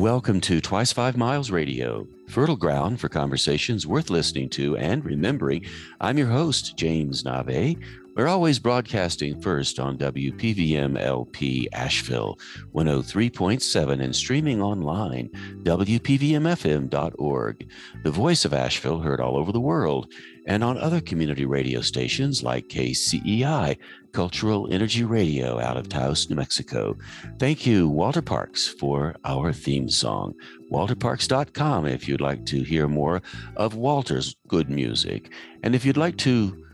Welcome 0.00 0.40
to 0.42 0.60
Twice 0.62 0.94
Five 0.94 1.18
Miles 1.18 1.50
Radio, 1.50 2.06
fertile 2.26 2.56
ground 2.56 2.98
for 2.98 3.10
conversations 3.10 3.86
worth 3.86 4.08
listening 4.08 4.48
to 4.48 4.78
and 4.78 5.04
remembering. 5.04 5.66
I'm 6.00 6.16
your 6.16 6.28
host, 6.28 6.74
James 6.78 7.22
Nave. 7.22 7.76
We're 8.16 8.26
always 8.26 8.58
broadcasting 8.58 9.38
first 9.42 9.78
on 9.78 9.98
WPVM 9.98 10.98
LP 10.98 11.68
Asheville 11.74 12.38
103.7 12.74 14.02
and 14.02 14.16
streaming 14.16 14.62
online, 14.62 15.28
WPVMFM.org. 15.64 17.68
The 18.02 18.10
voice 18.10 18.46
of 18.46 18.54
Asheville 18.54 19.00
heard 19.00 19.20
all 19.20 19.36
over 19.36 19.52
the 19.52 19.60
world 19.60 20.10
and 20.46 20.64
on 20.64 20.78
other 20.78 21.00
community 21.00 21.44
radio 21.44 21.80
stations 21.80 22.42
like 22.42 22.68
KCEI, 22.68 23.76
Cultural 24.12 24.72
Energy 24.72 25.04
Radio 25.04 25.60
out 25.60 25.76
of 25.76 25.88
Taos, 25.88 26.28
New 26.28 26.36
Mexico. 26.36 26.96
Thank 27.38 27.66
you, 27.66 27.88
Walter 27.88 28.22
Parks, 28.22 28.66
for 28.66 29.14
our 29.24 29.52
theme 29.52 29.88
song. 29.88 30.34
WalterParks.com 30.72 31.86
if 31.86 32.08
you'd 32.08 32.20
like 32.20 32.44
to 32.46 32.62
hear 32.62 32.88
more 32.88 33.22
of 33.56 33.74
Walter's 33.74 34.36
good 34.48 34.70
music. 34.70 35.30
And 35.62 35.74
if 35.74 35.84
you'd 35.84 35.96
like 35.96 36.16
to 36.18 36.66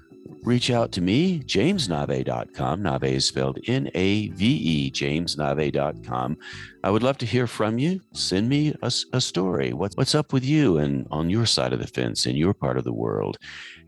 reach 0.47 0.71
out 0.71 0.93
to 0.93 1.01
me, 1.01 1.41
jamesnave.com. 1.41 2.83
Nave 2.83 3.05
is 3.05 3.27
spelled 3.27 3.59
N 3.67 3.91
A 3.95 4.29
V 4.29 4.47
E, 4.47 4.91
jamesnave.com. 4.93 6.37
I 6.85 6.91
would 6.91 7.03
love 7.03 7.19
to 7.19 7.27
hear 7.27 7.49
from 7.49 7.79
you. 7.79 8.01
Send 8.13 8.49
me 8.49 8.73
a, 8.81 8.93
a 9.13 9.21
story. 9.21 9.73
What, 9.73 9.93
what's 9.97 10.15
up 10.15 10.33
with 10.33 10.45
you 10.45 10.79
and 10.79 11.07
on 11.11 11.29
your 11.29 11.47
side 11.47 11.73
of 11.73 11.81
the 11.81 11.87
fence 11.89 12.27
in 12.27 12.37
your 12.37 12.55
part 12.55 12.79
of 12.79 12.85
the 12.85 12.93
world? 12.93 13.39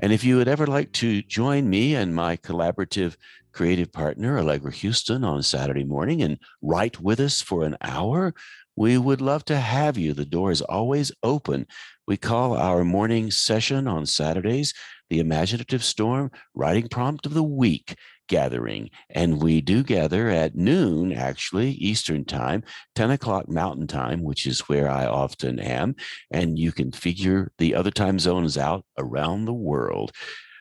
And 0.01 0.13
if 0.13 0.25
you 0.25 0.37
would 0.37 0.49
ever 0.49 0.67
like 0.67 0.93
to 0.95 1.23
join 1.23 1.71
me 1.71 1.95
and 1.95 2.15
my 2.15 2.37
collaborative 2.37 3.17
creative 3.53 3.93
partner, 3.93 4.39
Allegra 4.39 4.73
Huston, 4.73 5.23
on 5.23 5.43
Saturday 5.45 5.85
morning 5.85 6.23
and 6.23 6.39
write 6.61 7.01
with 7.01 7.21
us 7.21 7.41
for 7.41 7.65
an 7.65 7.77
hour, 7.83 8.35
we 8.75 8.99
would 8.99 9.21
love 9.21 9.45
to 9.47 9.57
have 9.57 9.97
you. 9.97 10.13
The 10.13 10.25
door 10.25 10.51
is 10.51 10.63
always 10.63 11.13
open. 11.23 11.67
We 12.07 12.17
call 12.17 12.57
our 12.57 12.85
morning 12.85 13.31
session 13.31 13.87
on 13.87 14.07
Saturdays 14.07 14.73
the 15.11 15.21
Imaginative 15.21 15.83
Storm 15.83 16.31
Writing 16.55 16.89
Prompt 16.89 17.27
of 17.27 17.35
the 17.35 17.43
Week 17.43 17.95
gathering. 18.29 18.91
And 19.11 19.43
we 19.43 19.61
do 19.61 19.83
gather 19.83 20.29
at 20.29 20.55
noon, 20.55 21.13
actually, 21.13 21.71
Eastern 21.73 22.25
Time, 22.25 22.63
10 22.95 23.11
o'clock 23.11 23.49
Mountain 23.49 23.87
Time, 23.87 24.23
which 24.23 24.47
is 24.47 24.69
where 24.69 24.89
I 24.89 25.07
often 25.07 25.59
am. 25.59 25.97
And 26.31 26.59
you 26.59 26.73
can 26.73 26.93
figure 26.93 27.51
the 27.59 27.75
other 27.75 27.91
time 27.91 28.19
zones 28.19 28.59
out 28.59 28.85
around 28.99 29.47
the 29.47 29.55
world 29.55 30.13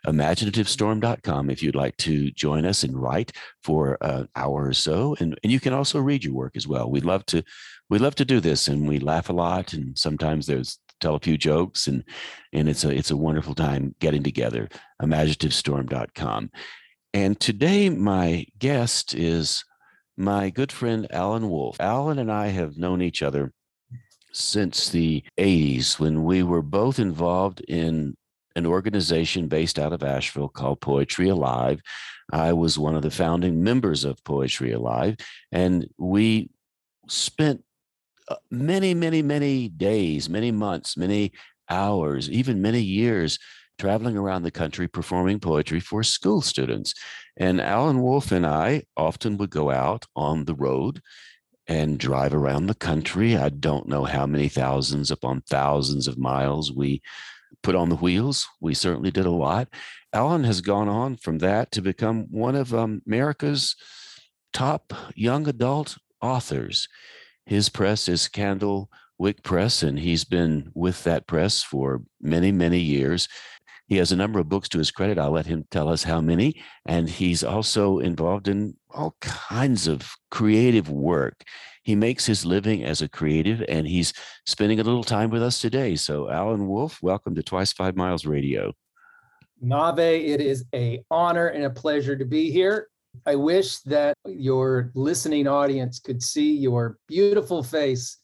imaginativestorm.com 0.05 1.49
if 1.49 1.61
you'd 1.61 1.75
like 1.75 1.97
to 1.97 2.31
join 2.31 2.65
us 2.65 2.83
and 2.83 2.97
write 2.97 3.31
for 3.63 3.97
an 4.01 4.27
hour 4.35 4.67
or 4.67 4.73
so. 4.73 5.15
And, 5.19 5.37
and 5.43 5.51
you 5.51 5.59
can 5.59 5.73
also 5.73 5.99
read 5.99 6.23
your 6.23 6.33
work 6.33 6.55
as 6.55 6.67
well. 6.67 6.89
We'd 6.89 7.05
love 7.05 7.25
to 7.27 7.43
we 7.89 7.99
love 7.99 8.15
to 8.15 8.25
do 8.25 8.39
this 8.39 8.67
and 8.67 8.87
we 8.87 8.99
laugh 8.99 9.29
a 9.29 9.33
lot 9.33 9.73
and 9.73 9.97
sometimes 9.97 10.45
there's 10.45 10.77
tell 10.99 11.15
a 11.15 11.19
few 11.19 11.37
jokes 11.37 11.87
and 11.87 12.03
and 12.53 12.67
it's 12.69 12.83
a 12.83 12.89
it's 12.89 13.11
a 13.11 13.17
wonderful 13.17 13.55
time 13.55 13.95
getting 13.99 14.23
together 14.23 14.67
imaginativestorm.com 15.01 16.49
and 17.13 17.39
today 17.39 17.89
my 17.89 18.45
guest 18.59 19.13
is 19.13 19.63
my 20.17 20.49
good 20.49 20.71
friend 20.71 21.07
allan 21.11 21.49
wolf 21.49 21.79
allan 21.79 22.19
and 22.19 22.31
i 22.31 22.47
have 22.47 22.77
known 22.77 23.01
each 23.01 23.21
other 23.21 23.51
since 24.33 24.89
the 24.89 25.23
80s 25.39 25.99
when 25.99 26.23
we 26.23 26.43
were 26.43 26.61
both 26.61 26.99
involved 26.99 27.61
in 27.61 28.15
an 28.57 28.65
organization 28.65 29.47
based 29.47 29.77
out 29.77 29.93
of 29.93 30.03
Asheville 30.03 30.49
called 30.49 30.81
Poetry 30.81 31.29
Alive. 31.29 31.79
I 32.33 32.53
was 32.53 32.77
one 32.77 32.95
of 32.95 33.03
the 33.03 33.11
founding 33.11 33.63
members 33.63 34.03
of 34.03 34.23
Poetry 34.23 34.71
Alive, 34.71 35.15
and 35.51 35.87
we 35.97 36.49
spent 37.07 37.63
many, 38.51 38.93
many, 38.93 39.21
many 39.21 39.69
days, 39.69 40.29
many 40.29 40.51
months, 40.51 40.97
many 40.97 41.31
hours, 41.69 42.29
even 42.29 42.61
many 42.61 42.81
years 42.81 43.39
traveling 43.77 44.17
around 44.17 44.43
the 44.43 44.51
country 44.51 44.87
performing 44.87 45.39
poetry 45.39 45.79
for 45.79 46.03
school 46.03 46.41
students. 46.41 46.93
And 47.37 47.61
Allan 47.61 48.01
Wolf 48.01 48.31
and 48.31 48.45
I 48.45 48.83
often 48.95 49.37
would 49.37 49.51
go 49.51 49.69
out 49.69 50.05
on 50.15 50.45
the 50.45 50.55
road 50.55 51.01
and 51.67 51.99
drive 51.99 52.33
around 52.33 52.67
the 52.67 52.75
country. 52.75 53.37
I 53.37 53.49
don't 53.49 53.87
know 53.87 54.05
how 54.05 54.25
many 54.25 54.47
thousands 54.47 55.11
upon 55.11 55.41
thousands 55.41 56.07
of 56.07 56.17
miles 56.17 56.71
we 56.71 57.01
put 57.61 57.75
on 57.75 57.89
the 57.89 57.95
wheels. 57.95 58.47
We 58.61 58.73
certainly 58.73 59.11
did 59.11 59.25
a 59.25 59.31
lot. 59.31 59.67
Allan 60.13 60.45
has 60.45 60.61
gone 60.61 60.87
on 60.87 61.17
from 61.17 61.39
that 61.39 61.71
to 61.73 61.81
become 61.81 62.27
one 62.31 62.55
of 62.55 62.73
um, 62.73 63.01
America's 63.05 63.75
top 64.53 64.93
young 65.15 65.47
adult 65.47 65.97
authors. 66.21 66.87
His 67.47 67.69
press 67.69 68.09
is 68.09 68.27
Candlewick 68.27 69.41
Press, 69.41 69.81
and 69.81 69.97
he's 69.97 70.25
been 70.25 70.69
with 70.75 71.05
that 71.05 71.27
press 71.27 71.63
for 71.63 72.01
many, 72.21 72.51
many 72.51 72.77
years. 72.77 73.29
He 73.87 73.95
has 73.95 74.11
a 74.11 74.17
number 74.17 74.37
of 74.39 74.49
books 74.49 74.67
to 74.69 74.79
his 74.79 74.91
credit. 74.91 75.17
I'll 75.17 75.31
let 75.31 75.45
him 75.45 75.65
tell 75.71 75.87
us 75.87 76.03
how 76.03 76.19
many. 76.19 76.61
And 76.85 77.09
he's 77.09 77.45
also 77.45 77.99
involved 77.99 78.49
in 78.49 78.75
all 78.89 79.15
kinds 79.21 79.87
of 79.87 80.13
creative 80.29 80.89
work. 80.89 81.41
He 81.83 81.95
makes 81.95 82.25
his 82.25 82.45
living 82.45 82.83
as 82.83 83.01
a 83.01 83.07
creative, 83.07 83.63
and 83.69 83.87
he's 83.87 84.11
spending 84.45 84.81
a 84.81 84.83
little 84.83 85.05
time 85.05 85.29
with 85.29 85.41
us 85.41 85.61
today. 85.61 85.95
So, 85.95 86.29
Allan 86.29 86.67
Wolf, 86.67 87.01
welcome 87.01 87.33
to 87.35 87.43
Twice 87.43 87.71
Five 87.71 87.95
Miles 87.95 88.25
Radio. 88.25 88.73
Nave, 89.61 89.99
it 89.99 90.41
is 90.41 90.65
a 90.75 91.01
honor 91.09 91.47
and 91.47 91.63
a 91.63 91.69
pleasure 91.69 92.17
to 92.17 92.25
be 92.25 92.51
here. 92.51 92.89
I 93.25 93.35
wish 93.35 93.79
that 93.79 94.15
your 94.25 94.91
listening 94.93 95.47
audience 95.47 95.99
could 95.99 96.21
see 96.21 96.55
your 96.55 96.97
beautiful 97.07 97.63
face 97.63 98.17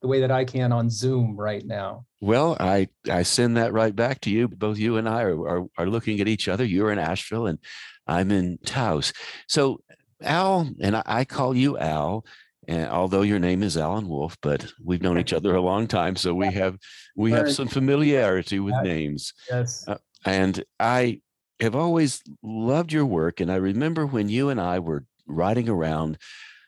the 0.00 0.08
way 0.08 0.20
that 0.20 0.30
I 0.30 0.44
can 0.44 0.70
on 0.72 0.90
Zoom 0.90 1.36
right 1.36 1.64
now. 1.64 2.04
Well, 2.20 2.56
I, 2.60 2.88
I 3.10 3.22
send 3.22 3.56
that 3.56 3.72
right 3.72 3.94
back 3.94 4.20
to 4.22 4.30
you. 4.30 4.48
Both 4.48 4.78
you 4.78 4.98
and 4.98 5.08
I 5.08 5.22
are, 5.22 5.40
are, 5.46 5.66
are 5.78 5.86
looking 5.86 6.20
at 6.20 6.28
each 6.28 6.46
other. 6.46 6.64
You're 6.64 6.92
in 6.92 6.98
Asheville 6.98 7.46
and 7.46 7.58
I'm 8.06 8.30
in 8.30 8.58
Taos. 8.66 9.12
So, 9.48 9.80
Al, 10.22 10.68
and 10.80 10.96
I, 10.96 11.02
I 11.06 11.24
call 11.24 11.56
you 11.56 11.78
Al, 11.78 12.24
and 12.68 12.88
although 12.88 13.22
your 13.22 13.38
name 13.38 13.62
is 13.62 13.76
Allan 13.76 14.08
Wolf, 14.08 14.36
but 14.42 14.66
we've 14.82 15.02
known 15.02 15.18
each 15.18 15.32
other 15.32 15.54
a 15.54 15.60
long 15.60 15.86
time, 15.86 16.16
so 16.16 16.34
we 16.34 16.46
have 16.52 16.78
we 17.16 17.32
have 17.32 17.52
some 17.52 17.68
familiarity 17.68 18.60
with 18.60 18.74
names. 18.82 19.32
Yes. 19.50 19.86
Uh, 19.86 19.98
and 20.24 20.62
I 20.80 21.20
have 21.60 21.74
always 21.74 22.22
loved 22.42 22.92
your 22.92 23.06
work. 23.06 23.40
And 23.40 23.50
I 23.50 23.56
remember 23.56 24.06
when 24.06 24.28
you 24.28 24.48
and 24.48 24.60
I 24.60 24.78
were 24.78 25.04
riding 25.26 25.68
around 25.68 26.18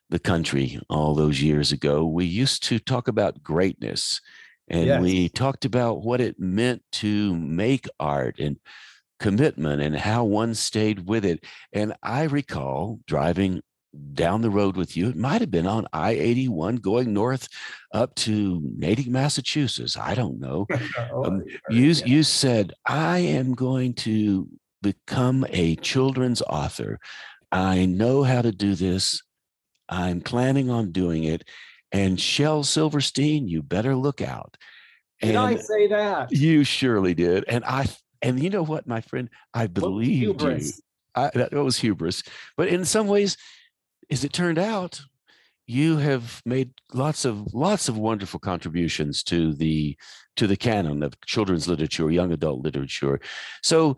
the 0.08 0.18
country 0.18 0.78
all 0.88 1.14
those 1.14 1.42
years 1.42 1.72
ago, 1.72 2.06
we 2.06 2.24
used 2.24 2.62
to 2.64 2.78
talk 2.78 3.08
about 3.08 3.42
greatness 3.42 4.20
and 4.68 4.86
yes. 4.86 5.00
we 5.00 5.28
talked 5.28 5.64
about 5.64 6.02
what 6.02 6.20
it 6.20 6.40
meant 6.40 6.82
to 6.92 7.36
make 7.36 7.88
art 8.00 8.38
and 8.38 8.56
commitment 9.20 9.80
and 9.80 9.96
how 9.96 10.24
one 10.24 10.54
stayed 10.54 11.06
with 11.08 11.24
it. 11.24 11.44
And 11.72 11.94
I 12.02 12.24
recall 12.24 13.00
driving 13.06 13.62
down 14.12 14.42
the 14.42 14.50
road 14.50 14.76
with 14.76 14.96
you. 14.96 15.08
It 15.08 15.16
might 15.16 15.40
have 15.40 15.50
been 15.50 15.66
on 15.66 15.86
I 15.92 16.10
81 16.12 16.76
going 16.76 17.12
north 17.12 17.48
up 17.92 18.14
to 18.16 18.60
Natick, 18.76 19.08
Massachusetts. 19.08 19.96
I 19.96 20.14
don't 20.14 20.38
know. 20.38 20.66
oh, 21.12 21.24
um, 21.24 21.44
you, 21.70 21.86
yeah. 21.86 22.04
you 22.04 22.22
said, 22.22 22.72
I 22.84 23.20
am 23.20 23.54
going 23.54 23.94
to 23.94 24.48
become 24.92 25.44
a 25.50 25.74
children's 25.76 26.42
author. 26.42 27.00
I 27.50 27.86
know 27.86 28.22
how 28.22 28.42
to 28.42 28.52
do 28.52 28.76
this. 28.76 29.20
I'm 29.88 30.20
planning 30.20 30.70
on 30.70 30.92
doing 30.92 31.24
it. 31.24 31.42
And 31.90 32.20
Shel 32.20 32.62
Silverstein, 32.62 33.48
you 33.48 33.62
better 33.62 33.96
look 33.96 34.20
out. 34.20 34.56
Did 35.20 35.30
and 35.30 35.38
I 35.38 35.56
say 35.56 35.88
that? 35.88 36.30
You 36.30 36.62
surely 36.62 37.14
did. 37.14 37.44
And 37.48 37.64
I 37.64 37.86
and 38.22 38.40
you 38.42 38.50
know 38.50 38.62
what, 38.62 38.86
my 38.86 39.00
friend, 39.00 39.28
I 39.54 39.66
believed 39.66 40.42
you. 40.42 40.60
I, 41.14 41.30
that 41.34 41.52
was 41.52 41.78
hubris. 41.78 42.22
But 42.56 42.68
in 42.68 42.84
some 42.84 43.06
ways, 43.06 43.36
as 44.10 44.22
it 44.22 44.32
turned 44.32 44.58
out, 44.58 45.00
you 45.66 45.96
have 45.96 46.42
made 46.44 46.70
lots 46.92 47.24
of 47.24 47.52
lots 47.52 47.88
of 47.88 47.98
wonderful 47.98 48.38
contributions 48.38 49.22
to 49.24 49.52
the 49.54 49.96
to 50.36 50.46
the 50.46 50.56
canon 50.56 51.02
of 51.02 51.20
children's 51.22 51.66
literature, 51.66 52.10
young 52.10 52.32
adult 52.32 52.62
literature. 52.62 53.20
So 53.62 53.96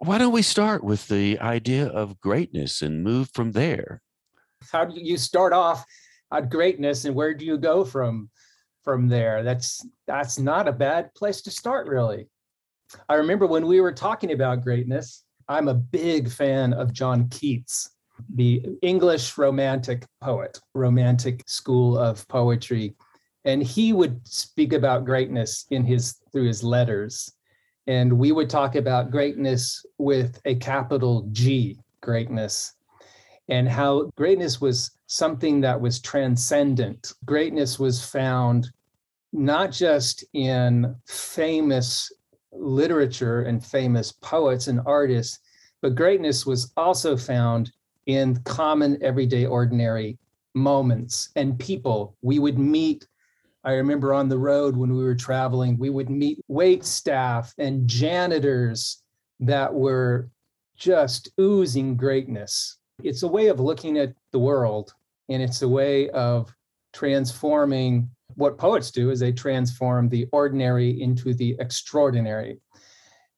why 0.00 0.16
don't 0.16 0.32
we 0.32 0.40
start 0.42 0.82
with 0.82 1.06
the 1.08 1.38
idea 1.40 1.86
of 1.86 2.18
greatness 2.20 2.80
and 2.80 3.04
move 3.04 3.30
from 3.34 3.52
there? 3.52 4.00
How 4.72 4.86
do 4.86 4.98
you 4.98 5.18
start 5.18 5.52
off 5.52 5.84
at 6.32 6.48
greatness 6.48 7.04
and 7.04 7.14
where 7.14 7.34
do 7.34 7.44
you 7.44 7.58
go 7.58 7.84
from 7.84 8.30
from 8.82 9.08
there? 9.08 9.42
That's 9.42 9.86
that's 10.06 10.38
not 10.38 10.66
a 10.66 10.72
bad 10.72 11.12
place 11.14 11.42
to 11.42 11.50
start, 11.50 11.86
really. 11.86 12.28
I 13.10 13.14
remember 13.16 13.46
when 13.46 13.66
we 13.66 13.82
were 13.82 13.92
talking 13.92 14.32
about 14.32 14.62
greatness, 14.62 15.24
I'm 15.48 15.68
a 15.68 15.74
big 15.74 16.30
fan 16.30 16.72
of 16.72 16.94
John 16.94 17.28
Keats, 17.28 17.90
the 18.34 18.64
English 18.80 19.36
romantic 19.36 20.06
poet, 20.22 20.58
romantic 20.74 21.42
school 21.46 21.98
of 21.98 22.26
poetry. 22.26 22.94
And 23.44 23.62
he 23.62 23.92
would 23.92 24.26
speak 24.26 24.72
about 24.72 25.04
greatness 25.04 25.66
in 25.70 25.84
his 25.84 26.16
through 26.32 26.46
his 26.46 26.64
letters 26.64 27.30
and 27.90 28.12
we 28.12 28.30
would 28.30 28.48
talk 28.48 28.76
about 28.76 29.10
greatness 29.10 29.84
with 29.98 30.40
a 30.44 30.54
capital 30.54 31.28
G, 31.32 31.76
greatness. 32.00 32.74
and 33.48 33.68
how 33.68 34.12
greatness 34.14 34.60
was 34.60 34.92
something 35.08 35.60
that 35.62 35.80
was 35.80 35.98
transcendent. 36.00 37.14
Greatness 37.24 37.80
was 37.80 38.04
found 38.04 38.70
not 39.32 39.72
just 39.72 40.24
in 40.34 40.94
famous 41.08 42.12
literature 42.52 43.42
and 43.42 43.66
famous 43.66 44.12
poets 44.12 44.68
and 44.68 44.80
artists, 44.86 45.40
but 45.82 45.96
greatness 45.96 46.46
was 46.46 46.72
also 46.76 47.16
found 47.16 47.72
in 48.06 48.36
common, 48.44 49.02
everyday, 49.02 49.46
ordinary 49.46 50.16
moments 50.54 51.30
and 51.34 51.58
people. 51.58 52.14
We 52.22 52.38
would 52.38 52.56
meet, 52.56 53.08
I 53.64 53.72
remember 53.72 54.14
on 54.14 54.28
the 54.28 54.38
road 54.38 54.76
when 54.76 54.94
we 54.94 55.04
were 55.04 55.14
traveling, 55.14 55.76
we 55.76 55.90
would 55.90 56.08
meet 56.08 56.42
wait 56.48 56.84
staff 56.84 57.52
and 57.58 57.86
janitors 57.86 59.02
that 59.40 59.72
were 59.72 60.30
just 60.76 61.30
oozing 61.38 61.96
greatness. 61.96 62.78
It's 63.02 63.22
a 63.22 63.28
way 63.28 63.48
of 63.48 63.60
looking 63.60 63.98
at 63.98 64.14
the 64.32 64.38
world 64.38 64.94
and 65.28 65.42
it's 65.42 65.62
a 65.62 65.68
way 65.68 66.08
of 66.10 66.52
transforming 66.92 68.10
what 68.36 68.58
poets 68.58 68.90
do 68.90 69.10
is 69.10 69.20
they 69.20 69.32
transform 69.32 70.08
the 70.08 70.26
ordinary 70.32 71.00
into 71.02 71.34
the 71.34 71.56
extraordinary. 71.58 72.58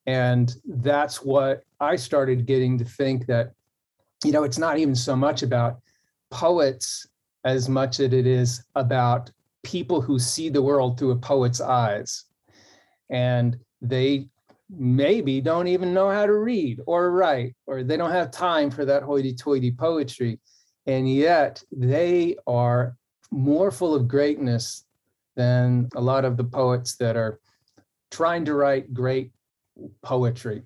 And 0.05 0.53
that's 0.65 1.21
what 1.21 1.63
I 1.79 1.95
started 1.95 2.45
getting 2.45 2.77
to 2.77 2.85
think 2.85 3.25
that, 3.27 3.51
you 4.23 4.31
know, 4.31 4.43
it's 4.43 4.57
not 4.57 4.77
even 4.77 4.95
so 4.95 5.15
much 5.15 5.43
about 5.43 5.79
poets 6.29 7.05
as 7.43 7.67
much 7.67 7.99
as 7.99 8.13
it 8.13 8.25
is 8.25 8.63
about 8.75 9.29
people 9.63 10.01
who 10.01 10.19
see 10.19 10.49
the 10.49 10.61
world 10.61 10.97
through 10.97 11.11
a 11.11 11.17
poet's 11.17 11.61
eyes. 11.61 12.25
And 13.09 13.57
they 13.81 14.27
maybe 14.69 15.41
don't 15.41 15.67
even 15.67 15.93
know 15.93 16.09
how 16.09 16.25
to 16.25 16.33
read 16.33 16.79
or 16.85 17.11
write, 17.11 17.55
or 17.65 17.83
they 17.83 17.97
don't 17.97 18.11
have 18.11 18.31
time 18.31 18.71
for 18.71 18.85
that 18.85 19.03
hoity 19.03 19.33
toity 19.33 19.71
poetry. 19.71 20.39
And 20.85 21.11
yet 21.11 21.63
they 21.71 22.35
are 22.45 22.95
more 23.31 23.71
full 23.71 23.95
of 23.95 24.07
greatness 24.07 24.85
than 25.35 25.89
a 25.95 26.01
lot 26.01 26.25
of 26.25 26.37
the 26.37 26.43
poets 26.43 26.95
that 26.97 27.15
are 27.15 27.39
trying 28.11 28.45
to 28.45 28.53
write 28.53 28.93
great 28.93 29.31
poetry. 30.03 30.63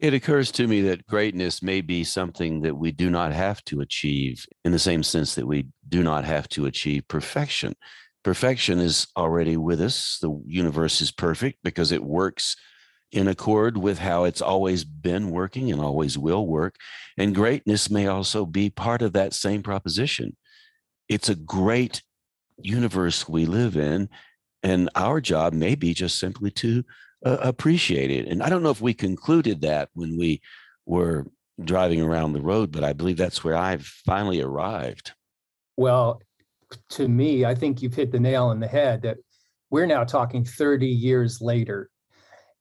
It 0.00 0.12
occurs 0.12 0.50
to 0.52 0.66
me 0.66 0.82
that 0.82 1.06
greatness 1.06 1.62
may 1.62 1.80
be 1.80 2.04
something 2.04 2.62
that 2.62 2.76
we 2.76 2.90
do 2.90 3.10
not 3.10 3.32
have 3.32 3.64
to 3.66 3.80
achieve 3.80 4.44
in 4.64 4.72
the 4.72 4.78
same 4.78 5.02
sense 5.02 5.34
that 5.36 5.46
we 5.46 5.68
do 5.88 6.02
not 6.02 6.24
have 6.24 6.48
to 6.50 6.66
achieve 6.66 7.06
perfection. 7.08 7.74
Perfection 8.24 8.80
is 8.80 9.06
already 9.16 9.56
with 9.56 9.80
us. 9.80 10.18
The 10.20 10.42
universe 10.46 11.00
is 11.00 11.12
perfect 11.12 11.58
because 11.62 11.92
it 11.92 12.02
works 12.02 12.56
in 13.12 13.28
accord 13.28 13.76
with 13.76 13.98
how 13.98 14.24
it's 14.24 14.42
always 14.42 14.82
been 14.84 15.30
working 15.30 15.70
and 15.70 15.80
always 15.80 16.18
will 16.18 16.46
work. 16.46 16.74
And 17.16 17.34
greatness 17.34 17.88
may 17.88 18.08
also 18.08 18.44
be 18.44 18.70
part 18.70 19.02
of 19.02 19.12
that 19.12 19.32
same 19.32 19.62
proposition. 19.62 20.36
It's 21.08 21.28
a 21.28 21.36
great 21.36 22.02
universe 22.58 23.28
we 23.28 23.46
live 23.46 23.76
in. 23.76 24.08
And 24.64 24.90
our 24.96 25.20
job 25.20 25.52
may 25.52 25.76
be 25.76 25.94
just 25.94 26.18
simply 26.18 26.50
to 26.52 26.84
uh, 27.24 27.38
appreciate 27.40 28.10
it. 28.10 28.28
And 28.28 28.42
I 28.42 28.48
don't 28.48 28.62
know 28.62 28.70
if 28.70 28.80
we 28.80 28.94
concluded 28.94 29.62
that 29.62 29.88
when 29.94 30.16
we 30.16 30.40
were 30.86 31.26
driving 31.62 32.02
around 32.02 32.32
the 32.32 32.42
road, 32.42 32.72
but 32.72 32.84
I 32.84 32.92
believe 32.92 33.16
that's 33.16 33.44
where 33.44 33.56
I've 33.56 33.84
finally 33.84 34.40
arrived. 34.40 35.12
Well, 35.76 36.20
to 36.90 37.08
me, 37.08 37.44
I 37.44 37.54
think 37.54 37.82
you've 37.82 37.94
hit 37.94 38.12
the 38.12 38.20
nail 38.20 38.46
on 38.46 38.60
the 38.60 38.66
head 38.66 39.02
that 39.02 39.18
we're 39.70 39.86
now 39.86 40.04
talking 40.04 40.44
30 40.44 40.86
years 40.86 41.40
later. 41.40 41.90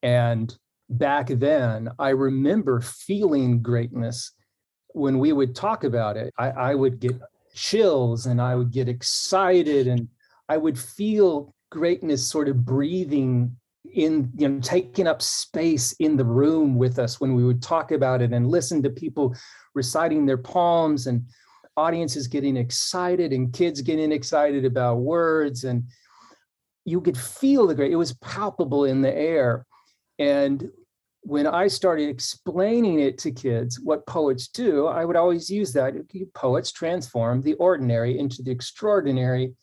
And 0.01 0.55
back 0.89 1.27
then, 1.27 1.89
I 1.99 2.09
remember 2.09 2.81
feeling 2.81 3.61
greatness 3.61 4.31
when 4.89 5.19
we 5.19 5.31
would 5.31 5.55
talk 5.55 5.83
about 5.83 6.17
it. 6.17 6.33
I, 6.37 6.49
I 6.49 6.75
would 6.75 6.99
get 6.99 7.19
chills 7.55 8.25
and 8.25 8.41
I 8.41 8.55
would 8.55 8.71
get 8.71 8.89
excited 8.89 9.87
and 9.87 10.07
I 10.49 10.57
would 10.57 10.77
feel 10.77 11.55
greatness 11.71 12.25
sort 12.25 12.47
of 12.47 12.65
breathing 12.65 13.55
in, 13.93 14.31
you 14.37 14.47
know, 14.49 14.59
taking 14.59 15.07
up 15.07 15.21
space 15.21 15.93
in 15.99 16.17
the 16.17 16.25
room 16.25 16.75
with 16.75 16.99
us 16.99 17.19
when 17.19 17.35
we 17.35 17.43
would 17.43 17.61
talk 17.61 17.91
about 17.91 18.21
it 18.21 18.33
and 18.33 18.47
listen 18.47 18.81
to 18.83 18.89
people 18.89 19.35
reciting 19.75 20.25
their 20.25 20.37
poems 20.37 21.07
and 21.07 21.23
audiences 21.77 22.27
getting 22.27 22.57
excited 22.57 23.33
and 23.33 23.53
kids 23.53 23.81
getting 23.81 24.11
excited 24.11 24.65
about 24.65 24.99
words 24.99 25.63
and 25.63 25.83
you 26.85 27.01
could 27.01 27.17
feel 27.17 27.65
the 27.65 27.73
great 27.73 27.91
it 27.91 27.95
was 27.95 28.13
palpable 28.13 28.85
in 28.85 29.01
the 29.01 29.11
air 29.11 29.65
and 30.19 30.69
when 31.23 31.47
I 31.47 31.67
started 31.67 32.09
explaining 32.09 32.99
it 32.99 33.17
to 33.19 33.31
kids, 33.31 33.79
what 33.79 34.05
poets 34.05 34.49
do, 34.49 34.87
I 34.87 35.05
would 35.05 35.15
always 35.15 35.49
use 35.49 35.71
that. 35.73 35.93
Poets 36.33 36.71
transform 36.71 37.41
the 37.41 37.53
ordinary 37.55 38.19
into 38.19 38.43
the 38.43 38.51
extraordinary. 38.51 39.53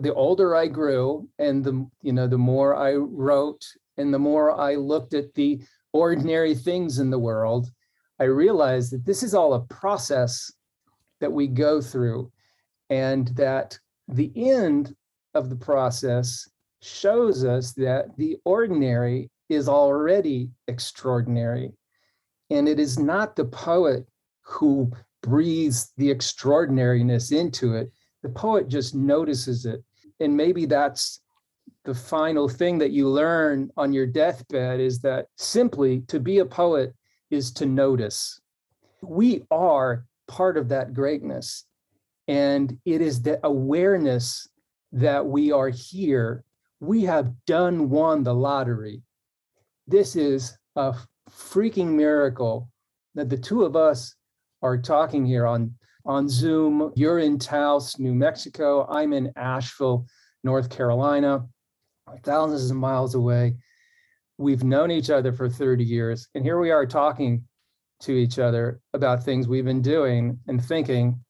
The 0.00 0.14
older 0.14 0.54
I 0.54 0.66
grew, 0.66 1.28
and 1.38 1.64
the 1.64 1.86
you 2.02 2.12
know 2.12 2.26
the 2.26 2.38
more 2.38 2.76
I 2.76 2.94
wrote, 2.94 3.64
and 3.96 4.12
the 4.12 4.18
more 4.18 4.52
I 4.52 4.76
looked 4.76 5.14
at 5.14 5.34
the 5.34 5.60
ordinary 5.92 6.54
things 6.54 6.98
in 6.98 7.10
the 7.10 7.18
world, 7.18 7.70
I 8.18 8.24
realized 8.24 8.92
that 8.92 9.04
this 9.04 9.22
is 9.22 9.34
all 9.34 9.54
a 9.54 9.60
process 9.60 10.52
that 11.20 11.32
we 11.32 11.46
go 11.46 11.80
through, 11.80 12.30
and 12.88 13.28
that 13.36 13.78
the 14.08 14.32
end 14.36 14.94
of 15.34 15.50
the 15.50 15.56
process 15.56 16.48
shows 16.82 17.44
us 17.44 17.72
that 17.74 18.16
the 18.16 18.36
ordinary 18.44 19.30
is 19.48 19.68
already 19.68 20.50
extraordinary. 20.68 21.72
And 22.50 22.68
it 22.68 22.80
is 22.80 22.98
not 22.98 23.36
the 23.36 23.44
poet 23.44 24.06
who 24.42 24.92
breathes 25.22 25.92
the 25.96 26.10
extraordinariness 26.10 27.32
into 27.32 27.74
it. 27.74 27.92
The 28.22 28.28
poet 28.28 28.68
just 28.68 28.94
notices 28.94 29.66
it. 29.66 29.82
And 30.20 30.36
maybe 30.36 30.66
that's 30.66 31.20
the 31.84 31.94
final 31.94 32.48
thing 32.48 32.78
that 32.78 32.90
you 32.90 33.08
learn 33.08 33.70
on 33.76 33.92
your 33.92 34.06
deathbed 34.06 34.80
is 34.80 35.00
that 35.00 35.26
simply 35.36 36.02
to 36.08 36.20
be 36.20 36.38
a 36.38 36.44
poet 36.44 36.94
is 37.30 37.52
to 37.52 37.66
notice. 37.66 38.40
We 39.02 39.44
are 39.50 40.04
part 40.28 40.56
of 40.56 40.68
that 40.68 40.92
greatness. 40.92 41.64
And 42.28 42.78
it 42.84 43.00
is 43.00 43.22
the 43.22 43.40
awareness 43.44 44.46
that 44.92 45.24
we 45.24 45.52
are 45.52 45.70
here. 45.70 46.44
We 46.80 47.02
have 47.04 47.32
done 47.46 47.88
won 47.88 48.22
the 48.22 48.34
lottery 48.34 49.02
this 49.90 50.14
is 50.14 50.56
a 50.76 50.94
freaking 51.28 51.88
miracle 51.88 52.70
that 53.16 53.28
the 53.28 53.36
two 53.36 53.64
of 53.64 53.74
us 53.74 54.14
are 54.62 54.78
talking 54.78 55.26
here 55.26 55.46
on 55.46 55.74
on 56.10 56.28
Zoom. 56.28 56.92
You're 56.96 57.20
in 57.20 57.38
Taos, 57.38 58.00
New 58.00 58.12
Mexico. 58.12 58.84
I'm 58.90 59.12
in 59.12 59.32
Asheville, 59.36 60.06
North 60.42 60.68
Carolina, 60.68 61.46
thousands 62.24 62.68
of 62.68 62.76
miles 62.76 63.14
away. 63.14 63.54
We've 64.36 64.64
known 64.64 64.90
each 64.90 65.08
other 65.08 65.32
for 65.32 65.48
30 65.48 65.84
years, 65.84 66.28
and 66.34 66.44
here 66.44 66.58
we 66.58 66.72
are 66.72 66.84
talking 66.84 67.44
to 68.00 68.12
each 68.12 68.40
other 68.40 68.80
about 68.92 69.22
things 69.22 69.46
we've 69.46 69.64
been 69.64 69.82
doing 69.82 70.40
and 70.48 70.64
thinking. 70.64 71.20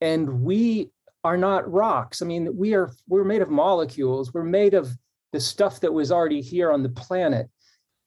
And 0.00 0.42
we 0.42 0.90
are 1.22 1.36
not 1.36 1.70
rocks. 1.70 2.22
I 2.22 2.26
mean, 2.26 2.56
we 2.56 2.74
are 2.74 2.90
we're 3.06 3.22
made 3.22 3.42
of 3.42 3.50
molecules. 3.50 4.34
We're 4.34 4.42
made 4.42 4.74
of 4.74 4.90
the 5.32 5.38
stuff 5.38 5.78
that 5.80 5.92
was 5.92 6.10
already 6.10 6.40
here 6.40 6.72
on 6.72 6.82
the 6.82 6.88
planet. 6.88 7.48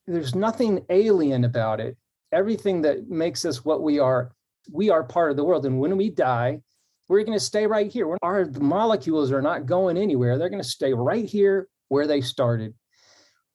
There's 0.08 0.36
nothing 0.36 0.84
alien 0.90 1.46
about 1.46 1.80
it. 1.80 1.96
Everything 2.34 2.82
that 2.82 3.08
makes 3.08 3.46
us 3.46 3.64
what 3.64 3.82
we 3.82 4.00
are, 4.00 4.34
we 4.72 4.90
are 4.90 5.04
part 5.04 5.32
of 5.32 5.38
the 5.38 5.44
world. 5.44 5.66
And 5.66 5.80
when 5.80 5.96
we 5.98 6.10
die, 6.10 6.62
we're 7.10 7.24
going 7.24 7.38
to 7.38 7.44
stay 7.44 7.68
right 7.68 7.92
here. 7.92 8.18
Our 8.22 8.46
molecules 8.60 9.32
are 9.32 9.42
not 9.42 9.66
going 9.66 9.98
anywhere. 9.98 10.38
They're 10.38 10.50
going 10.50 10.62
to 10.62 10.68
stay 10.68 10.94
right 10.94 11.26
here 11.26 11.68
where 11.90 12.08
they 12.08 12.22
started. 12.22 12.74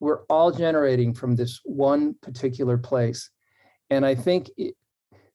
We're 0.01 0.25
all 0.27 0.53
generating 0.53 1.15
from 1.15 1.35
this 1.35 1.61
one 1.65 2.15
particular 2.23 2.79
place. 2.79 3.31
And 3.91 4.05
I 4.05 4.15
think 4.15 4.51
it, 4.57 4.75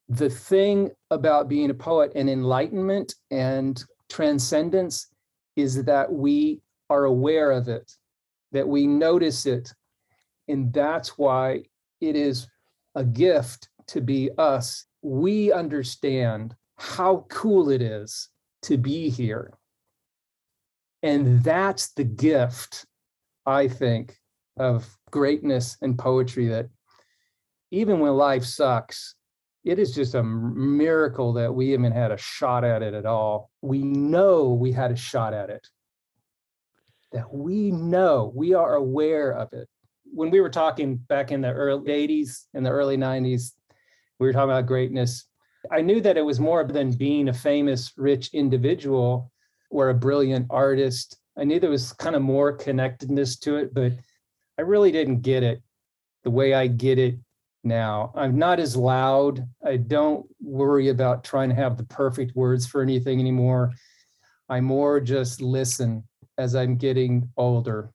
the 0.08 0.30
thing 0.30 0.90
about 1.10 1.48
being 1.48 1.70
a 1.70 1.74
poet 1.74 2.12
and 2.14 2.30
enlightenment 2.30 3.14
and 3.30 3.82
transcendence 4.08 5.08
is 5.56 5.84
that 5.84 6.12
we 6.12 6.60
are 6.88 7.04
aware 7.04 7.50
of 7.50 7.68
it 7.68 7.90
that 8.54 8.66
we 8.66 8.86
notice 8.86 9.44
it. 9.44 9.70
And 10.48 10.72
that's 10.72 11.18
why 11.18 11.64
it 12.00 12.16
is 12.16 12.46
a 12.94 13.04
gift 13.04 13.68
to 13.88 14.00
be 14.00 14.30
us. 14.38 14.86
We 15.04 15.52
understand 15.52 16.56
how 16.76 17.26
cool 17.28 17.70
it 17.70 17.82
is 17.82 18.28
to 18.62 18.76
be 18.76 19.08
here. 19.10 19.52
And 21.02 21.44
that's 21.44 21.92
the 21.92 22.04
gift, 22.04 22.86
I 23.44 23.68
think, 23.68 24.16
of 24.56 24.88
greatness 25.10 25.76
and 25.82 25.98
poetry 25.98 26.48
that 26.48 26.70
even 27.70 28.00
when 28.00 28.14
life 28.14 28.44
sucks, 28.44 29.14
it 29.64 29.78
is 29.78 29.94
just 29.94 30.14
a 30.14 30.22
miracle 30.22 31.34
that 31.34 31.54
we 31.54 31.70
haven't 31.70 31.92
had 31.92 32.10
a 32.10 32.16
shot 32.16 32.64
at 32.64 32.82
it 32.82 32.94
at 32.94 33.06
all. 33.06 33.50
We 33.60 33.82
know 33.82 34.54
we 34.54 34.72
had 34.72 34.90
a 34.90 34.96
shot 34.96 35.34
at 35.34 35.50
it 35.50 35.68
that 37.14 37.32
we 37.32 37.70
know, 37.70 38.32
we 38.34 38.54
are 38.54 38.74
aware 38.74 39.32
of 39.32 39.52
it. 39.52 39.68
When 40.04 40.30
we 40.30 40.40
were 40.40 40.50
talking 40.50 40.96
back 40.96 41.30
in 41.30 41.40
the 41.40 41.52
early 41.52 41.90
80s 41.90 42.46
and 42.54 42.66
the 42.66 42.70
early 42.70 42.96
90s, 42.96 43.52
we 44.18 44.26
were 44.26 44.32
talking 44.32 44.50
about 44.50 44.66
greatness. 44.66 45.26
I 45.70 45.80
knew 45.80 46.00
that 46.00 46.16
it 46.16 46.24
was 46.24 46.40
more 46.40 46.64
than 46.64 46.92
being 46.92 47.28
a 47.28 47.32
famous, 47.32 47.92
rich 47.96 48.30
individual 48.34 49.30
or 49.70 49.88
a 49.88 49.94
brilliant 49.94 50.46
artist. 50.50 51.18
I 51.36 51.44
knew 51.44 51.58
there 51.58 51.70
was 51.70 51.92
kind 51.92 52.14
of 52.14 52.22
more 52.22 52.52
connectedness 52.52 53.38
to 53.40 53.56
it, 53.56 53.74
but 53.74 53.92
I 54.58 54.62
really 54.62 54.92
didn't 54.92 55.22
get 55.22 55.42
it 55.42 55.62
the 56.22 56.30
way 56.30 56.54
I 56.54 56.66
get 56.66 56.98
it 56.98 57.18
now. 57.64 58.12
I'm 58.14 58.38
not 58.38 58.60
as 58.60 58.76
loud. 58.76 59.46
I 59.64 59.78
don't 59.78 60.26
worry 60.40 60.90
about 60.90 61.24
trying 61.24 61.48
to 61.48 61.54
have 61.54 61.76
the 61.76 61.84
perfect 61.84 62.36
words 62.36 62.66
for 62.66 62.82
anything 62.82 63.18
anymore. 63.20 63.72
I 64.48 64.60
more 64.60 65.00
just 65.00 65.40
listen 65.40 66.04
as 66.36 66.54
I'm 66.54 66.76
getting 66.76 67.30
older. 67.36 67.90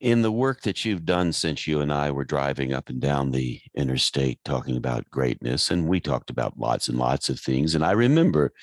In 0.00 0.22
the 0.22 0.32
work 0.32 0.62
that 0.62 0.84
you've 0.86 1.04
done 1.04 1.32
since 1.34 1.66
you 1.66 1.80
and 1.80 1.92
I 1.92 2.10
were 2.10 2.24
driving 2.24 2.72
up 2.72 2.88
and 2.88 3.00
down 3.00 3.30
the 3.30 3.60
interstate 3.74 4.42
talking 4.46 4.78
about 4.78 5.10
greatness, 5.10 5.70
and 5.70 5.86
we 5.86 6.00
talked 6.00 6.30
about 6.30 6.58
lots 6.58 6.88
and 6.88 6.98
lots 6.98 7.28
of 7.28 7.38
things. 7.38 7.74
And 7.74 7.84
I 7.84 7.90
remember 7.90 8.54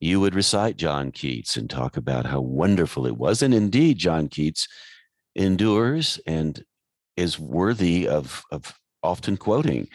you 0.00 0.18
would 0.18 0.34
recite 0.34 0.76
John 0.76 1.12
Keats 1.12 1.56
and 1.56 1.70
talk 1.70 1.96
about 1.96 2.26
how 2.26 2.40
wonderful 2.40 3.06
it 3.06 3.16
was. 3.16 3.40
And 3.40 3.54
indeed, 3.54 3.98
John 3.98 4.28
Keats 4.28 4.66
endures 5.36 6.18
and 6.26 6.64
is 7.16 7.38
worthy 7.38 8.08
of, 8.08 8.42
of 8.50 8.74
often 9.02 9.36
quoting. 9.36 9.86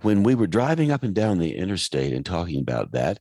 When 0.00 0.22
we 0.22 0.34
were 0.34 0.46
driving 0.46 0.90
up 0.90 1.02
and 1.02 1.14
down 1.14 1.38
the 1.38 1.54
interstate 1.54 2.14
and 2.14 2.24
talking 2.24 2.60
about 2.60 2.92
that, 2.92 3.18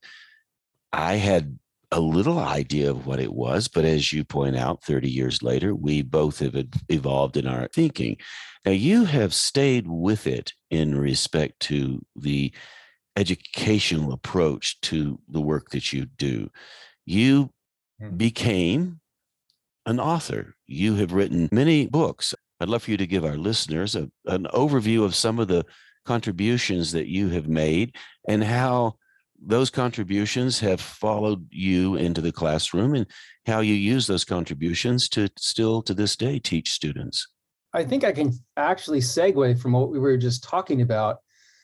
I 0.94 1.16
had 1.16 1.60
a 1.94 2.02
little 2.02 2.40
idea 2.40 2.90
of 2.90 3.06
what 3.06 3.20
it 3.20 3.34
was, 3.34 3.68
but 3.68 3.86
as 3.86 4.12
you 4.12 4.24
point 4.24 4.56
out, 4.56 4.84
30 4.84 5.10
years 5.10 5.44
later, 5.44 5.76
we 5.76 6.02
both 6.02 6.40
have 6.40 6.56
evolved 6.90 7.38
in 7.38 7.46
our 7.48 7.68
thinking. 7.68 8.18
Now, 8.66 8.72
you 8.72 9.06
have 9.06 9.34
stayed 9.34 9.88
with 9.88 10.26
it 10.26 10.54
in 10.72 10.98
respect 10.98 11.60
to 11.62 12.04
the 12.16 12.52
educational 13.16 14.12
approach 14.12 14.82
to 14.82 15.20
the 15.30 15.42
work 15.42 15.70
that 15.70 15.94
you 15.94 16.06
do. 16.06 16.50
You 17.06 17.52
hmm. 18.00 18.18
became 18.18 19.00
an 19.86 20.00
author. 20.00 20.56
You 20.66 20.96
have 20.96 21.14
written 21.14 21.48
many 21.52 21.86
books. 21.86 22.34
I'd 22.60 22.70
love 22.70 22.84
for 22.84 22.92
you 22.92 22.98
to 22.98 23.08
give 23.08 23.24
our 23.24 23.38
listeners 23.38 23.96
a, 23.96 24.10
an 24.26 24.48
overview 24.54 25.04
of 25.04 25.14
some 25.14 25.38
of 25.38 25.48
the 25.48 25.64
contributions 26.06 26.92
that 26.94 27.08
you 27.08 27.30
have 27.30 27.48
made 27.48 27.96
and 28.28 28.44
how 28.44 28.96
those 29.46 29.70
contributions 29.70 30.60
have 30.60 30.80
followed 30.80 31.48
you 31.52 31.96
into 31.96 32.22
the 32.22 32.32
classroom 32.32 32.96
and 32.96 33.06
how 33.46 33.60
you 33.60 33.74
use 33.74 34.08
those 34.08 34.24
contributions 34.24 35.10
to 35.10 35.30
still 35.38 35.82
to 35.82 35.94
this 35.94 36.16
day 36.16 36.40
teach 36.40 36.72
students. 36.72 37.28
I 37.74 37.84
think 37.84 38.04
I 38.04 38.12
can 38.12 38.32
actually 38.56 39.00
segue 39.00 39.60
from 39.60 39.74
what 39.74 39.90
we 39.90 40.00
were 40.00 40.18
just 40.18 40.44
talking 40.44 40.82
about 40.82 41.18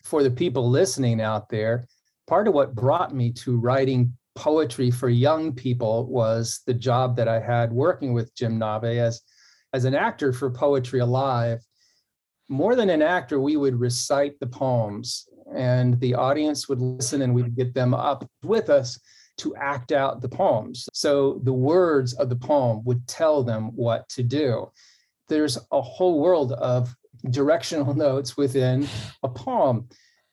for 0.04 0.24
the 0.24 0.32
people 0.32 0.70
listening 0.70 1.22
out 1.22 1.50
there. 1.50 1.88
Part 2.28 2.48
of 2.48 2.54
what 2.54 2.76
brought 2.76 3.14
me 3.14 3.32
to 3.34 3.58
writing 3.58 4.14
poetry 4.36 4.92
for 4.92 5.10
young 5.10 5.54
people 5.54 6.08
was 6.08 6.62
the 6.66 6.74
job 6.74 7.16
that 7.18 7.28
I 7.28 7.40
had 7.40 7.72
working 7.72 8.14
with 8.14 8.36
Jim 8.36 8.58
Nave 8.58 8.84
as, 8.84 9.22
as 9.74 9.86
an 9.86 9.96
actor 9.96 10.34
for 10.34 10.50
Poetry 10.50 11.00
Alive. 11.00 11.60
More 12.48 12.76
than 12.76 12.90
an 12.90 13.04
actor, 13.04 13.40
we 13.40 13.58
would 13.58 13.80
recite 13.80 14.40
the 14.40 14.48
poems 14.48 15.28
and 15.56 16.00
the 16.00 16.16
audience 16.16 16.70
would 16.70 16.80
listen 16.80 17.22
and 17.22 17.34
we'd 17.34 17.56
get 17.56 17.74
them 17.74 17.94
up 17.94 18.30
with 18.44 18.70
us 18.70 19.00
to 19.38 19.56
act 19.56 19.92
out 19.92 20.22
the 20.22 20.30
poems. 20.30 20.88
So 20.94 21.40
the 21.44 21.54
words 21.54 22.14
of 22.14 22.30
the 22.30 22.36
poem 22.36 22.84
would 22.84 23.08
tell 23.08 23.44
them 23.44 23.76
what 23.76 24.08
to 24.10 24.24
do. 24.24 24.72
There's 25.28 25.58
a 25.72 25.82
whole 25.82 26.20
world 26.20 26.54
of 26.54 26.94
directional 27.30 27.94
notes 28.08 28.38
within 28.38 28.88
a 29.24 29.30
poem. 29.30 29.88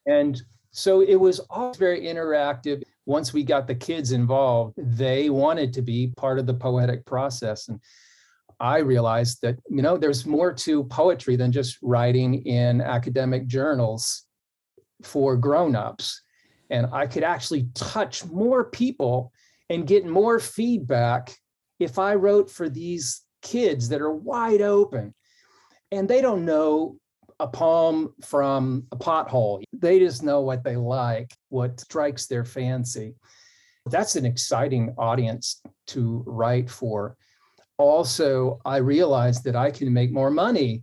And 0.06 0.40
so 0.72 1.00
it 1.00 1.16
was 1.16 1.40
always 1.50 1.76
very 1.76 2.02
interactive. 2.02 2.82
Once 3.06 3.32
we 3.32 3.44
got 3.44 3.66
the 3.66 3.74
kids 3.74 4.12
involved, 4.12 4.74
they 4.76 5.30
wanted 5.30 5.72
to 5.74 5.82
be 5.82 6.12
part 6.16 6.38
of 6.38 6.46
the 6.46 6.54
poetic 6.54 7.06
process. 7.06 7.68
And 7.68 7.80
I 8.58 8.78
realized 8.78 9.40
that, 9.42 9.58
you 9.70 9.82
know, 9.82 9.96
there's 9.96 10.26
more 10.26 10.52
to 10.52 10.84
poetry 10.84 11.36
than 11.36 11.52
just 11.52 11.78
writing 11.80 12.44
in 12.46 12.80
academic 12.80 13.46
journals 13.46 14.25
for 15.02 15.36
grown-ups. 15.36 16.22
And 16.70 16.88
i 16.92 17.06
could 17.06 17.22
actually 17.22 17.68
touch 17.74 18.24
more 18.26 18.64
people 18.64 19.32
and 19.70 19.86
get 19.86 20.06
more 20.06 20.38
feedback 20.38 21.34
if 21.78 21.98
i 21.98 22.14
wrote 22.14 22.50
for 22.50 22.68
these 22.68 23.22
kids 23.42 23.88
that 23.88 24.00
are 24.00 24.12
wide 24.12 24.62
open. 24.62 25.14
And 25.92 26.08
they 26.08 26.20
don't 26.20 26.44
know 26.44 26.96
a 27.38 27.46
poem 27.46 28.14
from 28.24 28.86
a 28.92 28.96
pothole. 28.96 29.62
They 29.72 29.98
just 29.98 30.22
know 30.22 30.40
what 30.40 30.64
they 30.64 30.76
like 30.76 31.30
what 31.50 31.80
strikes 31.80 32.26
their 32.26 32.44
fancy. 32.44 33.14
That's 33.86 34.16
an 34.16 34.26
exciting 34.26 34.94
audience 34.98 35.62
to 35.88 36.24
write 36.26 36.70
for. 36.70 37.16
Also 37.78 38.58
i 38.64 38.78
realized 38.78 39.44
that 39.44 39.54
i 39.56 39.70
can 39.70 39.92
make 39.92 40.10
more 40.10 40.30
money 40.30 40.82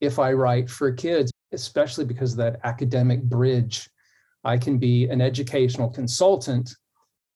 if 0.00 0.18
i 0.18 0.32
write 0.32 0.70
for 0.70 0.92
kids 0.92 1.31
especially 1.52 2.04
because 2.04 2.32
of 2.32 2.38
that 2.38 2.60
academic 2.64 3.22
bridge. 3.22 3.88
I 4.44 4.58
can 4.58 4.78
be 4.78 5.08
an 5.08 5.20
educational 5.20 5.88
consultant 5.88 6.74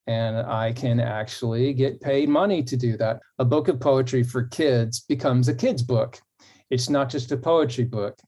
and 0.06 0.38
I 0.38 0.72
can 0.72 1.00
actually 1.00 1.72
get 1.72 2.00
paid 2.00 2.28
money 2.28 2.62
to 2.62 2.76
do 2.76 2.96
that. 2.96 3.20
A 3.38 3.44
book 3.44 3.68
of 3.68 3.80
poetry 3.80 4.22
for 4.22 4.44
kids 4.44 5.00
becomes 5.00 5.48
a 5.48 5.54
kid's 5.54 5.82
book. 5.82 6.20
It's 6.70 6.88
not 6.88 7.08
just 7.10 7.32
a 7.32 7.36
poetry 7.36 7.84
book. 7.84 8.18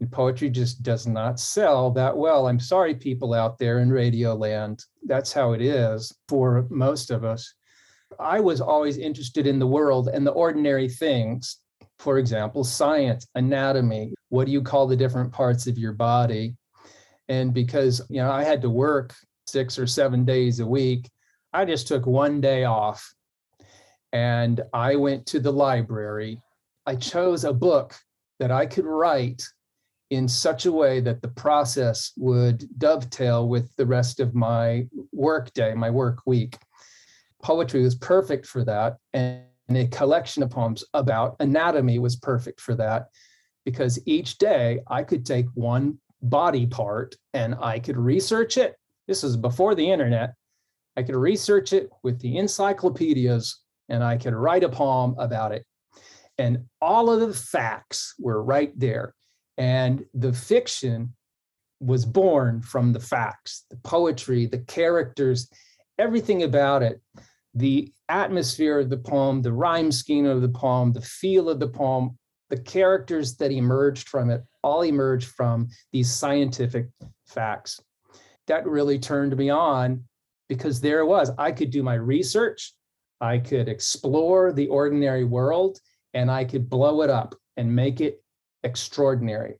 And 0.00 0.10
poetry 0.10 0.50
just 0.50 0.82
does 0.82 1.06
not 1.06 1.38
sell 1.38 1.90
that 1.92 2.16
well. 2.16 2.48
I'm 2.48 2.60
sorry, 2.60 2.94
people 2.94 3.34
out 3.34 3.58
there 3.58 3.78
in 3.78 3.90
radio 3.90 4.34
land. 4.34 4.84
That's 5.06 5.32
how 5.32 5.52
it 5.52 5.62
is 5.62 6.12
for 6.28 6.66
most 6.70 7.10
of 7.10 7.24
us. 7.24 7.54
I 8.18 8.40
was 8.40 8.60
always 8.60 8.98
interested 8.98 9.46
in 9.46 9.58
the 9.58 9.66
world 9.66 10.08
and 10.08 10.26
the 10.26 10.32
ordinary 10.32 10.88
things 10.88 11.58
for 12.02 12.18
example, 12.18 12.64
science, 12.64 13.28
anatomy, 13.36 14.12
what 14.28 14.46
do 14.46 14.52
you 14.52 14.60
call 14.60 14.88
the 14.88 14.96
different 14.96 15.32
parts 15.32 15.68
of 15.68 15.78
your 15.78 15.92
body? 15.92 16.56
And 17.28 17.54
because, 17.54 18.02
you 18.10 18.20
know, 18.20 18.30
I 18.30 18.42
had 18.42 18.60
to 18.62 18.70
work 18.70 19.14
six 19.46 19.78
or 19.78 19.86
seven 19.86 20.24
days 20.24 20.58
a 20.58 20.66
week, 20.66 21.08
I 21.52 21.64
just 21.64 21.86
took 21.86 22.04
one 22.04 22.40
day 22.40 22.64
off 22.64 23.14
and 24.12 24.60
I 24.74 24.96
went 24.96 25.26
to 25.26 25.38
the 25.38 25.52
library. 25.52 26.42
I 26.86 26.96
chose 26.96 27.44
a 27.44 27.52
book 27.52 27.94
that 28.40 28.50
I 28.50 28.66
could 28.66 28.84
write 28.84 29.42
in 30.10 30.26
such 30.26 30.66
a 30.66 30.72
way 30.72 31.00
that 31.00 31.22
the 31.22 31.28
process 31.28 32.12
would 32.16 32.66
dovetail 32.78 33.48
with 33.48 33.74
the 33.76 33.86
rest 33.86 34.18
of 34.18 34.34
my 34.34 34.88
work 35.12 35.52
day, 35.52 35.72
my 35.74 35.88
work 35.88 36.18
week. 36.26 36.58
Poetry 37.44 37.82
was 37.82 37.94
perfect 37.94 38.44
for 38.44 38.64
that. 38.64 38.96
And 39.14 39.42
and 39.76 39.86
a 39.86 39.96
collection 39.96 40.42
of 40.42 40.50
poems 40.50 40.84
about 40.92 41.34
anatomy 41.40 41.98
was 41.98 42.16
perfect 42.16 42.60
for 42.60 42.74
that 42.74 43.06
because 43.64 43.98
each 44.04 44.36
day 44.36 44.80
I 44.86 45.02
could 45.02 45.24
take 45.24 45.46
one 45.54 45.98
body 46.20 46.66
part 46.66 47.14
and 47.32 47.54
I 47.54 47.78
could 47.78 47.96
research 47.96 48.58
it. 48.58 48.76
This 49.08 49.22
was 49.22 49.34
before 49.34 49.74
the 49.74 49.90
internet. 49.90 50.34
I 50.98 51.02
could 51.02 51.16
research 51.16 51.72
it 51.72 51.88
with 52.02 52.20
the 52.20 52.36
encyclopedias 52.36 53.60
and 53.88 54.04
I 54.04 54.18
could 54.18 54.34
write 54.34 54.62
a 54.62 54.68
poem 54.68 55.14
about 55.18 55.52
it. 55.52 55.64
And 56.36 56.64
all 56.82 57.10
of 57.10 57.20
the 57.20 57.32
facts 57.32 58.14
were 58.18 58.42
right 58.42 58.78
there. 58.78 59.14
And 59.56 60.04
the 60.12 60.34
fiction 60.34 61.14
was 61.80 62.04
born 62.04 62.60
from 62.60 62.92
the 62.92 63.00
facts, 63.00 63.64
the 63.70 63.76
poetry, 63.76 64.44
the 64.44 64.58
characters, 64.58 65.48
everything 65.98 66.42
about 66.42 66.82
it 66.82 67.00
the 67.54 67.92
atmosphere 68.08 68.80
of 68.80 68.90
the 68.90 68.96
poem, 68.96 69.42
the 69.42 69.52
rhyme 69.52 69.92
scheme 69.92 70.26
of 70.26 70.42
the 70.42 70.48
poem, 70.48 70.92
the 70.92 71.00
feel 71.00 71.48
of 71.48 71.60
the 71.60 71.68
poem, 71.68 72.18
the 72.50 72.58
characters 72.58 73.36
that 73.36 73.52
emerged 73.52 74.08
from 74.08 74.30
it 74.30 74.42
all 74.62 74.82
emerged 74.82 75.28
from 75.28 75.68
these 75.92 76.10
scientific 76.10 76.88
facts. 77.26 77.80
That 78.46 78.66
really 78.66 78.98
turned 78.98 79.36
me 79.36 79.50
on 79.50 80.04
because 80.48 80.80
there 80.80 81.00
it 81.00 81.06
was. 81.06 81.30
I 81.38 81.52
could 81.52 81.70
do 81.70 81.82
my 81.82 81.94
research, 81.94 82.74
I 83.20 83.38
could 83.38 83.68
explore 83.68 84.52
the 84.52 84.68
ordinary 84.68 85.24
world, 85.24 85.78
and 86.14 86.30
I 86.30 86.44
could 86.44 86.68
blow 86.68 87.02
it 87.02 87.10
up 87.10 87.34
and 87.56 87.74
make 87.74 88.00
it 88.00 88.22
extraordinary. 88.64 89.54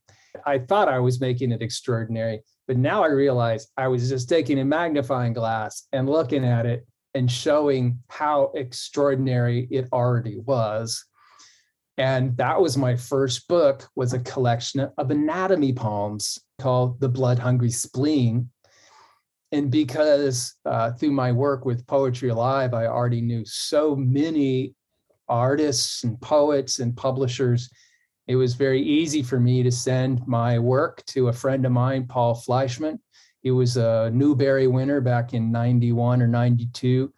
I 0.45 0.59
thought 0.59 0.89
I 0.89 0.99
was 0.99 1.21
making 1.21 1.53
it 1.53 1.63
extraordinary, 1.63 2.43
but 2.67 2.77
now 2.77 3.05
I 3.05 3.09
realize 3.09 3.69
I 3.77 3.89
was 3.89 4.09
just 4.09 4.29
taking 4.29 4.59
a 4.59 4.65
magnifying 4.65 5.33
glass 5.33 5.87
and 5.93 6.09
looking 6.09 6.45
at 6.45 6.67
it 6.67 6.87
and 7.14 7.31
showing 7.31 7.99
how 8.09 8.52
extraordinary 8.54 9.69
it 9.71 9.88
already 9.92 10.38
was. 10.38 11.04
And 11.99 12.37
that 12.38 12.61
was 12.61 12.76
my 12.76 12.97
first 12.97 13.49
book 13.49 13.87
was 13.95 14.12
a 14.14 14.19
collection 14.21 14.88
of 14.97 15.11
anatomy 15.11 15.73
poems 15.73 16.38
called 16.61 17.00
the 17.00 17.09
blood 17.09 17.38
hungry 17.38 17.71
spleen. 17.71 18.50
And 19.52 19.71
because 19.71 20.54
uh, 20.64 20.92
through 20.92 21.12
my 21.12 21.33
work 21.33 21.66
with 21.66 21.87
poetry 21.87 22.31
alive 22.31 22.73
i 22.73 22.87
already 22.87 23.21
knew 23.21 23.45
so 23.45 23.95
many 23.95 24.75
artists 25.28 26.04
and 26.04 26.21
poets 26.21 26.78
and 26.78 26.97
publishers 26.97 27.69
it 28.28 28.37
was 28.37 28.54
very 28.54 28.81
easy 28.81 29.23
for 29.23 29.38
me 29.38 29.62
to 29.62 29.71
send 29.71 30.26
my 30.26 30.59
work 30.59 31.04
to 31.07 31.28
a 31.28 31.33
friend 31.33 31.66
of 31.66 31.73
mine 31.73 32.07
paul 32.07 32.35
fleischman 32.35 32.99
He 33.43 33.51
was 33.51 33.77
a 33.77 34.11
Newbery 34.13 34.67
winner 34.69 35.01
back 35.01 35.35
in 35.35 35.51
91 35.51 36.23
or 36.23 36.29
92. 36.29 37.13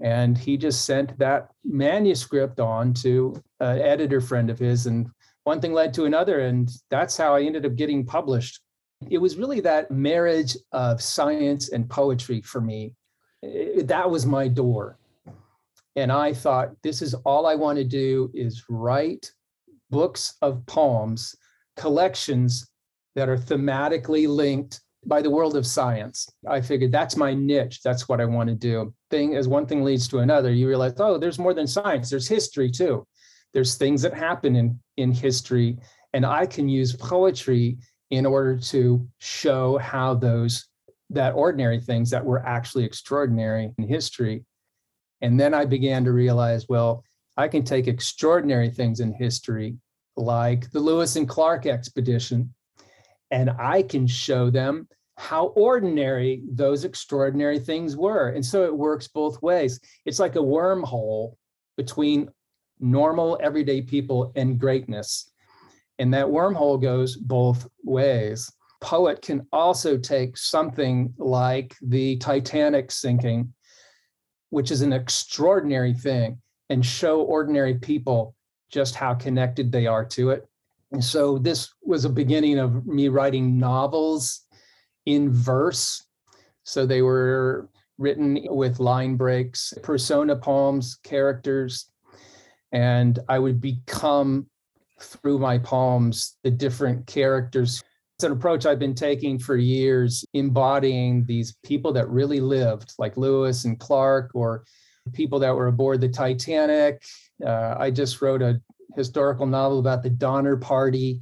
And 0.00 0.38
he 0.38 0.56
just 0.56 0.86
sent 0.86 1.18
that 1.18 1.50
manuscript 1.64 2.60
on 2.60 2.94
to 2.94 3.42
an 3.58 3.78
editor 3.80 4.20
friend 4.20 4.48
of 4.48 4.58
his. 4.58 4.86
And 4.86 5.10
one 5.44 5.60
thing 5.60 5.72
led 5.72 5.92
to 5.94 6.04
another. 6.04 6.40
And 6.40 6.70
that's 6.88 7.16
how 7.16 7.34
I 7.34 7.42
ended 7.42 7.66
up 7.66 7.74
getting 7.74 8.06
published. 8.06 8.60
It 9.10 9.18
was 9.18 9.36
really 9.36 9.60
that 9.60 9.90
marriage 9.90 10.56
of 10.72 11.02
science 11.02 11.70
and 11.70 11.88
poetry 11.88 12.40
for 12.42 12.60
me. 12.60 12.94
It- 13.42 13.88
that 13.88 14.10
was 14.10 14.24
my 14.26 14.48
door. 14.48 14.98
And 15.96 16.12
I 16.12 16.32
thought, 16.32 16.70
this 16.82 17.02
is 17.02 17.14
all 17.14 17.46
I 17.46 17.56
want 17.56 17.76
to 17.78 17.84
do 17.84 18.30
is 18.32 18.64
write 18.68 19.32
books 19.90 20.34
of 20.40 20.64
poems, 20.66 21.34
collections 21.76 22.70
that 23.16 23.28
are 23.28 23.36
thematically 23.36 24.28
linked 24.28 24.80
by 25.06 25.22
the 25.22 25.30
world 25.30 25.56
of 25.56 25.66
science. 25.66 26.28
I 26.48 26.60
figured 26.60 26.92
that's 26.92 27.16
my 27.16 27.32
niche. 27.32 27.80
That's 27.82 28.08
what 28.08 28.20
I 28.20 28.26
want 28.26 28.48
to 28.48 28.54
do. 28.54 28.92
Thing 29.10 29.36
as 29.36 29.48
one 29.48 29.66
thing 29.66 29.82
leads 29.82 30.08
to 30.08 30.18
another, 30.18 30.52
you 30.52 30.68
realize, 30.68 30.94
oh, 30.98 31.18
there's 31.18 31.38
more 31.38 31.54
than 31.54 31.66
science. 31.66 32.10
There's 32.10 32.28
history 32.28 32.70
too. 32.70 33.06
There's 33.54 33.76
things 33.76 34.02
that 34.02 34.14
happen 34.14 34.56
in 34.56 34.78
in 34.96 35.12
history, 35.12 35.78
and 36.12 36.24
I 36.24 36.46
can 36.46 36.68
use 36.68 36.94
poetry 36.94 37.78
in 38.10 38.26
order 38.26 38.58
to 38.58 39.08
show 39.18 39.78
how 39.78 40.14
those 40.14 40.66
that 41.10 41.34
ordinary 41.34 41.80
things 41.80 42.10
that 42.10 42.24
were 42.24 42.46
actually 42.46 42.84
extraordinary 42.84 43.72
in 43.76 43.88
history. 43.88 44.44
And 45.22 45.38
then 45.38 45.54
I 45.54 45.64
began 45.64 46.04
to 46.04 46.12
realize, 46.12 46.66
well, 46.68 47.04
I 47.36 47.48
can 47.48 47.64
take 47.64 47.88
extraordinary 47.88 48.70
things 48.70 49.00
in 49.00 49.12
history, 49.12 49.76
like 50.16 50.70
the 50.70 50.80
Lewis 50.80 51.16
and 51.16 51.28
Clark 51.28 51.66
expedition, 51.66 52.54
and 53.30 53.50
I 53.50 53.82
can 53.82 54.06
show 54.06 54.50
them 54.50 54.88
how 55.16 55.48
ordinary 55.48 56.42
those 56.50 56.84
extraordinary 56.84 57.58
things 57.58 57.96
were. 57.96 58.30
And 58.30 58.44
so 58.44 58.64
it 58.64 58.74
works 58.74 59.06
both 59.06 59.42
ways. 59.42 59.78
It's 60.06 60.18
like 60.18 60.36
a 60.36 60.40
wormhole 60.40 61.34
between 61.76 62.30
normal, 62.80 63.38
everyday 63.42 63.82
people 63.82 64.32
and 64.34 64.58
greatness. 64.58 65.30
And 65.98 66.14
that 66.14 66.26
wormhole 66.26 66.80
goes 66.80 67.16
both 67.16 67.68
ways. 67.84 68.50
Poet 68.80 69.20
can 69.20 69.46
also 69.52 69.98
take 69.98 70.38
something 70.38 71.12
like 71.18 71.76
the 71.82 72.16
Titanic 72.16 72.90
sinking, 72.90 73.52
which 74.48 74.70
is 74.70 74.80
an 74.80 74.94
extraordinary 74.94 75.92
thing, 75.92 76.40
and 76.70 76.84
show 76.84 77.20
ordinary 77.20 77.74
people 77.74 78.34
just 78.70 78.94
how 78.94 79.12
connected 79.12 79.70
they 79.70 79.86
are 79.86 80.06
to 80.06 80.30
it. 80.30 80.48
So 80.98 81.38
this 81.38 81.72
was 81.82 82.04
a 82.04 82.10
beginning 82.10 82.58
of 82.58 82.86
me 82.86 83.08
writing 83.08 83.58
novels 83.58 84.40
in 85.06 85.32
verse. 85.32 86.04
So 86.64 86.84
they 86.84 87.02
were 87.02 87.68
written 87.98 88.40
with 88.48 88.80
line 88.80 89.16
breaks, 89.16 89.72
persona 89.82 90.34
poems, 90.34 90.96
characters. 91.04 91.86
And 92.72 93.18
I 93.28 93.38
would 93.38 93.60
become 93.60 94.46
through 95.00 95.38
my 95.38 95.58
poems 95.58 96.36
the 96.42 96.50
different 96.50 97.06
characters. 97.06 97.82
It's 98.16 98.24
an 98.24 98.32
approach 98.32 98.66
I've 98.66 98.78
been 98.78 98.94
taking 98.94 99.38
for 99.38 99.56
years, 99.56 100.24
embodying 100.34 101.24
these 101.24 101.56
people 101.64 101.92
that 101.94 102.08
really 102.08 102.40
lived, 102.40 102.92
like 102.98 103.16
Lewis 103.16 103.64
and 103.64 103.78
Clark, 103.78 104.32
or 104.34 104.64
people 105.12 105.38
that 105.38 105.54
were 105.54 105.68
aboard 105.68 106.00
the 106.00 106.08
Titanic. 106.08 107.02
Uh, 107.44 107.76
I 107.78 107.90
just 107.90 108.20
wrote 108.20 108.42
a 108.42 108.60
historical 108.96 109.46
novel 109.46 109.78
about 109.78 110.02
the 110.02 110.10
Donner 110.10 110.56
Party. 110.56 111.20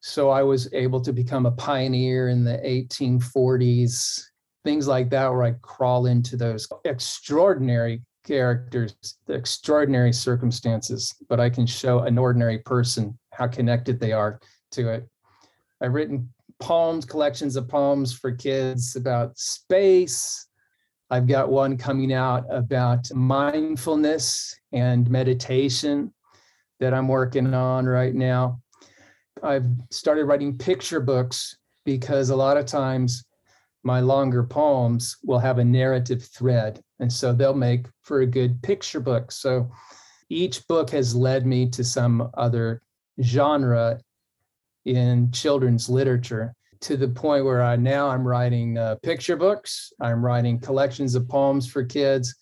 So 0.00 0.30
I 0.30 0.42
was 0.42 0.72
able 0.72 1.00
to 1.00 1.12
become 1.12 1.46
a 1.46 1.50
pioneer 1.52 2.28
in 2.28 2.44
the 2.44 2.58
1840s, 2.58 4.22
things 4.64 4.86
like 4.86 5.10
that, 5.10 5.30
where 5.30 5.42
I 5.42 5.52
crawl 5.62 6.06
into 6.06 6.36
those 6.36 6.68
extraordinary 6.84 8.02
characters, 8.24 8.94
the 9.26 9.34
extraordinary 9.34 10.12
circumstances, 10.12 11.14
but 11.28 11.40
I 11.40 11.48
can 11.48 11.66
show 11.66 12.00
an 12.00 12.18
ordinary 12.18 12.58
person 12.58 13.18
how 13.32 13.46
connected 13.46 14.00
they 14.00 14.12
are 14.12 14.40
to 14.72 14.92
it. 14.92 15.08
I've 15.80 15.94
written 15.94 16.32
poems, 16.58 17.04
collections 17.04 17.56
of 17.56 17.68
poems 17.68 18.12
for 18.12 18.32
kids 18.32 18.96
about 18.96 19.38
space. 19.38 20.46
I've 21.10 21.26
got 21.26 21.50
one 21.50 21.76
coming 21.76 22.12
out 22.12 22.44
about 22.50 23.12
mindfulness 23.14 24.58
and 24.72 25.08
meditation 25.08 26.12
that 26.80 26.94
I'm 26.94 27.08
working 27.08 27.52
on 27.54 27.86
right 27.86 28.14
now. 28.14 28.60
I've 29.42 29.66
started 29.90 30.24
writing 30.24 30.56
picture 30.56 31.00
books 31.00 31.56
because 31.84 32.30
a 32.30 32.36
lot 32.36 32.56
of 32.56 32.66
times 32.66 33.24
my 33.84 34.00
longer 34.00 34.42
poems 34.42 35.16
will 35.24 35.38
have 35.38 35.58
a 35.58 35.64
narrative 35.64 36.24
thread. 36.24 36.82
And 36.98 37.12
so 37.12 37.32
they'll 37.32 37.54
make 37.54 37.86
for 38.02 38.20
a 38.20 38.26
good 38.26 38.60
picture 38.62 39.00
book. 39.00 39.30
So 39.30 39.70
each 40.28 40.66
book 40.66 40.90
has 40.90 41.14
led 41.14 41.46
me 41.46 41.68
to 41.70 41.84
some 41.84 42.30
other 42.34 42.82
genre 43.22 44.00
in 44.84 45.30
children's 45.32 45.88
literature 45.88 46.54
to 46.80 46.96
the 46.96 47.08
point 47.08 47.44
where 47.44 47.62
I 47.62 47.76
now 47.76 48.08
I'm 48.08 48.26
writing 48.26 48.76
uh, 48.76 48.96
picture 49.02 49.36
books, 49.36 49.92
I'm 50.00 50.24
writing 50.24 50.58
collections 50.58 51.14
of 51.14 51.28
poems 51.28 51.66
for 51.66 51.84
kids, 51.84 52.34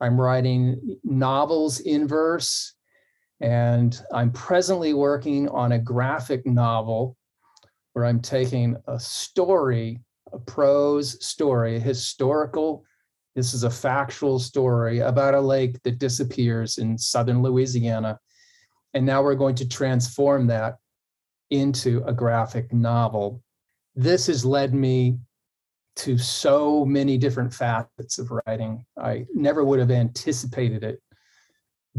I'm 0.00 0.20
writing 0.20 0.98
novels 1.02 1.80
in 1.80 2.06
verse, 2.06 2.74
and 3.40 4.00
I'm 4.12 4.32
presently 4.32 4.94
working 4.94 5.48
on 5.48 5.72
a 5.72 5.78
graphic 5.78 6.46
novel 6.46 7.16
where 7.92 8.04
I'm 8.04 8.20
taking 8.20 8.76
a 8.86 8.98
story, 8.98 10.00
a 10.32 10.38
prose 10.38 11.24
story, 11.24 11.76
a 11.76 11.80
historical, 11.80 12.84
this 13.34 13.54
is 13.54 13.62
a 13.62 13.70
factual 13.70 14.38
story 14.38 14.98
about 15.00 15.34
a 15.34 15.40
lake 15.40 15.80
that 15.84 15.98
disappears 15.98 16.78
in 16.78 16.98
southern 16.98 17.42
Louisiana. 17.42 18.18
And 18.92 19.06
now 19.06 19.22
we're 19.22 19.36
going 19.36 19.54
to 19.56 19.68
transform 19.68 20.48
that 20.48 20.76
into 21.50 22.02
a 22.06 22.12
graphic 22.12 22.72
novel. 22.72 23.42
This 23.94 24.26
has 24.26 24.44
led 24.44 24.74
me 24.74 25.18
to 25.96 26.18
so 26.18 26.84
many 26.84 27.18
different 27.18 27.52
facets 27.52 28.18
of 28.18 28.30
writing. 28.30 28.84
I 28.98 29.26
never 29.34 29.64
would 29.64 29.78
have 29.78 29.90
anticipated 29.90 30.82
it 30.82 31.00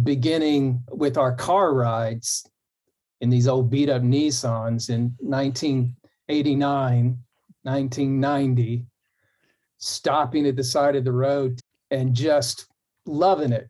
beginning 0.04 0.84
with 0.92 1.18
our 1.18 1.36
car 1.36 1.74
rides 1.74 2.50
in 3.22 3.30
these 3.30 3.48
old 3.48 3.70
beat 3.70 3.90
up 3.90 4.02
Nissans 4.02 4.90
in 4.90 5.16
1989, 5.20 7.18
1990, 7.64 8.86
stopping 9.78 10.48
at 10.48 10.56
the 10.56 10.64
side 10.64 10.96
of 10.96 11.04
the 11.04 11.12
road 11.12 11.60
and 11.92 12.16
just 12.16 12.68
loving 13.06 13.52
it, 13.52 13.70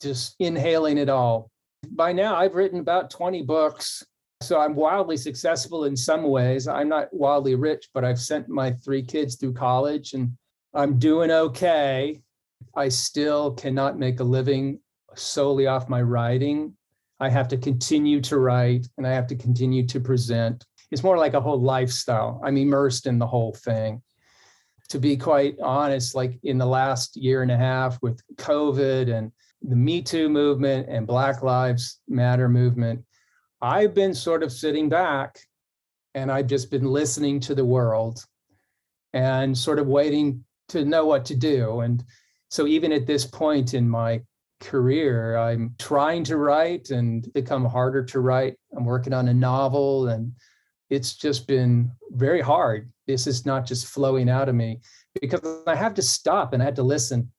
just 0.00 0.36
inhaling 0.38 0.96
it 0.98 1.08
all. 1.08 1.50
By 1.90 2.12
now, 2.12 2.36
I've 2.36 2.54
written 2.54 2.80
about 2.80 3.10
20 3.10 3.42
books. 3.42 4.04
So 4.40 4.58
I'm 4.58 4.74
wildly 4.74 5.16
successful 5.16 5.84
in 5.84 5.96
some 5.96 6.24
ways. 6.24 6.66
I'm 6.68 6.88
not 6.88 7.12
wildly 7.12 7.54
rich, 7.54 7.88
but 7.94 8.04
I've 8.04 8.20
sent 8.20 8.48
my 8.48 8.72
three 8.72 9.02
kids 9.02 9.36
through 9.36 9.54
college 9.54 10.12
and 10.14 10.36
I'm 10.74 10.98
doing 10.98 11.30
okay. 11.30 12.20
I 12.74 12.88
still 12.88 13.52
cannot 13.52 13.98
make 13.98 14.20
a 14.20 14.24
living 14.24 14.80
solely 15.18 15.66
off 15.66 15.88
my 15.88 16.02
writing. 16.02 16.74
I 17.20 17.28
have 17.28 17.48
to 17.48 17.56
continue 17.56 18.20
to 18.22 18.38
write 18.38 18.86
and 18.98 19.06
I 19.06 19.12
have 19.12 19.26
to 19.28 19.36
continue 19.36 19.86
to 19.86 20.00
present. 20.00 20.64
It's 20.90 21.02
more 21.02 21.18
like 21.18 21.34
a 21.34 21.40
whole 21.40 21.60
lifestyle. 21.60 22.40
I'm 22.44 22.56
immersed 22.56 23.06
in 23.06 23.18
the 23.18 23.26
whole 23.26 23.52
thing. 23.52 24.02
To 24.90 24.98
be 24.98 25.16
quite 25.16 25.56
honest, 25.60 26.14
like 26.14 26.38
in 26.42 26.58
the 26.58 26.66
last 26.66 27.16
year 27.16 27.42
and 27.42 27.50
a 27.50 27.56
half 27.56 27.98
with 28.02 28.20
COVID 28.36 29.12
and 29.12 29.32
the 29.62 29.76
Me 29.76 30.02
Too 30.02 30.28
movement 30.28 30.88
and 30.88 31.06
Black 31.06 31.42
Lives 31.42 32.00
Matter 32.08 32.48
movement, 32.48 33.02
I've 33.62 33.94
been 33.94 34.12
sort 34.12 34.42
of 34.42 34.52
sitting 34.52 34.88
back 34.88 35.38
and 36.14 36.30
I've 36.30 36.46
just 36.46 36.70
been 36.70 36.84
listening 36.84 37.40
to 37.40 37.54
the 37.54 37.64
world 37.64 38.22
and 39.14 39.56
sort 39.56 39.78
of 39.78 39.86
waiting 39.86 40.44
to 40.68 40.84
know 40.84 41.06
what 41.06 41.24
to 41.26 41.34
do. 41.34 41.80
And 41.80 42.04
so 42.50 42.66
even 42.66 42.92
at 42.92 43.06
this 43.06 43.24
point 43.24 43.74
in 43.74 43.88
my 43.88 44.20
career. 44.64 45.36
I'm 45.36 45.74
trying 45.78 46.24
to 46.24 46.36
write 46.36 46.90
and 46.90 47.30
become 47.32 47.64
harder 47.64 48.04
to 48.06 48.20
write. 48.20 48.56
I'm 48.76 48.84
working 48.84 49.12
on 49.12 49.28
a 49.28 49.34
novel 49.34 50.08
and 50.08 50.32
it's 50.90 51.14
just 51.14 51.46
been 51.46 51.90
very 52.10 52.40
hard. 52.40 52.90
This 53.06 53.26
is 53.26 53.46
not 53.46 53.66
just 53.66 53.86
flowing 53.86 54.28
out 54.28 54.48
of 54.48 54.54
me 54.54 54.80
because 55.20 55.40
I 55.66 55.74
have 55.74 55.94
to 55.94 56.02
stop 56.02 56.52
and 56.52 56.62
I 56.62 56.66
have 56.66 56.74
to 56.74 56.82
listen. 56.82 57.30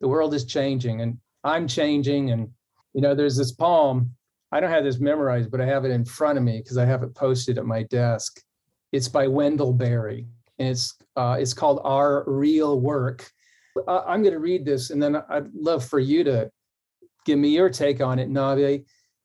The 0.00 0.08
world 0.08 0.34
is 0.34 0.44
changing 0.44 1.02
and 1.02 1.18
I'm 1.44 1.68
changing. 1.68 2.30
And, 2.30 2.48
you 2.94 3.00
know, 3.00 3.14
there's 3.14 3.36
this 3.36 3.52
poem. 3.52 4.14
I 4.52 4.60
don't 4.60 4.70
have 4.70 4.84
this 4.84 4.98
memorized, 4.98 5.50
but 5.50 5.60
I 5.60 5.66
have 5.66 5.84
it 5.84 5.90
in 5.90 6.04
front 6.04 6.38
of 6.38 6.44
me 6.44 6.58
because 6.58 6.78
I 6.78 6.86
have 6.86 7.02
it 7.02 7.14
posted 7.14 7.58
at 7.58 7.66
my 7.66 7.84
desk. 7.84 8.40
It's 8.92 9.08
by 9.08 9.28
Wendell 9.28 9.72
Berry 9.72 10.26
and 10.58 10.68
it's 10.68 10.94
uh, 11.16 11.36
it's 11.38 11.54
called 11.54 11.80
Our 11.84 12.24
Real 12.26 12.80
Work. 12.80 13.30
I'm 13.86 14.22
going 14.22 14.34
to 14.34 14.40
read 14.40 14.64
this 14.64 14.90
and 14.90 15.00
then 15.02 15.22
I'd 15.28 15.52
love 15.54 15.84
for 15.84 16.00
you 16.00 16.24
to 16.24 16.50
give 17.30 17.38
me 17.38 17.50
your 17.50 17.70
take 17.70 18.00
on 18.00 18.18
it, 18.18 18.28
Navi. 18.28 18.84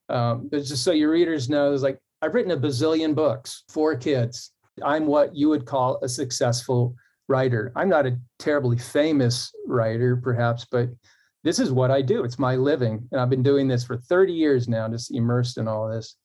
Um, 0.09 0.47
but 0.51 0.63
just 0.63 0.83
so 0.83 0.91
your 0.91 1.09
readers 1.09 1.49
know, 1.49 1.73
it's 1.73 1.81
like 1.81 1.97
I've 2.21 2.35
written 2.35 2.51
a 2.51 2.57
bazillion 2.57 3.15
books 3.15 3.63
for 3.69 3.95
kids. 3.95 4.51
I'm 4.83 5.07
what 5.07 5.35
you 5.35 5.49
would 5.49 5.65
call 5.65 5.97
a 6.03 6.09
successful 6.09 6.95
writer. 7.27 7.71
I'm 7.75 7.89
not 7.89 8.05
a 8.05 8.19
terribly 8.37 8.77
famous 8.77 9.51
writer, 9.65 10.17
perhaps, 10.17 10.67
but 10.69 10.89
this 11.43 11.57
is 11.57 11.71
what 11.71 11.89
I 11.89 12.03
do. 12.03 12.23
It's 12.23 12.37
my 12.37 12.55
living. 12.55 13.07
And 13.11 13.19
I've 13.19 13.29
been 13.31 13.41
doing 13.41 13.67
this 13.67 13.83
for 13.83 13.97
30 13.97 14.33
years 14.33 14.67
now, 14.67 14.87
just 14.87 15.11
immersed 15.11 15.57
in 15.57 15.67
all 15.67 15.89
this. 15.89 16.15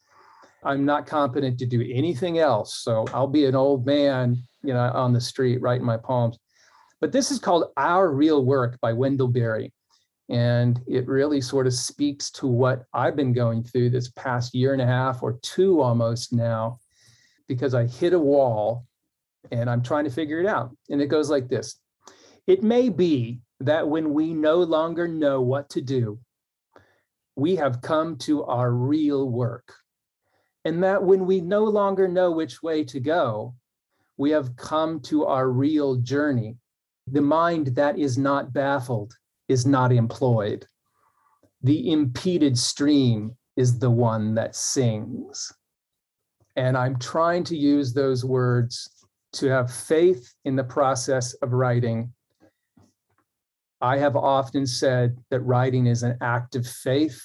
I'm 0.62 0.85
not 0.85 1.07
competent 1.07 1.59
to 1.61 1.66
do 1.66 1.81
anything 1.90 2.38
else. 2.38 2.77
So 2.77 3.07
I'll 3.14 3.27
be 3.27 3.47
an 3.47 3.55
old 3.55 3.87
man, 3.87 4.37
you 4.62 4.75
know, 4.75 4.90
on 4.93 5.14
the 5.14 5.21
street 5.21 5.62
writing 5.62 5.87
my 5.87 5.97
poems. 5.97 6.38
But 7.01 7.12
this 7.12 7.31
is 7.31 7.38
called 7.38 7.73
Our 7.79 8.12
Real 8.12 8.45
Work 8.45 8.79
by 8.83 8.93
Wendell 8.93 9.29
Berry. 9.29 9.73
And 10.31 10.81
it 10.87 11.09
really 11.09 11.40
sort 11.40 11.66
of 11.66 11.75
speaks 11.75 12.31
to 12.33 12.47
what 12.47 12.85
I've 12.95 13.16
been 13.16 13.33
going 13.33 13.64
through 13.64 13.90
this 13.90 14.11
past 14.12 14.55
year 14.55 14.73
and 14.73 14.81
a 14.81 14.87
half 14.87 15.25
or 15.25 15.40
two 15.43 15.81
almost 15.81 16.33
now, 16.33 16.79
because 17.49 17.75
I 17.75 17.87
hit 17.87 18.12
a 18.12 18.19
wall 18.19 18.87
and 19.51 19.69
I'm 19.69 19.83
trying 19.83 20.05
to 20.05 20.11
figure 20.11 20.40
it 20.40 20.47
out. 20.47 20.71
And 20.88 21.03
it 21.03 21.09
goes 21.09 21.31
like 21.31 21.49
this 21.49 21.81
It 22.47 22.62
may 22.62 22.90
be 22.90 23.40
that 23.59 23.88
when 23.88 24.14
we 24.14 24.33
no 24.33 24.59
longer 24.59 25.09
know 25.09 25.43
what 25.43 25.69
to 25.71 25.81
do, 25.81 26.21
we 27.35 27.57
have 27.57 27.83
come 27.83 28.16
to 28.19 28.45
our 28.45 28.71
real 28.71 29.29
work. 29.29 29.75
And 30.64 30.85
that 30.85 31.03
when 31.03 31.27
we 31.27 31.40
no 31.40 31.64
longer 31.64 32.07
know 32.07 32.31
which 32.31 32.62
way 32.62 32.85
to 32.85 33.01
go, 33.01 33.55
we 34.16 34.31
have 34.31 34.55
come 34.55 35.01
to 35.01 35.25
our 35.25 35.49
real 35.49 35.97
journey. 35.97 36.57
The 37.09 37.23
mind 37.23 37.69
that 37.77 37.99
is 37.99 38.16
not 38.16 38.53
baffled 38.53 39.14
is 39.51 39.67
not 39.67 39.93
employed. 39.93 40.65
The 41.63 41.91
impeded 41.91 42.57
stream 42.57 43.37
is 43.57 43.79
the 43.79 43.91
one 43.91 44.35
that 44.37 44.55
sings. 44.55 45.53
And 46.55 46.77
I'm 46.79 46.99
trying 46.99 47.43
to 47.45 47.57
use 47.57 47.93
those 47.93 48.25
words 48.25 48.89
to 49.33 49.49
have 49.49 49.73
faith 49.73 50.33
in 50.45 50.55
the 50.55 50.65
process 50.65 51.35
of 51.43 51.53
writing. 51.53 52.13
I 53.81 53.99
have 53.99 54.15
often 54.15 54.67
said 54.67 55.17
that 55.31 55.41
writing 55.41 55.87
is 55.87 56.05
an 56.05 56.17
act 56.21 56.55
of 56.55 56.67
faith. 56.67 57.21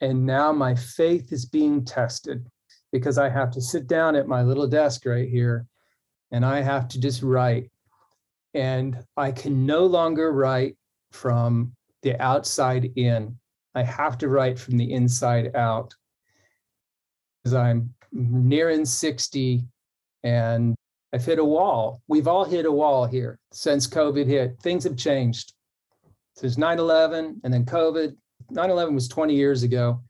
And 0.00 0.24
now 0.24 0.52
my 0.52 0.74
faith 0.74 1.32
is 1.32 1.44
being 1.44 1.84
tested 1.84 2.46
because 2.92 3.18
I 3.18 3.28
have 3.28 3.50
to 3.52 3.60
sit 3.60 3.86
down 3.86 4.16
at 4.16 4.26
my 4.26 4.42
little 4.42 4.66
desk 4.66 5.04
right 5.04 5.28
here 5.28 5.66
and 6.30 6.46
I 6.46 6.62
have 6.62 6.88
to 6.88 7.00
just 7.00 7.22
write. 7.22 7.70
And 8.54 8.98
I 9.18 9.32
can 9.32 9.66
no 9.66 9.84
longer 9.84 10.32
write 10.32 10.76
from 11.12 11.72
the 12.02 12.20
outside 12.20 12.90
in. 12.96 13.36
I 13.74 13.82
have 13.82 14.18
to 14.18 14.28
write 14.28 14.58
from 14.58 14.76
the 14.76 14.92
inside 14.92 15.54
out. 15.54 15.94
Because 17.42 17.54
I'm 17.54 17.94
nearing 18.12 18.84
60 18.84 19.64
and 20.22 20.74
I've 21.12 21.24
hit 21.24 21.38
a 21.38 21.44
wall. 21.44 22.00
We've 22.08 22.28
all 22.28 22.44
hit 22.44 22.66
a 22.66 22.72
wall 22.72 23.06
here 23.06 23.38
since 23.52 23.86
COVID 23.86 24.26
hit. 24.26 24.58
Things 24.60 24.84
have 24.84 24.96
changed 24.96 25.52
since 26.36 26.56
9 26.56 26.78
11 26.78 27.40
and 27.44 27.52
then 27.52 27.64
COVID. 27.64 28.16
9 28.50 28.70
11 28.70 28.94
was 28.94 29.08
20 29.08 29.34
years 29.34 29.62
ago, 29.62 30.02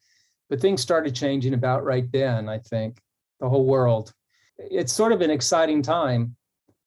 but 0.48 0.60
things 0.60 0.80
started 0.80 1.14
changing 1.14 1.54
about 1.54 1.84
right 1.84 2.10
then, 2.12 2.48
I 2.48 2.58
think, 2.58 2.98
the 3.40 3.48
whole 3.48 3.66
world. 3.66 4.12
It's 4.58 4.92
sort 4.92 5.12
of 5.12 5.20
an 5.20 5.30
exciting 5.30 5.82
time 5.82 6.36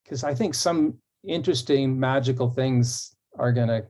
because 0.03 0.23
I 0.23 0.33
think 0.33 0.53
some 0.53 0.97
interesting, 1.25 1.99
magical 1.99 2.49
things 2.49 3.15
are 3.37 3.51
going 3.51 3.67
to 3.67 3.85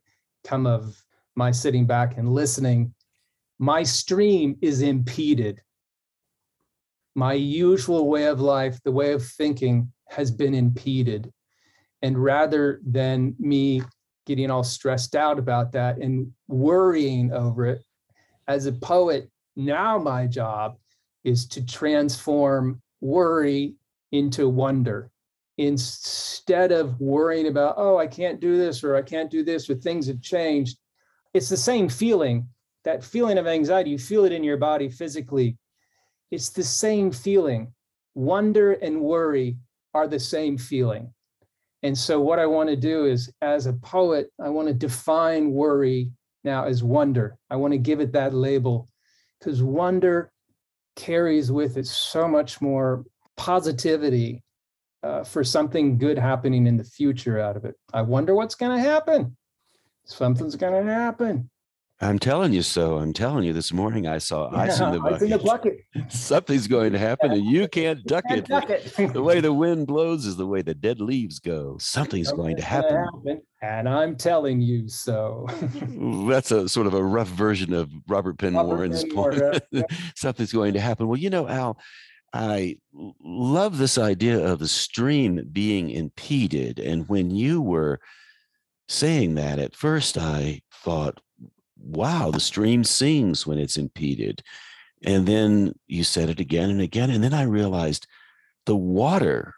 come 0.45 0.65
of 0.65 1.01
my 1.35 1.51
sitting 1.51 1.85
back 1.85 2.17
and 2.17 2.33
listening, 2.33 2.93
my 3.59 3.83
stream 3.83 4.57
is 4.61 4.81
impeded. 4.81 5.61
My 7.15 7.33
usual 7.33 8.07
way 8.07 8.25
of 8.25 8.39
life, 8.39 8.79
the 8.83 8.91
way 8.91 9.13
of 9.13 9.25
thinking, 9.25 9.91
has 10.09 10.31
been 10.31 10.53
impeded. 10.53 11.31
And 12.01 12.21
rather 12.21 12.79
than 12.85 13.35
me 13.39 13.81
getting 14.25 14.51
all 14.51 14.63
stressed 14.63 15.15
out 15.15 15.39
about 15.39 15.71
that 15.73 15.97
and 15.97 16.31
worrying 16.47 17.31
over 17.33 17.65
it, 17.65 17.81
as 18.47 18.65
a 18.65 18.73
poet, 18.73 19.29
now 19.55 19.97
my 19.97 20.27
job 20.27 20.77
is 21.23 21.47
to 21.47 21.65
transform 21.65 22.81
worry 23.01 23.75
into 24.11 24.47
wonder 24.47 25.11
instead 25.57 26.71
of 26.71 26.99
worrying 26.99 27.47
about, 27.47 27.75
oh, 27.77 27.97
I 27.97 28.07
can't 28.07 28.39
do 28.39 28.57
this 28.57 28.83
or 28.83 28.95
I 28.95 29.01
can't 29.01 29.31
do 29.31 29.43
this 29.43 29.69
or 29.69 29.75
things 29.75 30.07
have 30.07 30.21
changed, 30.21 30.77
it's 31.33 31.49
the 31.49 31.57
same 31.57 31.89
feeling. 31.89 32.47
That 32.83 33.03
feeling 33.03 33.37
of 33.37 33.47
anxiety, 33.47 33.91
you 33.91 33.97
feel 33.97 34.25
it 34.25 34.31
in 34.31 34.43
your 34.43 34.57
body 34.57 34.89
physically. 34.89 35.57
It's 36.31 36.49
the 36.49 36.63
same 36.63 37.11
feeling. 37.11 37.73
Wonder 38.13 38.73
and 38.73 39.01
worry 39.01 39.57
are 39.93 40.07
the 40.07 40.19
same 40.19 40.57
feeling. 40.57 41.13
And 41.83 41.97
so, 41.97 42.19
what 42.19 42.39
I 42.39 42.45
want 42.45 42.69
to 42.69 42.75
do 42.75 43.05
is, 43.05 43.31
as 43.41 43.65
a 43.65 43.73
poet, 43.73 44.31
I 44.41 44.49
want 44.49 44.67
to 44.67 44.73
define 44.73 45.51
worry 45.51 46.09
now 46.43 46.65
as 46.65 46.83
wonder. 46.83 47.37
I 47.49 47.57
want 47.57 47.73
to 47.73 47.77
give 47.77 47.99
it 47.99 48.13
that 48.13 48.33
label 48.33 48.87
because 49.39 49.61
wonder 49.61 50.31
carries 50.95 51.51
with 51.51 51.77
it 51.77 51.85
so 51.85 52.27
much 52.27 52.61
more 52.61 53.03
positivity 53.35 54.44
uh, 55.03 55.23
for 55.23 55.43
something 55.43 55.97
good 55.97 56.17
happening 56.17 56.67
in 56.67 56.77
the 56.77 56.83
future 56.83 57.39
out 57.39 57.57
of 57.57 57.65
it. 57.65 57.75
I 57.93 58.01
wonder 58.01 58.33
what's 58.33 58.55
going 58.55 58.75
to 58.75 58.83
happen. 58.83 59.35
Something's 60.05 60.55
going 60.55 60.85
to 60.85 60.93
happen. 60.93 61.49
I'm 62.01 62.19
telling 62.19 62.51
you 62.51 62.61
so. 62.61 62.97
I'm 62.97 63.13
telling 63.13 63.45
you. 63.45 63.53
This 63.53 63.71
morning 63.71 64.05
I 64.05 64.17
saw 64.17 64.51
yeah, 64.53 64.59
ice 64.59 64.79
in 64.81 64.91
the 64.91 64.99
bucket. 64.99 65.21
In 65.21 65.29
the 65.29 65.39
bucket. 65.39 65.79
Something's 66.09 66.67
going 66.67 66.91
to 66.91 66.99
happen, 66.99 67.31
and 67.31 67.45
you 67.45 67.69
can't 67.69 68.03
duck 68.05 68.25
can't 68.27 68.39
it. 68.39 68.47
Duck 68.47 68.69
it. 68.69 68.93
the 69.13 69.23
way 69.23 69.39
the 69.39 69.53
wind 69.53 69.87
blows 69.87 70.25
is 70.25 70.35
the 70.35 70.45
way 70.45 70.61
the 70.61 70.73
dead 70.73 70.99
leaves 70.99 71.39
go. 71.39 71.77
Something's 71.79 72.31
going 72.33 72.57
to 72.57 72.61
happen. 72.61 72.95
happen. 72.97 73.41
And 73.61 73.87
I'm 73.87 74.17
telling 74.17 74.59
you 74.59 74.89
so. 74.89 75.47
That's 76.27 76.51
a 76.51 76.67
sort 76.67 76.85
of 76.85 76.93
a 76.93 77.03
rough 77.03 77.29
version 77.29 77.73
of 77.73 77.89
Robert 78.07 78.37
Penn 78.37 78.55
Robert 78.55 78.75
Warren's 78.75 79.03
Penn 79.05 79.13
point. 79.13 79.87
Something's 80.15 80.51
going 80.51 80.73
to 80.73 80.81
happen. 80.81 81.07
Well, 81.07 81.17
you 81.17 81.29
know, 81.29 81.47
Al, 81.47 81.79
I 82.35 82.77
love 83.23 83.77
this 83.77 83.97
idea 83.97 84.45
of 84.45 84.59
the 84.59 84.67
stream 84.67 85.47
being 85.51 85.89
impeded. 85.89 86.79
And 86.79 87.07
when 87.07 87.31
you 87.31 87.61
were 87.61 88.01
saying 88.89 89.35
that 89.35 89.57
at 89.57 89.75
first, 89.75 90.17
I 90.17 90.61
thought, 90.83 91.21
wow, 91.79 92.31
the 92.31 92.41
stream 92.41 92.83
sings 92.83 93.47
when 93.47 93.57
it's 93.57 93.77
impeded. 93.77 94.43
And 95.03 95.25
then 95.25 95.75
you 95.87 96.03
said 96.03 96.29
it 96.29 96.41
again 96.41 96.69
and 96.69 96.81
again. 96.81 97.09
And 97.09 97.23
then 97.23 97.33
I 97.33 97.43
realized 97.43 98.05
the 98.65 98.75
water 98.75 99.55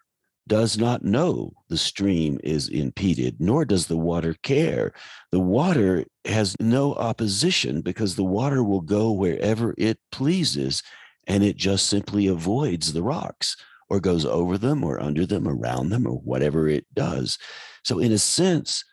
does 0.48 0.78
not 0.78 1.04
know 1.04 1.52
the 1.70 1.78
stream 1.78 2.40
is 2.44 2.70
impeded, 2.70 3.38
nor 3.40 3.66
does 3.66 3.88
the 3.88 3.98
water 3.98 4.36
care. 4.44 4.94
The 5.32 5.40
water 5.40 6.06
has 6.26 6.56
no 6.60 6.94
opposition 6.94 7.82
because 7.82 8.16
the 8.16 8.24
water 8.24 8.63
will 8.63 8.82
go 8.82 9.12
wherever 9.12 9.74
it 9.78 9.98
pleases 10.12 10.84
and 11.28 11.44
it 11.44 11.58
just 11.58 11.88
simply 11.88 12.28
avoids 12.28 12.94
the 12.94 13.04
rocks 13.04 13.56
or 13.90 14.00
goes 14.00 14.26
over 14.26 14.58
them 14.58 14.84
or 14.84 15.02
under 15.02 15.26
them, 15.26 15.48
around 15.48 15.90
them, 15.90 16.08
or 16.08 16.18
whatever 16.20 16.68
it 16.68 16.86
does. 16.94 17.38
So, 17.84 18.00
in 18.00 18.12
a 18.12 18.18
sense, 18.18 18.84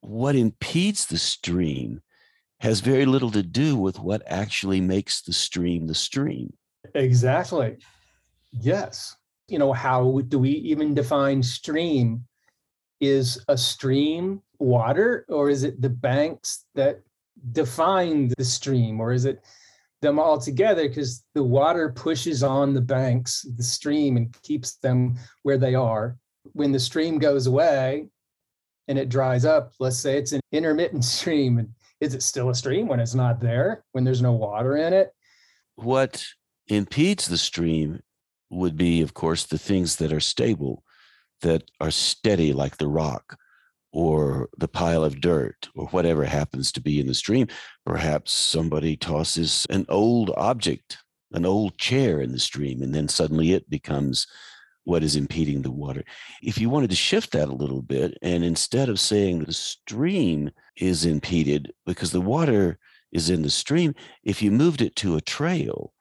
what 0.00 0.34
impedes 0.34 1.06
the 1.06 1.18
stream 1.18 2.00
has 2.60 2.80
very 2.80 3.06
little 3.06 3.30
to 3.32 3.42
do 3.42 3.76
with 3.76 3.98
what 3.98 4.22
actually 4.26 4.80
makes 4.80 5.22
the 5.22 5.32
stream 5.32 5.86
the 5.86 5.94
stream. 5.94 6.52
Exactly. 6.94 7.76
Yes. 8.52 9.16
You 9.48 9.58
know, 9.58 9.72
how 9.72 10.20
do 10.28 10.38
we 10.38 10.50
even 10.50 10.94
define 10.94 11.42
stream? 11.42 12.24
Is 13.00 13.44
a 13.48 13.58
stream 13.58 14.42
water, 14.60 15.26
or 15.28 15.50
is 15.50 15.64
it 15.64 15.82
the 15.82 15.88
banks 15.88 16.66
that 16.76 17.00
define 17.50 18.30
the 18.38 18.44
stream, 18.44 19.00
or 19.00 19.12
is 19.12 19.24
it 19.24 19.42
them 20.02 20.18
all 20.18 20.38
together 20.38 20.88
because 20.88 21.24
the 21.34 21.42
water 21.42 21.88
pushes 21.88 22.42
on 22.42 22.74
the 22.74 22.80
banks 22.80 23.46
the 23.56 23.62
stream 23.62 24.16
and 24.16 24.36
keeps 24.42 24.74
them 24.76 25.16
where 25.44 25.56
they 25.56 25.74
are. 25.74 26.18
When 26.52 26.72
the 26.72 26.80
stream 26.80 27.18
goes 27.18 27.46
away 27.46 28.08
and 28.88 28.98
it 28.98 29.08
dries 29.08 29.44
up 29.44 29.72
let's 29.78 29.98
say 29.98 30.18
it's 30.18 30.32
an 30.32 30.40
intermittent 30.50 31.04
stream 31.18 31.58
and 31.58 31.70
is 32.00 32.14
it 32.14 32.22
still 32.22 32.50
a 32.50 32.54
stream 32.54 32.88
when 32.88 33.00
it's 33.00 33.14
not 33.14 33.40
there 33.40 33.84
when 33.92 34.04
there's 34.04 34.20
no 34.20 34.32
water 34.32 34.76
in 34.76 34.92
it? 34.92 35.12
What 35.76 36.24
impedes 36.66 37.26
the 37.26 37.38
stream 37.38 38.02
would 38.50 38.76
be 38.76 39.00
of 39.00 39.14
course 39.14 39.46
the 39.46 39.58
things 39.58 39.96
that 39.96 40.12
are 40.12 40.20
stable 40.20 40.84
that 41.40 41.62
are 41.80 41.90
steady 41.90 42.52
like 42.52 42.76
the 42.76 42.88
rock 42.88 43.38
or 43.92 44.48
the 44.58 44.68
pile 44.68 45.04
of 45.04 45.20
dirt 45.20 45.68
or 45.74 45.86
whatever 45.88 46.24
happens 46.24 46.72
to 46.72 46.80
be 46.80 46.98
in 46.98 47.06
the 47.06 47.14
stream. 47.14 47.46
Perhaps 47.84 48.32
somebody 48.32 48.96
tosses 48.96 49.66
an 49.70 49.84
old 49.88 50.30
object, 50.36 50.98
an 51.32 51.44
old 51.44 51.76
chair 51.78 52.20
in 52.20 52.32
the 52.32 52.38
stream, 52.38 52.82
and 52.82 52.94
then 52.94 53.08
suddenly 53.08 53.52
it 53.52 53.68
becomes 53.68 54.26
what 54.84 55.02
is 55.02 55.14
impeding 55.14 55.62
the 55.62 55.70
water. 55.70 56.02
If 56.42 56.58
you 56.58 56.68
wanted 56.68 56.90
to 56.90 56.96
shift 56.96 57.32
that 57.32 57.48
a 57.48 57.54
little 57.54 57.82
bit, 57.82 58.18
and 58.22 58.42
instead 58.42 58.88
of 58.88 58.98
saying 58.98 59.44
the 59.44 59.52
stream 59.52 60.50
is 60.76 61.04
impeded 61.04 61.72
because 61.86 62.10
the 62.10 62.20
water 62.20 62.78
is 63.12 63.30
in 63.30 63.42
the 63.42 63.50
stream, 63.50 63.94
if 64.24 64.42
you 64.42 64.50
moved 64.50 64.82
it 64.82 64.96
to 64.96 65.16
a 65.16 65.20
trail, 65.20 65.92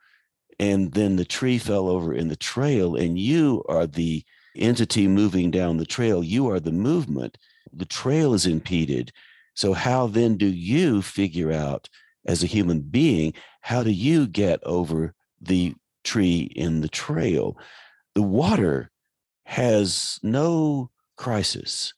and 0.60 0.94
then 0.94 1.16
the 1.16 1.26
tree 1.26 1.58
fell 1.58 1.90
over 1.90 2.14
in 2.14 2.28
the 2.28 2.36
trail, 2.36 2.96
and 2.96 3.20
you 3.20 3.64
are 3.68 3.86
the 3.86 4.24
entity 4.56 5.08
moving 5.08 5.52
down 5.52 5.78
the 5.78 5.86
trail. 5.86 6.24
You 6.24 6.50
are 6.50 6.60
the 6.60 6.72
movement. 6.72 7.38
The 7.74 7.86
trail 7.86 8.34
is 8.34 8.46
impeded. 8.46 9.12
So, 9.56 9.74
how 9.74 10.08
then 10.08 10.38
do 10.38 10.48
you 10.48 11.02
figure 11.02 11.52
out 11.52 11.90
as 12.26 12.44
a 12.44 12.48
human 12.48 12.82
being, 12.82 13.34
how 13.62 13.84
do 13.84 13.92
you 13.92 14.28
get 14.28 14.64
over 14.64 15.14
the 15.40 15.74
tree 16.04 16.52
in 16.56 16.82
the 16.82 16.90
trail? 16.90 17.58
The 18.16 18.22
water 18.22 18.92
has 19.46 20.20
no 20.24 20.92
crisis, 21.18 21.94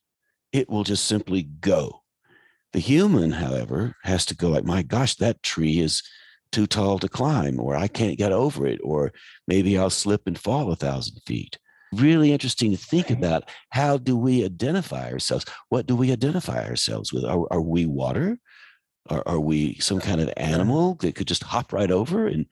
it 0.52 0.68
will 0.68 0.84
just 0.84 1.04
simply 1.04 1.42
go. 1.42 2.02
The 2.72 2.80
human, 2.80 3.32
however, 3.32 3.96
has 4.02 4.26
to 4.26 4.36
go 4.36 4.48
like, 4.48 4.64
my 4.64 4.82
gosh, 4.82 5.14
that 5.16 5.42
tree 5.42 5.78
is 5.78 6.02
too 6.50 6.66
tall 6.66 6.98
to 6.98 7.08
climb, 7.08 7.60
or 7.60 7.76
I 7.76 7.88
can't 7.88 8.18
get 8.18 8.32
over 8.32 8.66
it, 8.66 8.80
or 8.82 9.12
maybe 9.46 9.78
I'll 9.78 9.90
slip 9.90 10.26
and 10.26 10.38
fall 10.38 10.70
a 10.70 10.76
thousand 10.76 11.20
feet. 11.26 11.58
Really 11.94 12.32
interesting 12.32 12.70
to 12.70 12.76
think 12.76 13.10
about 13.10 13.48
how 13.70 13.98
do 13.98 14.16
we 14.16 14.44
identify 14.44 15.10
ourselves? 15.10 15.44
What 15.68 15.86
do 15.86 15.94
we 15.96 16.12
identify 16.12 16.66
ourselves 16.66 17.12
with? 17.12 17.24
Are, 17.24 17.46
are 17.52 17.60
we 17.60 17.86
water? 17.86 18.38
Are, 19.10 19.22
are 19.26 19.40
we 19.40 19.78
some 19.80 20.00
kind 20.00 20.20
of 20.20 20.32
animal 20.36 20.94
that 20.96 21.14
could 21.14 21.28
just 21.28 21.42
hop 21.42 21.72
right 21.72 21.90
over 21.90 22.26
and 22.26 22.46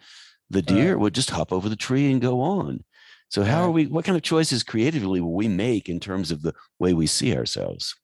the 0.51 0.63
deer 0.63 0.99
would 0.99 1.15
just 1.15 1.31
hop 1.31 1.53
over 1.53 1.69
the 1.69 1.77
tree 1.77 2.13
and 2.13 2.21
go 2.21 2.41
on? 2.41 2.85
So 3.31 3.43
how 3.43 3.63
are 3.63 3.71
we, 3.71 3.87
what 3.87 4.05
kind 4.05 4.17
of 4.17 4.23
choices 4.23 4.63
creatively 4.63 5.21
will 5.21 5.33
we 5.33 5.49
make 5.49 5.89
in 5.89 5.99
terms 5.99 6.31
of 6.31 6.43
the 6.43 6.53
way 6.79 6.93
we 6.93 7.07
see 7.07 7.35
ourselves? 7.35 7.95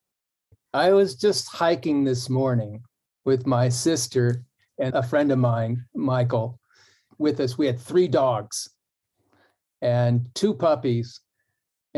I 0.72 0.92
was 0.92 1.14
just 1.14 1.48
hiking 1.48 2.04
this 2.04 2.30
morning 2.30 2.82
with 3.26 3.46
my 3.46 3.68
sister 3.68 4.42
and 4.78 4.94
a 4.94 5.02
friend 5.02 5.30
of 5.30 5.38
mine, 5.38 5.84
Michael, 5.94 6.58
with 7.18 7.40
us. 7.40 7.58
We 7.58 7.66
had 7.66 7.78
three 7.78 8.08
dogs 8.08 8.70
and 9.82 10.26
two 10.34 10.54
puppies. 10.54 11.20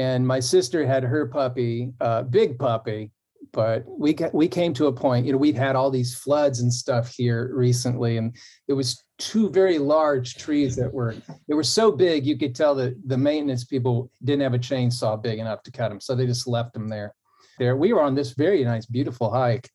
And 0.01 0.27
my 0.27 0.41
sister 0.41 0.87
had 0.87 1.03
her 1.03 1.27
puppy, 1.27 1.93
a 2.01 2.25
big 2.25 2.59
puppy, 2.59 3.11
but 3.53 3.85
we 3.87 4.17
we 4.33 4.49
came 4.49 4.73
to 4.75 4.87
a 4.87 4.93
point, 4.93 5.27
you 5.27 5.33
know, 5.33 5.39
we'd 5.39 5.59
had 5.59 5.77
all 5.77 5.91
these 5.91 6.17
floods 6.17 6.61
and 6.61 6.73
stuff 6.73 7.13
here 7.15 7.51
recently, 7.55 8.17
and 8.17 8.35
it 8.67 8.73
was 8.73 9.05
two 9.19 9.51
very 9.51 9.79
large 9.79 10.37
trees 10.37 10.75
that 10.77 10.91
were 10.91 11.15
they 11.47 11.55
were 11.55 11.63
so 11.79 11.93
big 11.93 12.25
you 12.25 12.39
could 12.39 12.55
tell 12.55 12.75
that 12.77 12.97
the 13.09 13.19
maintenance 13.19 13.65
people 13.65 14.11
didn't 14.25 14.41
have 14.41 14.55
a 14.55 14.59
chainsaw 14.59 15.23
big 15.23 15.39
enough 15.39 15.63
to 15.65 15.71
cut 15.71 15.91
them, 15.91 16.01
so 16.01 16.15
they 16.15 16.25
just 16.25 16.49
left 16.49 16.73
them 16.73 16.89
there. 16.89 17.15
There, 17.59 17.77
we 17.77 17.93
were 17.93 18.01
on 18.01 18.15
this 18.15 18.31
very 18.33 18.65
nice, 18.65 18.87
beautiful 18.87 19.31
hike, 19.31 19.69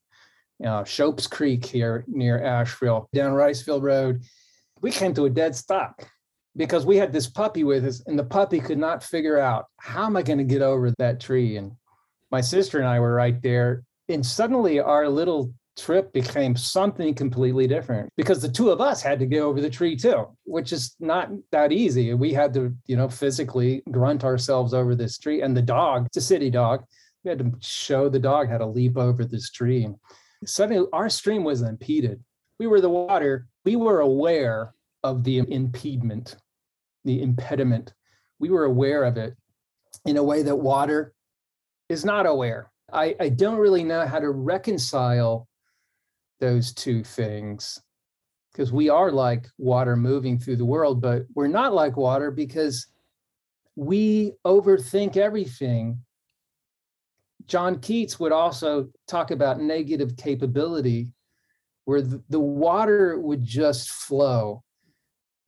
uh, 0.65 0.85
Shopes 0.85 1.27
Creek 1.27 1.63
here 1.63 2.03
near 2.07 2.43
Asheville, 2.43 3.09
down 3.13 3.33
Riceville 3.33 3.83
Road. 3.83 4.23
We 4.81 4.89
came 4.89 5.13
to 5.13 5.25
a 5.25 5.29
dead 5.29 5.55
stop 5.55 6.01
because 6.55 6.85
we 6.85 6.97
had 6.97 7.11
this 7.11 7.27
puppy 7.27 7.63
with 7.63 7.85
us, 7.85 8.01
and 8.07 8.17
the 8.17 8.23
puppy 8.23 8.59
could 8.59 8.77
not 8.77 9.03
figure 9.03 9.39
out 9.39 9.65
how 9.79 10.05
am 10.05 10.17
I 10.17 10.21
going 10.21 10.37
to 10.37 10.43
get 10.43 10.61
over 10.61 10.91
that 10.97 11.19
tree. 11.19 11.57
And 11.57 11.71
my 12.31 12.41
sister 12.41 12.79
and 12.79 12.87
I 12.87 12.99
were 12.99 13.13
right 13.13 13.41
there, 13.41 13.83
and 14.09 14.25
suddenly 14.25 14.79
our 14.79 15.09
little 15.09 15.53
trip 15.77 16.13
became 16.13 16.55
something 16.55 17.13
completely 17.13 17.67
different 17.67 18.09
because 18.15 18.41
the 18.41 18.47
two 18.47 18.69
of 18.69 18.79
us 18.79 19.01
had 19.01 19.19
to 19.19 19.25
get 19.25 19.41
over 19.41 19.59
the 19.59 19.69
tree 19.69 19.95
too, 19.95 20.25
which 20.45 20.71
is 20.71 20.95
not 21.01 21.29
that 21.51 21.73
easy. 21.73 22.13
We 22.13 22.31
had 22.31 22.53
to, 22.53 22.73
you 22.85 22.95
know, 22.95 23.09
physically 23.09 23.83
grunt 23.91 24.23
ourselves 24.23 24.73
over 24.73 24.95
this 24.95 25.17
tree, 25.17 25.41
and 25.41 25.55
the 25.55 25.61
dog, 25.61 26.05
it's 26.07 26.17
a 26.17 26.21
city 26.21 26.49
dog. 26.49 26.83
We 27.23 27.29
had 27.29 27.39
to 27.39 27.51
show 27.59 28.07
the 28.07 28.19
dog 28.19 28.49
how 28.49 28.59
to 28.59 28.65
leap 28.65 28.97
over 28.97 29.25
this 29.25 29.49
tree 29.49 29.87
suddenly 30.45 30.87
our 30.93 31.09
stream 31.09 31.43
was 31.43 31.61
impeded. 31.61 32.23
We 32.59 32.67
were 32.67 32.81
the 32.81 32.89
water. 32.89 33.47
We 33.63 33.75
were 33.75 33.99
aware 33.99 34.73
of 35.03 35.23
the 35.23 35.39
impediment, 35.39 36.35
the 37.05 37.21
impediment. 37.21 37.93
We 38.39 38.49
were 38.49 38.65
aware 38.65 39.03
of 39.03 39.17
it 39.17 39.35
in 40.05 40.17
a 40.17 40.23
way 40.23 40.43
that 40.43 40.55
water 40.55 41.13
is 41.87 42.03
not 42.03 42.25
aware. 42.25 42.71
I, 42.91 43.15
I 43.19 43.29
don't 43.29 43.57
really 43.57 43.83
know 43.83 44.05
how 44.05 44.19
to 44.19 44.29
reconcile 44.29 45.47
those 46.39 46.73
two 46.73 47.03
things 47.03 47.81
because 48.51 48.71
we 48.71 48.89
are 48.89 49.11
like 49.11 49.47
water 49.57 49.95
moving 49.95 50.37
through 50.37 50.57
the 50.57 50.65
world, 50.65 51.01
but 51.01 51.23
we're 51.33 51.47
not 51.47 51.73
like 51.73 51.97
water 51.97 52.31
because 52.31 52.87
we 53.75 54.33
overthink 54.45 55.17
everything 55.17 55.99
John 57.47 57.79
Keats 57.79 58.19
would 58.19 58.31
also 58.31 58.89
talk 59.07 59.31
about 59.31 59.61
negative 59.61 60.17
capability, 60.17 61.09
where 61.85 62.01
the, 62.01 62.23
the 62.29 62.39
water 62.39 63.19
would 63.19 63.43
just 63.43 63.89
flow 63.89 64.63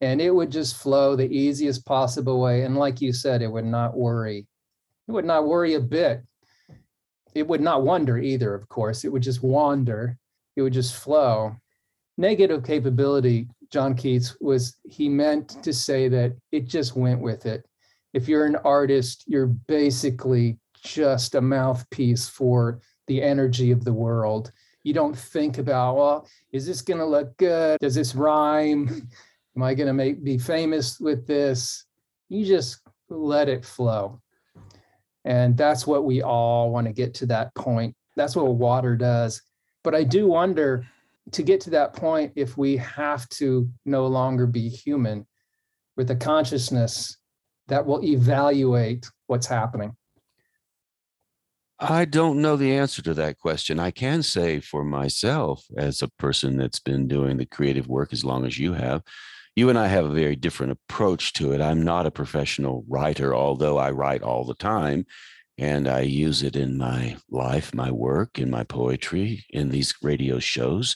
and 0.02 0.22
it 0.22 0.32
would 0.34 0.52
just 0.52 0.78
flow 0.78 1.16
the 1.16 1.32
easiest 1.32 1.86
possible 1.86 2.40
way. 2.40 2.64
And 2.64 2.78
like 2.78 3.02
you 3.02 3.14
said, 3.14 3.42
it 3.42 3.52
would 3.52 3.66
not 3.66 3.98
worry. 3.98 4.46
It 5.08 5.12
would 5.12 5.26
not 5.26 5.48
worry 5.48 5.74
a 5.76 5.80
bit. 5.80 6.24
It 7.34 7.48
would 7.48 7.62
not 7.62 7.84
wonder 7.84 8.18
either, 8.18 8.54
of 8.54 8.68
course. 8.70 9.04
It 9.04 9.12
would 9.12 9.24
just 9.24 9.44
wander. 9.44 10.18
It 10.56 10.62
would 10.62 10.74
just 10.74 10.96
flow. 10.96 11.56
Negative 12.18 12.64
capability, 12.64 13.48
John 13.72 13.96
Keats 13.96 14.36
was, 14.42 14.78
he 14.84 15.08
meant 15.08 15.62
to 15.64 15.72
say 15.74 16.08
that 16.10 16.34
it 16.52 16.68
just 16.68 16.96
went 16.96 17.22
with 17.22 17.46
it. 17.46 17.66
If 18.14 18.28
you're 18.28 18.46
an 18.46 18.56
artist, 18.58 19.24
you're 19.28 19.48
basically 19.48 20.58
just 20.84 21.36
a 21.36 21.42
mouthpiece 21.42 22.28
for 22.28 22.80
the 23.08 23.22
energy 23.22 23.72
of 23.72 23.84
the 23.84 23.94
world. 23.94 24.52
You 24.84 24.94
don't 24.94 25.18
think 25.18 25.58
about, 25.58 25.98
well, 25.98 26.28
is 26.52 26.66
this 26.66 26.82
going 26.82 27.00
to 27.00 27.06
look 27.06 27.36
good? 27.38 27.78
Does 27.80 27.96
this 27.96 28.16
rhyme? 28.16 29.10
Am 29.58 29.64
I 29.64 29.74
going 29.74 29.88
to 29.88 29.94
make 29.94 30.24
be 30.24 30.38
famous 30.38 31.00
with 31.00 31.26
this? 31.26 31.86
You 32.30 32.46
just 32.46 32.80
let 33.10 33.50
it 33.50 33.66
flow. 33.66 34.22
And 35.26 35.58
that's 35.58 35.88
what 35.88 36.06
we 36.06 36.22
all 36.22 36.70
want 36.70 36.86
to 36.86 36.94
get 36.94 37.16
to 37.16 37.26
that 37.26 37.56
point. 37.56 37.96
That's 38.16 38.36
what 38.36 38.54
water 38.54 38.96
does. 38.96 39.42
But 39.84 39.96
I 39.96 40.04
do 40.04 40.28
wonder 40.28 40.86
to 41.32 41.42
get 41.42 41.60
to 41.62 41.72
that 41.72 41.94
point 41.94 42.34
if 42.36 42.56
we 42.56 42.78
have 42.78 43.28
to 43.30 43.68
no 43.84 44.06
longer 44.06 44.46
be 44.46 44.70
human 44.70 45.26
with 45.96 46.12
a 46.12 46.16
consciousness 46.16 47.18
that 47.68 47.84
will 47.84 48.06
evaluate 48.06 49.10
what's 49.26 49.48
happening. 49.48 49.96
I 51.80 52.06
don't 52.06 52.44
know 52.44 52.58
the 52.58 52.76
answer 52.76 53.02
to 53.02 53.16
that 53.16 53.40
question. 53.40 53.80
I 53.80 53.90
can 53.90 54.22
say 54.22 54.60
for 54.60 54.84
myself, 54.84 55.66
as 55.76 56.04
a 56.04 56.10
person 56.20 56.58
that's 56.58 56.80
been 56.80 57.08
doing 57.08 57.38
the 57.38 57.48
creative 57.48 57.88
work 57.88 58.14
as 58.14 58.24
long 58.24 58.46
as 58.46 58.60
you 58.60 58.74
have, 58.74 59.02
you 59.58 59.70
and 59.72 59.80
I 59.80 59.88
have 59.88 60.06
a 60.06 60.14
very 60.14 60.36
different 60.36 60.72
approach 60.72 61.34
to 61.34 61.52
it. 61.52 61.62
I'm 61.62 61.82
not 61.82 62.06
a 62.06 62.12
professional 62.12 62.86
writer, 62.88 63.36
although 63.36 63.80
I 63.80 63.90
write 63.90 64.22
all 64.22 64.46
the 64.46 64.54
time 64.54 65.08
and 65.58 65.88
I 65.88 66.02
use 66.02 66.44
it 66.44 66.56
in 66.56 66.78
my 66.78 67.18
life, 67.32 67.74
my 67.74 67.90
work, 67.90 68.38
in 68.38 68.52
my 68.52 68.64
poetry, 68.64 69.48
in 69.50 69.70
these 69.70 69.96
radio 70.04 70.38
shows. 70.38 70.96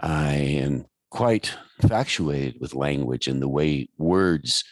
I 0.00 0.32
am 0.32 0.86
quite 1.10 1.54
factuated 1.86 2.56
with 2.62 2.74
language 2.74 3.28
and 3.28 3.42
the 3.42 3.48
way 3.48 3.90
words 3.98 4.64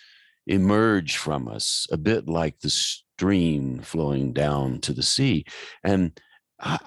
emerge 0.46 1.18
from 1.18 1.46
us, 1.46 1.86
a 1.92 1.98
bit 1.98 2.26
like 2.26 2.60
the 2.60 2.70
stream 2.70 3.80
flowing 3.80 4.32
down 4.32 4.80
to 4.80 4.94
the 4.94 5.02
sea. 5.02 5.44
And 5.84 6.18
I, 6.58 6.78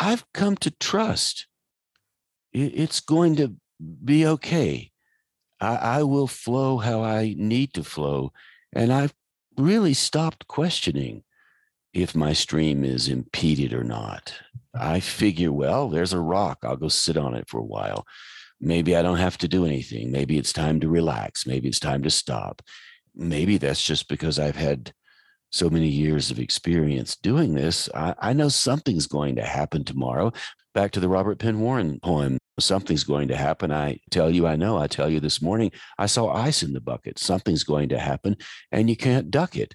have 0.00 0.24
come 0.32 0.56
to 0.56 0.70
trust 0.70 1.46
it's 2.54 3.00
going 3.00 3.36
to 3.36 3.56
be 4.02 4.26
okay. 4.26 4.91
I, 5.62 5.76
I 5.76 6.02
will 6.02 6.26
flow 6.26 6.78
how 6.78 7.02
I 7.02 7.34
need 7.38 7.72
to 7.74 7.84
flow. 7.84 8.32
And 8.72 8.92
I've 8.92 9.14
really 9.56 9.94
stopped 9.94 10.48
questioning 10.48 11.22
if 11.94 12.14
my 12.14 12.32
stream 12.32 12.84
is 12.84 13.08
impeded 13.08 13.72
or 13.72 13.84
not. 13.84 14.34
I 14.74 15.00
figure, 15.00 15.52
well, 15.52 15.88
there's 15.88 16.12
a 16.12 16.20
rock. 16.20 16.58
I'll 16.62 16.76
go 16.76 16.88
sit 16.88 17.16
on 17.16 17.34
it 17.34 17.48
for 17.48 17.60
a 17.60 17.64
while. 17.64 18.06
Maybe 18.60 18.96
I 18.96 19.02
don't 19.02 19.18
have 19.18 19.38
to 19.38 19.48
do 19.48 19.64
anything. 19.64 20.10
Maybe 20.10 20.38
it's 20.38 20.52
time 20.52 20.80
to 20.80 20.88
relax. 20.88 21.46
Maybe 21.46 21.68
it's 21.68 21.80
time 21.80 22.02
to 22.02 22.10
stop. 22.10 22.62
Maybe 23.14 23.58
that's 23.58 23.84
just 23.84 24.08
because 24.08 24.38
I've 24.38 24.56
had 24.56 24.92
so 25.50 25.68
many 25.68 25.88
years 25.88 26.30
of 26.30 26.38
experience 26.38 27.14
doing 27.14 27.54
this, 27.54 27.88
I, 27.94 28.14
I, 28.18 28.32
know 28.32 28.48
something's 28.48 29.06
going 29.06 29.36
to 29.36 29.44
happen 29.44 29.84
tomorrow. 29.84 30.32
Back 30.72 30.92
to 30.92 31.00
the 31.00 31.10
Robert 31.10 31.38
Penn 31.38 31.60
Warren 31.60 32.00
poem, 32.00 32.38
something's 32.58 33.04
going 33.04 33.28
to 33.28 33.36
happen. 33.36 33.72
I 33.72 34.00
tell 34.10 34.30
you, 34.30 34.46
I 34.46 34.56
know. 34.56 34.78
I 34.78 34.86
tell 34.86 35.08
you 35.08 35.20
this 35.20 35.40
morning, 35.40 35.72
I 35.98 36.06
saw 36.06 36.32
ice 36.32 36.62
in 36.62 36.72
the 36.72 36.80
bucket. 36.80 37.18
Something's 37.18 37.64
going 37.64 37.88
to 37.90 37.98
happen, 37.98 38.36
and 38.70 38.88
you 38.90 38.96
can't 38.96 39.30
duck 39.30 39.56
it. 39.56 39.74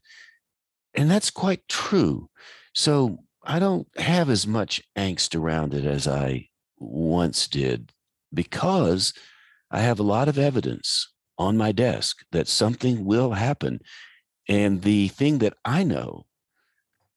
And 0.93 1.09
that's 1.09 1.29
quite 1.29 1.67
true. 1.67 2.29
So 2.73 3.19
I 3.43 3.59
don't 3.59 3.87
have 3.97 4.29
as 4.29 4.45
much 4.45 4.81
angst 4.97 5.35
around 5.35 5.73
it 5.73 5.85
as 5.85 6.07
I 6.07 6.49
once 6.77 7.47
did 7.47 7.91
because 8.33 9.13
I 9.71 9.81
have 9.81 9.99
a 9.99 10.03
lot 10.03 10.27
of 10.27 10.37
evidence 10.37 11.11
on 11.37 11.57
my 11.57 11.71
desk 11.71 12.17
that 12.31 12.47
something 12.47 13.05
will 13.05 13.33
happen 13.33 13.79
and 14.47 14.81
the 14.81 15.09
thing 15.09 15.39
that 15.39 15.53
I 15.65 15.83
know 15.83 16.25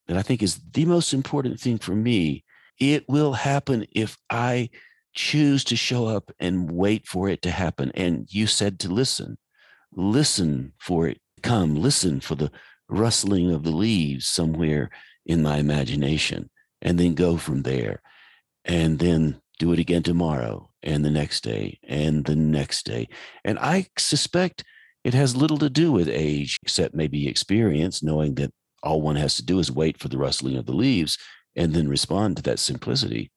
that 0.09 0.17
I 0.17 0.23
think 0.23 0.43
is 0.43 0.61
the 0.73 0.85
most 0.85 1.15
important 1.15 1.61
thing 1.61 1.79
for 1.79 1.95
me, 1.95 2.45
it 2.79 3.09
will 3.09 3.33
happen 3.33 3.87
if 3.93 4.17
I 4.29 4.71
choose 5.15 5.65
to 5.65 5.77
show 5.77 6.07
up 6.07 6.31
and 6.39 6.71
wait 6.71 7.07
for 7.07 7.29
it 7.29 7.43
to 7.43 7.51
happen. 7.51 7.91
And 7.95 8.27
you 8.31 8.47
said 8.47 8.79
to 8.81 8.89
listen. 8.89 9.39
listen 9.93 10.73
for 10.79 11.09
it 11.09 11.21
come, 11.43 11.75
listen 11.75 12.21
for 12.21 12.35
the 12.35 12.51
rustling 12.89 13.51
of 13.51 13.63
the 13.63 13.71
leaves 13.71 14.27
somewhere 14.27 14.91
in 15.27 15.43
my 15.43 15.59
imagination, 15.59 16.51
and 16.83 16.99
then 16.99 17.15
go 17.15 17.37
from 17.37 17.63
there. 17.63 18.03
And 18.65 18.99
then 18.99 19.41
do 19.59 19.73
it 19.73 19.79
again 19.79 20.03
tomorrow 20.03 20.71
and 20.83 21.05
the 21.05 21.11
next 21.11 21.43
day 21.43 21.79
and 21.87 22.25
the 22.25 22.37
next 22.37 22.85
day. 22.85 23.09
And 23.45 23.59
I 23.59 23.87
suspect 23.99 24.65
it 25.05 25.15
has 25.15 25.37
little 25.37 25.59
to 25.59 25.71
do 25.71 25.93
with 25.93 26.09
age, 26.09 26.59
except 26.63 26.95
maybe 26.95 27.27
experience, 27.27 28.03
knowing 28.03 28.35
that 28.35 28.53
all 28.83 29.01
one 29.01 29.17
has 29.17 29.37
to 29.37 29.45
do 29.45 29.59
is 29.59 29.71
wait 29.73 29.99
for 29.99 30.09
the 30.09 30.19
rustling 30.19 30.57
of 30.57 30.67
the 30.67 30.73
leaves 30.73 31.19
and 31.57 31.73
then 31.73 31.89
respond 31.89 32.37
to 32.37 32.43
that 32.45 32.59
simplicity. 32.59 33.31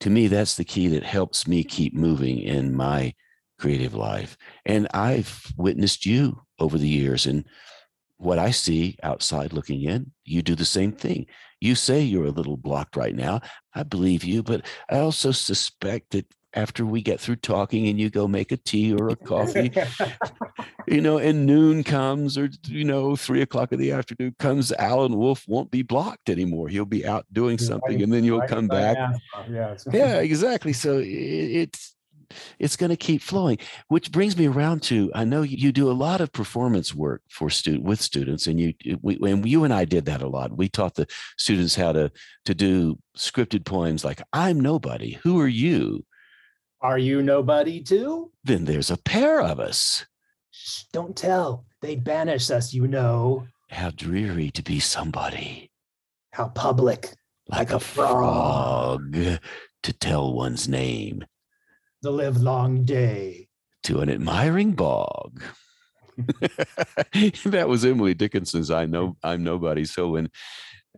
To 0.00 0.10
me, 0.10 0.26
that's 0.26 0.56
the 0.56 0.64
key 0.64 0.88
that 0.88 1.04
helps 1.04 1.46
me 1.46 1.64
keep 1.64 1.94
moving 1.94 2.38
in 2.38 2.74
my 2.74 3.14
creative 3.58 3.94
life. 3.94 4.36
And 4.66 4.88
I've 4.92 5.52
witnessed 5.56 6.04
you 6.04 6.42
over 6.58 6.78
the 6.78 6.88
years. 6.88 7.26
And 7.26 7.44
what 8.16 8.38
I 8.38 8.50
see 8.50 8.96
outside 9.02 9.52
looking 9.52 9.82
in, 9.82 10.12
you 10.24 10.42
do 10.42 10.54
the 10.54 10.64
same 10.64 10.92
thing. 10.92 11.26
You 11.60 11.74
say 11.74 12.00
you're 12.00 12.26
a 12.26 12.30
little 12.30 12.56
blocked 12.56 12.96
right 12.96 13.14
now. 13.14 13.40
I 13.74 13.84
believe 13.84 14.24
you, 14.24 14.42
but 14.42 14.66
I 14.90 14.98
also 14.98 15.30
suspect 15.30 16.10
that 16.10 16.26
after 16.54 16.84
we 16.84 17.02
get 17.02 17.20
through 17.20 17.36
talking 17.36 17.88
and 17.88 17.98
you 17.98 18.10
go 18.10 18.28
make 18.28 18.52
a 18.52 18.56
tea 18.56 18.92
or 18.92 19.08
a 19.08 19.16
coffee, 19.16 19.72
you 20.86 21.00
know, 21.00 21.18
and 21.18 21.46
noon 21.46 21.82
comes 21.82 22.36
or, 22.36 22.50
you 22.66 22.84
know, 22.84 23.16
three 23.16 23.42
o'clock 23.42 23.72
in 23.72 23.78
the 23.78 23.92
afternoon 23.92 24.34
comes, 24.38 24.72
Allan 24.72 25.16
Wolf 25.16 25.44
won't 25.48 25.70
be 25.70 25.82
blocked 25.82 26.28
anymore. 26.28 26.68
He'll 26.68 26.84
be 26.84 27.06
out 27.06 27.26
doing 27.32 27.58
something 27.58 28.02
and 28.02 28.12
then 28.12 28.24
you'll 28.24 28.46
come 28.46 28.68
back. 28.68 28.96
Yeah. 29.50 29.76
Yeah, 29.92 30.18
exactly. 30.18 30.72
So 30.72 31.00
it's, 31.04 31.94
it's 32.58 32.76
going 32.76 32.90
to 32.90 32.96
keep 32.96 33.22
flowing 33.22 33.58
which 33.88 34.10
brings 34.10 34.36
me 34.36 34.46
around 34.46 34.82
to 34.82 35.10
i 35.14 35.24
know 35.24 35.42
you 35.42 35.72
do 35.72 35.90
a 35.90 35.92
lot 35.92 36.20
of 36.20 36.32
performance 36.32 36.94
work 36.94 37.22
for 37.28 37.50
student 37.50 37.84
with 37.84 38.00
students 38.00 38.46
and 38.46 38.60
you 38.60 38.72
we, 39.02 39.18
and 39.22 39.46
you 39.46 39.64
and 39.64 39.72
i 39.72 39.84
did 39.84 40.06
that 40.06 40.22
a 40.22 40.28
lot 40.28 40.56
we 40.56 40.68
taught 40.68 40.94
the 40.94 41.06
students 41.36 41.74
how 41.74 41.92
to 41.92 42.10
to 42.44 42.54
do 42.54 42.98
scripted 43.16 43.64
poems 43.64 44.04
like 44.04 44.22
i'm 44.32 44.58
nobody 44.58 45.18
who 45.22 45.40
are 45.40 45.48
you 45.48 46.04
Are 46.82 46.98
you 46.98 47.22
nobody 47.22 47.80
too? 47.82 48.30
then 48.44 48.64
there's 48.64 48.90
a 48.90 48.96
pair 48.96 49.40
of 49.40 49.60
us 49.60 50.04
Shh, 50.50 50.82
don't 50.92 51.16
tell. 51.16 51.64
They'd 51.80 52.04
banish 52.04 52.50
us, 52.50 52.74
you 52.74 52.86
know. 52.86 53.46
how 53.70 53.90
dreary 53.90 54.50
to 54.50 54.62
be 54.62 54.80
somebody 54.80 55.70
How 56.32 56.48
public. 56.48 57.14
like, 57.48 57.58
Like 57.60 57.70
a 57.72 57.76
a 57.76 57.80
frog. 57.80 59.14
frog 59.14 59.38
to 59.84 59.92
tell 59.92 60.32
one's 60.34 60.68
name 60.68 61.24
The 62.02 62.10
live 62.10 62.36
long 62.42 62.84
day. 62.84 63.48
to 63.84 64.00
an 64.00 64.10
admiring 64.10 64.72
bog. 64.72 65.42
that 67.46 67.66
was 67.68 67.84
Emily 67.84 68.14
Dickinson's 68.14 68.70
I 68.70 68.86
know 68.86 69.16
I'm 69.22 69.42
nobody. 69.42 69.84
So 69.84 70.10
when 70.10 70.30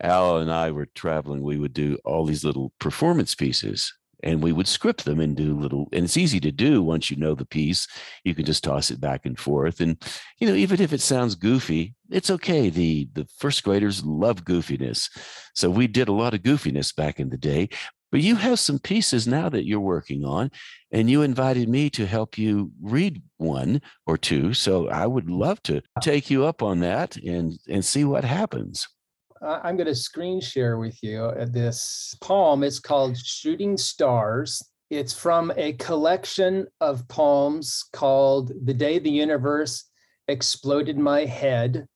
Al 0.01 0.39
and 0.39 0.51
I 0.51 0.71
were 0.73 0.89
traveling, 0.95 1.43
we 1.43 1.57
would 1.59 1.73
do 1.73 1.99
all 2.05 2.25
these 2.27 2.45
little 2.45 2.73
performance 2.81 3.35
pieces 3.35 3.93
and 4.25 4.43
we 4.43 4.53
would 4.53 4.67
script 4.67 5.05
them 5.05 5.21
and 5.21 5.37
do 5.37 5.57
little 5.57 5.89
and 5.93 6.05
it's 6.05 6.17
easy 6.17 6.41
to 6.41 6.51
do 6.51 6.83
once 6.83 7.11
you 7.11 7.17
know 7.17 7.35
the 7.35 7.45
piece. 7.45 7.87
You 8.25 8.35
can 8.35 8.45
just 8.45 8.65
toss 8.65 8.91
it 8.91 9.01
back 9.01 9.25
and 9.25 9.39
forth. 9.39 9.81
And 9.81 10.03
you 10.41 10.49
know, 10.49 10.55
even 10.55 10.81
if 10.81 10.93
it 10.93 11.01
sounds 11.01 11.35
goofy, 11.35 11.95
it's 12.11 12.31
okay. 12.31 12.71
The 12.71 13.09
the 13.13 13.27
first 13.39 13.63
graders 13.63 14.05
love 14.05 14.45
goofiness. 14.45 15.09
So 15.55 15.71
we 15.71 15.87
did 15.87 16.09
a 16.09 16.13
lot 16.13 16.35
of 16.35 16.43
goofiness 16.43 16.95
back 16.95 17.21
in 17.21 17.31
the 17.31 17.39
day. 17.39 17.69
But 18.11 18.23
you 18.23 18.37
have 18.37 18.61
some 18.61 18.79
pieces 18.79 19.27
now 19.27 19.49
that 19.49 19.67
you're 19.67 19.81
working 19.81 20.25
on, 20.25 20.53
and 20.93 21.11
you 21.11 21.23
invited 21.23 21.69
me 21.69 21.91
to 21.91 22.07
help 22.07 22.39
you 22.39 22.71
read 22.81 23.21
one 23.39 23.83
or 24.07 24.17
two. 24.17 24.55
So 24.55 24.89
I 24.89 25.05
would 25.05 25.29
love 25.29 25.61
to 25.65 25.83
take 26.01 26.31
you 26.31 26.45
up 26.45 26.63
on 26.63 26.79
that 26.81 27.17
and 27.17 27.59
and 27.69 27.85
see 27.85 28.05
what 28.05 28.25
happens. 28.25 28.87
I'm 29.45 29.77
going 29.77 29.87
to 29.87 29.95
screen 29.95 30.41
share 30.41 30.79
with 30.79 31.03
you 31.03 31.25
uh, 31.25 31.45
this 31.45 32.17
poem. 32.21 32.63
It's 32.63 32.81
called 32.81 33.17
Shooting 33.17 33.77
Stars. 33.77 34.63
It's 34.89 35.13
from 35.13 35.53
a 35.57 35.75
collection 35.75 36.67
of 36.81 37.07
poems 37.09 37.85
called 37.93 38.53
The 38.65 38.73
Day 38.73 38.99
the 38.99 39.11
Universe 39.11 39.85
Exploded 40.29 40.97
My 40.97 41.27
Head 41.27 41.87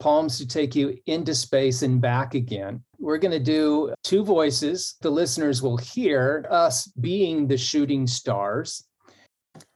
Poems 0.00 0.38
to 0.38 0.46
take 0.46 0.74
you 0.74 0.96
into 1.06 1.34
space 1.34 1.82
and 1.82 2.00
back 2.00 2.34
again. 2.34 2.82
We're 2.98 3.18
going 3.18 3.32
to 3.32 3.38
do 3.38 3.92
two 4.02 4.24
voices. 4.24 4.94
The 5.02 5.10
listeners 5.10 5.60
will 5.60 5.76
hear 5.76 6.46
us 6.50 6.86
being 6.86 7.46
the 7.46 7.58
shooting 7.58 8.06
stars. 8.06 8.84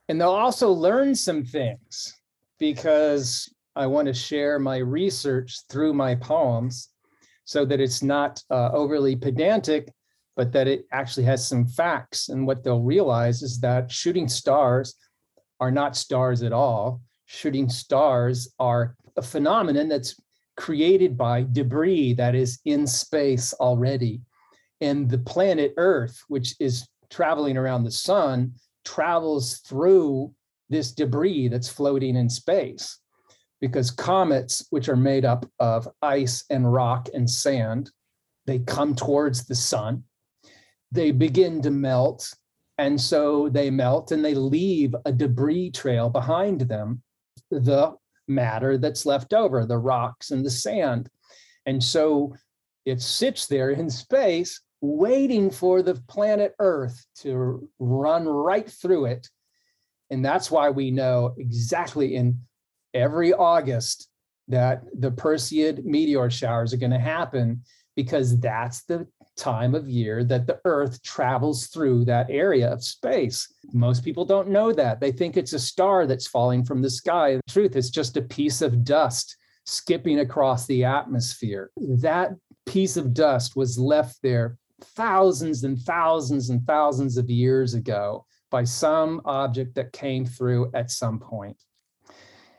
And 0.09 0.19
they'll 0.19 0.29
also 0.29 0.71
learn 0.71 1.13
some 1.13 1.43
things 1.43 2.13
because 2.59 3.53
I 3.75 3.87
want 3.87 4.07
to 4.07 4.13
share 4.13 4.57
my 4.59 4.77
research 4.77 5.61
through 5.69 5.93
my 5.93 6.15
poems 6.15 6.89
so 7.45 7.65
that 7.65 7.79
it's 7.79 8.01
not 8.01 8.41
uh, 8.49 8.69
overly 8.71 9.15
pedantic, 9.15 9.91
but 10.35 10.51
that 10.53 10.67
it 10.67 10.85
actually 10.91 11.25
has 11.25 11.45
some 11.47 11.65
facts. 11.65 12.29
And 12.29 12.47
what 12.47 12.63
they'll 12.63 12.81
realize 12.81 13.41
is 13.41 13.59
that 13.59 13.91
shooting 13.91 14.27
stars 14.27 14.95
are 15.59 15.71
not 15.71 15.95
stars 15.95 16.43
at 16.43 16.53
all. 16.53 17.01
Shooting 17.25 17.69
stars 17.69 18.53
are 18.59 18.95
a 19.17 19.21
phenomenon 19.21 19.87
that's 19.87 20.15
created 20.55 21.17
by 21.17 21.45
debris 21.51 22.13
that 22.13 22.35
is 22.35 22.59
in 22.65 22.87
space 22.87 23.53
already. 23.53 24.21
And 24.81 25.09
the 25.09 25.17
planet 25.17 25.73
Earth, 25.77 26.21
which 26.27 26.55
is 26.59 26.87
traveling 27.09 27.57
around 27.57 27.83
the 27.83 27.91
sun, 27.91 28.53
travels 28.85 29.59
through 29.59 30.33
this 30.69 30.91
debris 30.91 31.47
that's 31.47 31.69
floating 31.69 32.15
in 32.15 32.29
space 32.29 32.99
because 33.63 33.91
comets, 33.91 34.67
which 34.71 34.89
are 34.89 34.97
made 34.97 35.23
up 35.23 35.49
of 35.57 35.87
ice 36.01 36.43
and 36.49 36.73
rock 36.73 37.07
and 37.13 37.29
sand, 37.29 37.89
they 38.45 38.59
come 38.59 38.93
towards 38.93 39.45
the 39.45 39.55
sun. 39.55 40.03
They 40.91 41.11
begin 41.11 41.61
to 41.61 41.71
melt. 41.71 42.29
And 42.77 42.99
so 42.99 43.47
they 43.47 43.69
melt 43.69 44.11
and 44.11 44.23
they 44.23 44.33
leave 44.33 44.93
a 45.05 45.13
debris 45.13 45.71
trail 45.71 46.09
behind 46.09 46.59
them, 46.59 47.03
the 47.51 47.95
matter 48.27 48.77
that's 48.77 49.05
left 49.05 49.33
over, 49.33 49.65
the 49.65 49.77
rocks 49.77 50.31
and 50.31 50.45
the 50.45 50.51
sand. 50.51 51.07
And 51.65 51.81
so 51.81 52.35
it 52.83 53.01
sits 53.01 53.47
there 53.47 53.69
in 53.69 53.89
space, 53.89 54.59
waiting 54.81 55.49
for 55.49 55.81
the 55.81 55.95
planet 56.09 56.53
Earth 56.59 57.05
to 57.19 57.69
run 57.79 58.27
right 58.27 58.69
through 58.69 59.05
it. 59.05 59.29
And 60.09 60.25
that's 60.25 60.51
why 60.51 60.69
we 60.69 60.91
know 60.91 61.33
exactly 61.37 62.15
in 62.15 62.41
every 62.93 63.33
August 63.33 64.09
that 64.47 64.83
the 64.99 65.11
Perseid 65.11 65.85
meteor 65.85 66.29
showers 66.29 66.73
are 66.73 66.77
going 66.77 66.91
to 66.91 66.99
happen 66.99 67.61
because 67.95 68.39
that's 68.39 68.83
the 68.83 69.07
time 69.35 69.73
of 69.73 69.89
year 69.89 70.23
that 70.23 70.47
the 70.47 70.59
Earth 70.65 71.01
travels 71.03 71.67
through 71.67 72.05
that 72.05 72.29
area 72.29 72.71
of 72.71 72.83
space. 72.83 73.51
Most 73.71 74.03
people 74.03 74.25
don't 74.25 74.49
know 74.49 74.71
that. 74.73 74.99
They 74.99 75.11
think 75.11 75.37
it's 75.37 75.53
a 75.53 75.59
star 75.59 76.05
that's 76.05 76.27
falling 76.27 76.63
from 76.63 76.81
the 76.81 76.89
sky. 76.89 77.29
In 77.29 77.41
truth, 77.47 77.75
it's 77.75 77.89
just 77.89 78.17
a 78.17 78.21
piece 78.21 78.61
of 78.61 78.83
dust 78.83 79.35
skipping 79.65 80.19
across 80.19 80.65
the 80.67 80.83
atmosphere. 80.83 81.71
That 81.77 82.31
piece 82.65 82.97
of 82.97 83.13
dust 83.13 83.55
was 83.55 83.79
left 83.79 84.21
there 84.21 84.57
thousands 84.81 85.63
and 85.63 85.79
thousands 85.79 86.49
and 86.49 86.65
thousands 86.67 87.17
of 87.17 87.29
years 87.29 87.73
ago 87.73 88.25
by 88.51 88.63
some 88.63 89.21
object 89.25 89.75
that 89.75 89.93
came 89.93 90.25
through 90.25 90.69
at 90.73 90.91
some 90.91 91.19
point. 91.19 91.57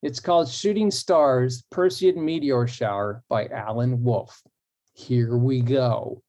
It's 0.00 0.20
called 0.20 0.48
Shooting 0.48 0.92
Stars 0.92 1.64
Perseid 1.72 2.14
Meteor 2.14 2.68
Shower 2.68 3.24
by 3.28 3.48
Allan 3.48 4.04
Wolf. 4.04 4.40
Here 4.94 5.36
we 5.36 5.60
go. 5.60 6.22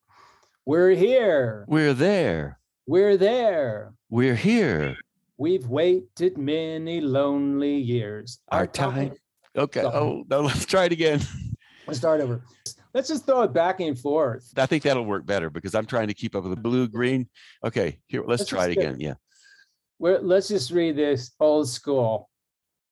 We're 0.66 0.90
here. 0.90 1.64
We're 1.68 1.94
there. 1.94 2.58
We're 2.88 3.16
there. 3.16 3.94
We're 4.08 4.34
here. 4.34 4.96
We've 5.38 5.68
waited 5.68 6.36
many 6.36 7.00
lonely 7.00 7.76
years. 7.76 8.40
Our 8.48 8.66
time. 8.66 9.12
Okay. 9.56 9.82
Sorry. 9.82 9.96
Oh, 9.96 10.24
no, 10.28 10.40
let's 10.40 10.66
try 10.66 10.86
it 10.86 10.92
again. 10.92 11.20
Let's 11.86 11.98
start 11.98 12.20
over. 12.20 12.44
Let's 12.94 13.08
just 13.08 13.26
throw 13.26 13.42
it 13.42 13.52
back 13.52 13.80
and 13.80 13.98
forth. 13.98 14.52
I 14.56 14.66
think 14.66 14.84
that'll 14.84 15.04
work 15.04 15.26
better 15.26 15.50
because 15.50 15.74
I'm 15.74 15.86
trying 15.86 16.06
to 16.06 16.14
keep 16.14 16.36
up 16.36 16.44
with 16.44 16.54
the 16.54 16.60
blue, 16.60 16.86
green. 16.86 17.28
Okay, 17.64 17.98
here, 18.06 18.20
let's 18.24 18.42
Let's 18.42 18.50
try 18.50 18.66
it 18.66 18.72
again. 18.72 19.00
Yeah. 19.00 19.14
We're, 19.98 20.20
let's 20.20 20.46
just 20.46 20.70
read 20.70 20.94
this 20.94 21.32
old 21.40 21.68
school. 21.68 22.29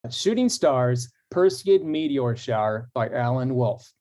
Shooting 0.09 0.49
Stars, 0.49 1.13
Perseid 1.31 1.83
Meteor 1.83 2.37
Shower 2.37 2.89
by 2.95 3.09
Allan 3.11 3.55
Wolf. 3.55 3.93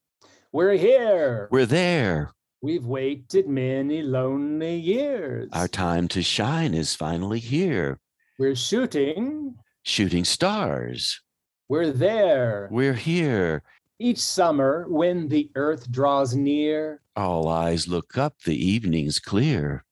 We're 0.52 0.76
here. 0.76 1.50
We're 1.52 1.66
there. 1.66 2.32
We've 2.62 2.86
waited 2.86 3.48
many 3.48 4.02
lonely 4.02 4.76
years. 4.76 5.50
Our 5.54 5.68
time 5.68 6.08
to 6.10 6.22
shine 6.22 6.74
is 6.74 6.96
finally 6.96 7.40
here. 7.40 8.00
We're 8.40 8.56
shooting. 8.56 9.56
Shooting 9.84 10.24
stars. 10.24 11.20
We're 11.68 11.92
there. 11.92 12.70
We're 12.72 12.94
here. 12.94 13.64
Each 14.00 14.20
summer, 14.20 14.86
when 14.88 15.28
the 15.28 15.50
earth 15.56 15.92
draws 15.92 16.36
near, 16.36 17.02
all 17.16 17.48
eyes 17.48 17.88
look 17.88 18.18
up, 18.18 18.36
the 18.46 18.56
evening's 18.56 19.20
clear. 19.20 19.84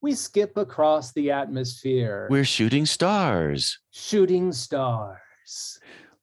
We 0.00 0.14
skip 0.14 0.56
across 0.56 1.12
the 1.12 1.32
atmosphere. 1.32 2.28
We're 2.30 2.44
shooting 2.44 2.86
stars. 2.86 3.78
Shooting 3.90 4.52
stars. 4.52 5.18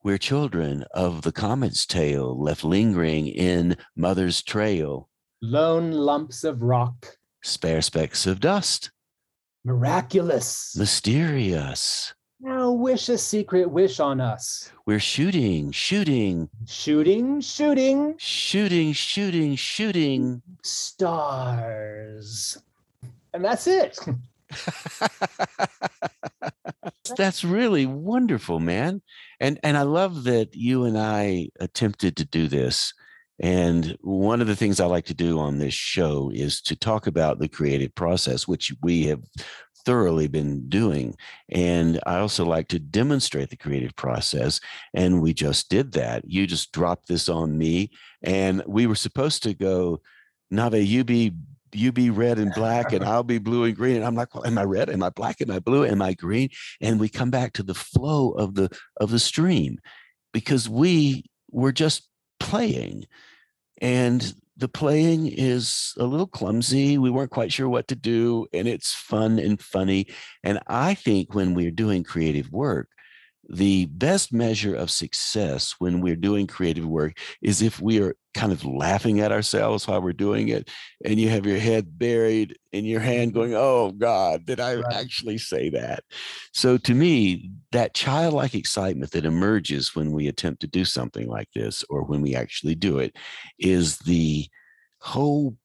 We're 0.04 0.18
children 0.18 0.86
of 0.94 1.24
the 1.24 1.32
comet's 1.32 1.86
tail 1.86 2.42
left 2.42 2.64
lingering 2.64 3.28
in 3.28 3.76
mother's 3.96 4.42
trail. 4.42 5.10
Lone 5.42 5.92
lumps 5.92 6.44
of 6.44 6.62
rock. 6.62 7.18
Spare 7.44 7.82
specks 7.82 8.26
of 8.26 8.40
dust. 8.40 8.92
Miraculous. 9.66 10.76
Mysterious. 10.78 12.14
Now 12.40 12.72
wish 12.72 13.10
a 13.10 13.18
secret 13.18 13.70
wish 13.70 14.00
on 14.00 14.22
us. 14.22 14.72
We're 14.86 15.00
shooting, 15.00 15.72
shooting, 15.72 16.50
shooting, 16.66 17.42
shooting, 17.42 18.16
shooting, 18.18 18.94
shooting, 18.94 19.56
shooting 19.56 20.42
stars. 20.64 22.58
And 23.34 23.44
that's 23.44 23.68
it. 23.68 24.00
that's 27.18 27.44
really 27.44 27.86
wonderful, 27.86 28.60
man. 28.60 29.02
And 29.40 29.60
and 29.64 29.78
I 29.78 29.84
love 29.84 30.24
that 30.24 30.56
you 30.56 30.86
and 30.86 30.98
I 30.98 31.50
attempted 31.60 32.18
to 32.18 32.26
do 32.26 32.48
this. 32.48 32.94
And 33.40 33.98
one 34.02 34.42
of 34.42 34.48
the 34.48 34.56
things 34.56 34.80
I 34.80 34.88
like 34.88 35.06
to 35.06 35.14
do 35.14 35.40
on 35.40 35.60
this 35.60 35.74
show 35.74 36.32
is 36.34 36.62
to 36.64 36.76
talk 36.76 37.06
about 37.06 37.40
the 37.40 37.48
creative 37.48 37.94
process, 37.94 38.48
which 38.48 38.74
we 38.82 39.06
have 39.06 39.22
thoroughly 39.86 40.28
been 40.28 40.68
doing. 40.68 41.16
And 41.50 42.00
I 42.06 42.18
also 42.18 42.44
like 42.44 42.68
to 42.70 42.80
demonstrate 42.80 43.50
the 43.50 43.56
creative 43.56 43.96
process. 43.96 44.60
And 44.94 45.22
we 45.22 45.34
just 45.34 45.70
did 45.70 45.94
that. 45.94 46.24
You 46.26 46.48
just 46.48 46.74
dropped 46.74 47.08
this 47.08 47.30
on 47.30 47.58
me. 47.58 47.92
And 48.22 48.64
we 48.68 48.88
were 48.88 48.96
supposed 48.96 49.44
to 49.44 49.54
go, 49.54 50.02
Nave, 50.52 50.84
you 50.84 51.04
be 51.04 51.34
you 51.74 51.92
be 51.92 52.10
red 52.10 52.40
and 52.40 52.54
black 52.56 52.94
and 52.94 53.04
I'll 53.04 53.24
be 53.24 53.38
blue 53.38 53.64
and 53.64 53.76
green. 53.76 53.98
And 53.98 54.06
I'm 54.06 54.16
like, 54.16 54.34
well, 54.34 54.46
am 54.46 54.58
I 54.58 54.64
red? 54.64 54.90
Am 54.90 55.04
I 55.04 55.10
black? 55.10 55.42
Am 55.42 55.52
I 55.52 55.60
blue? 55.60 55.86
Am 55.86 56.02
I 56.02 56.14
green? 56.14 56.50
And 56.82 57.00
we 57.00 57.10
come 57.10 57.30
back 57.30 57.54
to 57.54 57.64
the 57.64 57.76
flow 57.76 58.32
of 58.32 58.56
the 58.56 58.70
of 58.98 59.12
the 59.12 59.20
stream 59.20 59.80
because 60.34 60.70
we 60.70 61.26
were 61.52 61.72
just 61.72 62.08
playing. 62.40 63.06
And 63.82 64.34
the 64.58 64.68
playing 64.68 65.28
is 65.28 65.94
a 65.98 66.04
little 66.04 66.28
clumsy. 66.28 66.98
We 66.98 67.12
weren't 67.12 67.32
quite 67.32 67.54
sure 67.54 67.70
what 67.70 67.88
to 67.90 67.96
do, 67.96 68.48
and 68.52 68.68
it's 68.68 68.94
fun 68.94 69.38
and 69.38 69.62
funny. 69.62 70.08
And 70.44 70.60
I 70.68 70.96
think 70.96 71.36
when 71.36 71.54
we're 71.54 71.72
doing 71.72 72.04
creative 72.04 72.52
work, 72.52 72.90
the 73.50 73.86
best 73.86 74.34
measure 74.34 74.76
of 74.76 74.92
success 74.92 75.76
when 75.78 76.02
we're 76.02 76.16
doing 76.16 76.48
creative 76.48 76.86
work 76.86 77.18
is 77.42 77.62
if 77.62 77.80
we 77.80 78.02
are 78.02 78.16
kind 78.38 78.52
of 78.52 78.64
laughing 78.64 79.20
at 79.20 79.32
ourselves 79.32 79.88
while 79.88 80.00
we're 80.00 80.14
doing 80.14 80.50
it 80.50 80.70
and 81.04 81.20
you 81.20 81.28
have 81.28 81.46
your 81.46 81.58
head 81.58 81.98
buried 81.98 82.56
in 82.72 82.86
your 82.86 83.00
hand 83.00 83.32
mm-hmm. 83.32 83.40
going 83.40 83.54
oh 83.56 83.92
god 83.98 84.46
did 84.46 84.60
i 84.60 84.76
right. 84.76 84.94
actually 84.94 85.40
say 85.40 85.70
that 85.70 86.04
so 86.54 86.78
to 86.78 86.94
me 86.94 87.50
that 87.72 87.96
childlike 87.96 88.54
excitement 88.54 89.12
that 89.12 89.26
emerges 89.26 89.96
when 89.96 90.12
we 90.12 90.28
attempt 90.28 90.62
to 90.62 90.68
do 90.68 90.86
something 90.86 91.28
like 91.28 91.50
this 91.56 91.84
or 91.90 92.04
when 92.04 92.22
we 92.22 92.36
actually 92.36 92.76
do 92.76 93.00
it 93.00 93.16
is 93.58 93.98
the 94.00 94.48
whole 95.00 95.58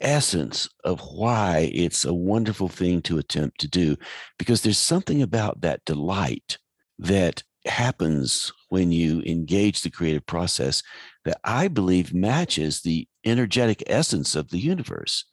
essence 0.00 0.68
of 0.84 1.00
why 1.00 1.70
it's 1.74 2.06
a 2.06 2.14
wonderful 2.14 2.68
thing 2.68 3.02
to 3.02 3.18
attempt 3.18 3.60
to 3.60 3.68
do 3.68 3.94
because 4.38 4.62
there's 4.62 4.78
something 4.78 5.20
about 5.20 5.60
that 5.60 5.84
delight 5.84 6.56
that 6.98 7.42
happens 7.66 8.52
when 8.68 8.92
you 8.92 9.22
engage 9.22 9.82
the 9.82 9.90
creative 9.90 10.26
process 10.26 10.82
that 11.24 11.40
I 11.44 11.68
believe 11.68 12.14
matches 12.14 12.80
the 12.80 13.08
energetic 13.24 13.82
essence 13.86 14.34
of 14.36 14.50
the 14.50 14.58
universe 14.58 15.24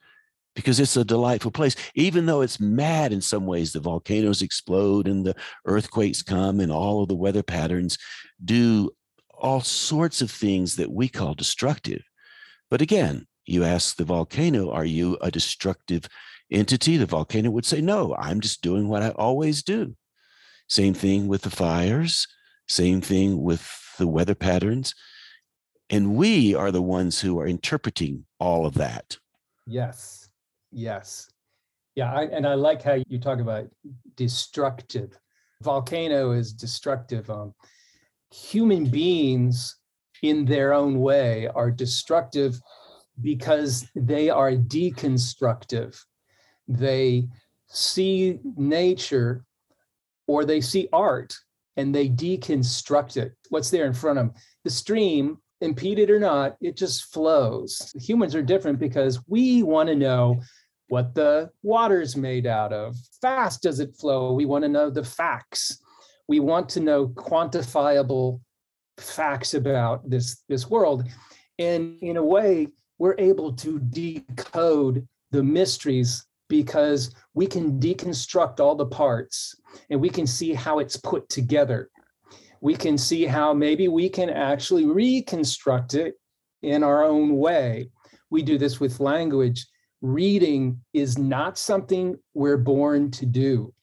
because 0.55 0.79
it's 0.79 0.97
a 0.97 1.05
delightful 1.05 1.51
place. 1.51 1.75
Even 1.95 2.25
though 2.25 2.41
it's 2.41 2.59
mad 2.59 3.13
in 3.13 3.21
some 3.21 3.45
ways, 3.45 3.73
the 3.73 3.79
volcanoes 3.79 4.41
explode 4.41 5.07
and 5.07 5.25
the 5.25 5.35
earthquakes 5.65 6.21
come 6.21 6.59
and 6.59 6.71
all 6.71 7.01
of 7.01 7.09
the 7.09 7.15
weather 7.15 7.43
patterns 7.43 7.97
do 8.43 8.91
all 9.33 9.61
sorts 9.61 10.21
of 10.21 10.29
things 10.29 10.75
that 10.75 10.91
we 10.91 11.07
call 11.07 11.33
destructive. 11.33 12.03
But 12.69 12.81
again, 12.81 13.27
you 13.45 13.63
ask 13.63 13.95
the 13.95 14.05
volcano, 14.05 14.71
are 14.71 14.85
you 14.85 15.17
a 15.21 15.31
destructive 15.31 16.07
entity? 16.51 16.97
The 16.97 17.05
volcano 17.05 17.49
would 17.51 17.65
say, 17.65 17.81
no, 17.81 18.15
I'm 18.15 18.39
just 18.39 18.61
doing 18.61 18.87
what 18.87 19.03
I 19.03 19.09
always 19.09 19.63
do. 19.63 19.95
Same 20.67 20.93
thing 20.93 21.27
with 21.27 21.41
the 21.41 21.49
fires, 21.49 22.27
same 22.67 23.01
thing 23.01 23.41
with 23.41 23.67
the 23.97 24.07
weather 24.07 24.35
patterns. 24.35 24.93
And 25.91 26.15
we 26.15 26.55
are 26.55 26.71
the 26.71 26.81
ones 26.81 27.19
who 27.19 27.37
are 27.39 27.47
interpreting 27.47 28.25
all 28.39 28.65
of 28.65 28.75
that. 28.75 29.17
Yes. 29.67 30.29
Yes. 30.71 31.29
Yeah. 31.95 32.13
I, 32.13 32.23
and 32.23 32.47
I 32.47 32.53
like 32.53 32.81
how 32.81 32.97
you 33.07 33.19
talk 33.19 33.41
about 33.41 33.67
destructive. 34.15 35.19
Volcano 35.61 36.31
is 36.31 36.53
destructive. 36.53 37.29
Um, 37.29 37.53
human 38.31 38.85
beings, 38.85 39.75
in 40.23 40.45
their 40.45 40.73
own 40.73 40.99
way, 41.01 41.47
are 41.47 41.69
destructive 41.69 42.59
because 43.21 43.85
they 43.93 44.29
are 44.29 44.53
deconstructive. 44.53 45.99
They 46.69 47.27
see 47.67 48.39
nature 48.55 49.43
or 50.27 50.45
they 50.45 50.61
see 50.61 50.87
art 50.93 51.35
and 51.75 51.93
they 51.93 52.07
deconstruct 52.07 53.17
it. 53.17 53.33
What's 53.49 53.69
there 53.69 53.85
in 53.85 53.93
front 53.93 54.19
of 54.19 54.27
them? 54.27 54.35
The 54.63 54.69
stream, 54.69 55.37
impeded 55.61 56.09
or 56.09 56.19
not, 56.19 56.57
it 56.59 56.75
just 56.75 57.13
flows. 57.13 57.91
Humans 57.95 58.35
are 58.35 58.41
different 58.41 58.79
because 58.79 59.19
we 59.27 59.63
want 59.63 59.89
to 59.89 59.95
know 59.95 60.41
what 60.89 61.15
the 61.15 61.49
water's 61.63 62.17
made 62.17 62.45
out 62.45 62.73
of. 62.73 62.97
Fast 63.21 63.61
does 63.61 63.79
it 63.79 63.95
flow? 63.95 64.33
We 64.33 64.45
want 64.45 64.63
to 64.63 64.69
know 64.69 64.89
the 64.89 65.03
facts. 65.03 65.81
We 66.27 66.39
want 66.39 66.67
to 66.69 66.79
know 66.79 67.07
quantifiable 67.07 68.41
facts 68.97 69.53
about 69.53 70.09
this, 70.09 70.43
this 70.49 70.69
world. 70.69 71.07
And 71.59 71.97
in 72.01 72.17
a 72.17 72.23
way, 72.23 72.67
we're 72.97 73.15
able 73.17 73.53
to 73.53 73.79
decode 73.79 75.07
the 75.31 75.43
mysteries 75.43 76.25
because 76.49 77.15
we 77.33 77.47
can 77.47 77.79
deconstruct 77.79 78.59
all 78.59 78.75
the 78.75 78.85
parts 78.85 79.55
and 79.89 80.01
we 80.01 80.09
can 80.09 80.27
see 80.27 80.53
how 80.53 80.79
it's 80.79 80.97
put 80.97 81.29
together. 81.29 81.89
We 82.61 82.75
can 82.75 82.97
see 82.97 83.25
how 83.25 83.53
maybe 83.53 83.87
we 83.87 84.07
can 84.07 84.29
actually 84.29 84.85
reconstruct 84.85 85.95
it 85.95 86.15
in 86.61 86.83
our 86.83 87.03
own 87.03 87.37
way. 87.37 87.89
We 88.29 88.43
do 88.43 88.57
this 88.57 88.79
with 88.79 88.99
language. 88.99 89.65
Reading 90.01 90.79
is 90.93 91.17
not 91.17 91.57
something 91.57 92.17
we're 92.33 92.57
born 92.57 93.11
to 93.11 93.25
do. 93.25 93.73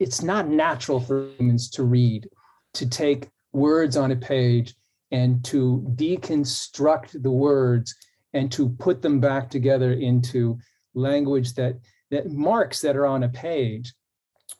It's 0.00 0.22
not 0.22 0.48
natural 0.48 1.00
for 1.00 1.30
humans 1.38 1.70
to 1.70 1.84
read, 1.84 2.28
to 2.74 2.88
take 2.88 3.28
words 3.52 3.96
on 3.96 4.10
a 4.10 4.16
page 4.16 4.74
and 5.10 5.44
to 5.44 5.86
deconstruct 5.94 7.22
the 7.22 7.30
words 7.30 7.94
and 8.32 8.50
to 8.52 8.68
put 8.68 9.00
them 9.00 9.20
back 9.20 9.48
together 9.48 9.92
into 9.92 10.58
language 10.94 11.54
that 11.54 11.76
that 12.10 12.30
marks 12.30 12.80
that 12.80 12.96
are 12.96 13.06
on 13.06 13.24
a 13.24 13.28
page, 13.28 13.92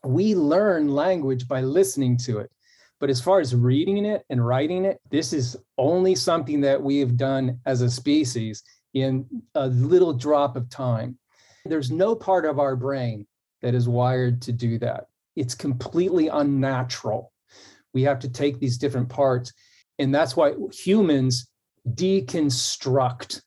we 0.05 0.35
learn 0.35 0.89
language 0.89 1.47
by 1.47 1.61
listening 1.61 2.17
to 2.17 2.39
it. 2.39 2.51
But 2.99 3.11
as 3.11 3.21
far 3.21 3.41
as 3.41 3.55
reading 3.55 4.07
it 4.07 4.25
and 4.31 4.47
writing 4.47 4.85
it, 4.85 5.01
this 5.11 5.33
is 5.33 5.57
only 5.77 6.15
something 6.15 6.61
that 6.63 6.83
we 6.83 6.99
have 7.01 7.17
done 7.17 7.61
as 7.67 7.83
a 7.83 7.91
species 7.91 8.63
in 8.95 9.27
a 9.55 9.67
little 9.69 10.15
drop 10.15 10.57
of 10.57 10.71
time. 10.71 11.19
There's 11.67 11.91
no 11.91 12.15
part 12.15 12.47
of 12.47 12.59
our 12.59 12.77
brain 12.77 13.27
that 13.61 13.75
is 13.75 13.89
wired 13.89 14.41
to 14.43 14.53
do 14.53 14.79
that. 14.79 15.07
It's 15.35 15.55
completely 15.55 16.29
unnatural. 16.29 17.33
We 17.93 18.03
have 18.03 18.19
to 18.21 18.31
take 18.31 18.59
these 18.59 18.79
different 18.79 19.09
parts. 19.09 19.53
And 19.99 20.15
that's 20.15 20.37
why 20.37 20.55
humans 20.73 21.49
deconstruct 21.95 23.43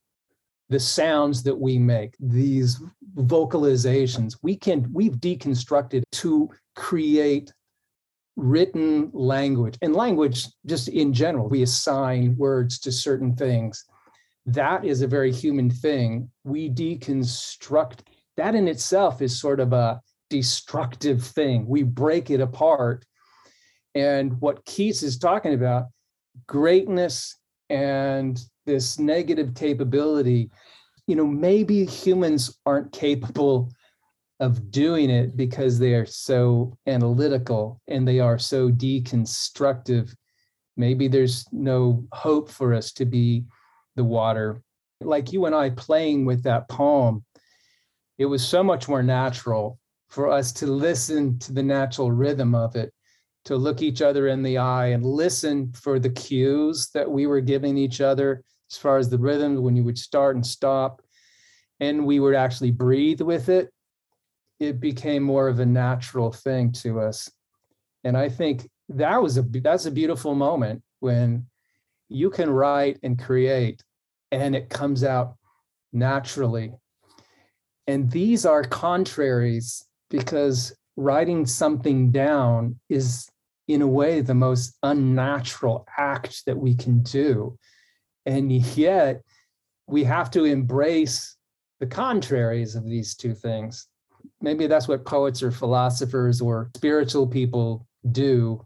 the 0.70 0.80
sounds 0.80 1.42
that 1.44 1.60
we 1.60 1.80
make, 1.80 2.16
these 2.20 2.80
vocalizations, 3.16 4.38
we 4.44 4.56
can 4.56 4.88
we've 4.94 5.18
deconstructed 5.18 6.04
to 6.12 6.50
create 6.76 7.52
written 8.40 9.10
language 9.14 9.78
and 9.82 9.96
language 9.96 10.48
just 10.66 10.88
in 10.88 11.14
general. 11.14 11.50
We 11.50 11.64
assign 11.64 12.36
words 12.38 12.80
to 12.80 12.92
certain 12.92 13.36
things. 13.36 13.86
That 14.46 14.86
is 14.86 15.02
a 15.02 15.08
very 15.08 15.32
human 15.32 15.70
thing. 15.70 16.30
We 16.44 16.70
deconstruct 16.70 18.00
that 18.40 18.56
in 18.56 18.70
itself 18.70 19.22
is 19.22 19.38
sort 19.38 19.60
of 19.60 19.74
a 19.74 20.00
destructive 20.30 21.22
thing. 21.22 21.68
We 21.68 21.84
break 21.84 22.30
it 22.30 22.40
apart. 22.40 23.06
And 23.96 24.40
what 24.40 24.64
Keats 24.66 25.04
is 25.04 25.18
talking 25.18 25.54
about 25.54 25.88
greatness 26.48 27.36
and 27.70 28.42
this 28.66 28.98
negative 28.98 29.56
capability, 29.56 30.52
you 31.06 31.18
know, 31.18 31.28
maybe 31.28 31.86
humans 31.86 32.58
aren't 32.66 32.94
capable 32.94 33.72
of 34.40 34.72
doing 34.72 35.10
it 35.10 35.36
because 35.36 35.78
they 35.78 35.94
are 35.94 36.06
so 36.06 36.78
analytical 36.88 37.82
and 37.88 38.08
they 38.08 38.20
are 38.20 38.40
so 38.40 38.70
deconstructive. 38.70 40.16
Maybe 40.78 41.08
there's 41.08 41.46
no 41.52 42.06
hope 42.14 42.50
for 42.50 42.74
us 42.74 42.94
to 42.94 43.06
be 43.06 43.44
the 43.96 44.04
water. 44.04 44.62
Like 45.02 45.34
you 45.34 45.46
and 45.46 45.54
I 45.54 45.72
playing 45.72 46.26
with 46.26 46.44
that 46.44 46.70
poem, 46.70 47.26
it 48.18 48.26
was 48.26 48.46
so 48.46 48.64
much 48.64 48.88
more 48.88 49.04
natural 49.04 49.78
for 50.10 50.30
us 50.30 50.52
to 50.54 50.68
listen 50.68 51.38
to 51.40 51.54
the 51.54 51.64
natural 51.64 52.12
rhythm 52.12 52.56
of 52.56 52.76
it, 52.76 52.94
to 53.46 53.58
look 53.58 53.82
each 53.82 54.02
other 54.02 54.30
in 54.30 54.42
the 54.42 54.58
eye 54.58 54.88
and 54.88 55.06
listen 55.06 55.72
for 55.74 56.00
the 56.00 56.10
cues 56.10 56.90
that 56.94 57.10
we 57.10 57.28
were 57.28 57.42
giving 57.42 57.78
each 57.78 58.00
other 58.00 58.44
as 58.72 58.78
far 58.78 58.98
as 58.98 59.10
the 59.10 59.18
rhythm 59.18 59.62
when 59.62 59.76
you 59.76 59.84
would 59.84 59.98
start 59.98 60.36
and 60.36 60.46
stop. 60.46 61.02
And 61.82 62.06
we 62.06 62.20
would 62.20 62.36
actually 62.36 62.72
breathe 62.72 63.22
with 63.22 63.50
it 63.50 63.72
it 64.60 64.80
became 64.80 65.24
more 65.24 65.48
of 65.48 65.60
a 65.60 65.66
natural 65.66 66.32
thing 66.32 66.72
to 66.72 67.00
us. 67.00 67.30
And 68.04 68.18
I 68.18 68.30
think 68.30 68.70
that 68.90 69.22
was 69.22 69.38
a 69.38 69.42
that's 69.42 69.86
a 69.86 69.92
beautiful 69.92 70.36
moment 70.36 70.82
when 71.00 71.46
you 72.10 72.30
can 72.30 72.50
write 72.50 73.00
and 73.04 73.20
create 73.20 73.84
and 74.32 74.56
it 74.56 74.70
comes 74.70 75.04
out 75.04 75.36
naturally. 75.94 76.74
And 77.88 78.12
these 78.12 78.46
are 78.46 78.64
contraries 78.64 79.86
because 80.10 80.74
writing 80.96 81.46
something 81.46 82.12
down 82.12 82.80
is 82.90 83.30
in 83.68 83.82
a 83.82 83.88
way 83.88 84.22
the 84.22 84.34
most 84.34 84.76
unnatural 84.84 85.88
act 85.98 86.46
that 86.46 86.58
we 86.58 86.76
can 86.76 87.02
do. 87.04 87.58
And 88.26 88.52
yet 88.52 89.22
we 89.88 90.04
have 90.04 90.30
to 90.32 90.44
embrace 90.46 91.36
the 91.80 91.88
contraries 91.88 92.76
of 92.76 92.84
these 92.84 93.16
two 93.16 93.34
things 93.34 93.88
maybe 94.42 94.68
that's 94.68 94.88
what 94.88 95.06
poets 95.06 95.44
or 95.44 95.52
philosophers 95.52 96.42
or 96.42 96.70
spiritual 96.76 97.28
people 97.28 97.86
do 98.12 98.64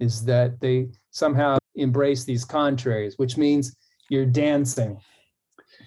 is 0.00 0.24
that 0.24 0.60
they 0.60 0.88
somehow 1.10 1.58
embrace 1.74 2.24
these 2.24 2.44
contraries 2.44 3.14
which 3.18 3.36
means 3.36 3.76
you're 4.08 4.26
dancing. 4.26 4.98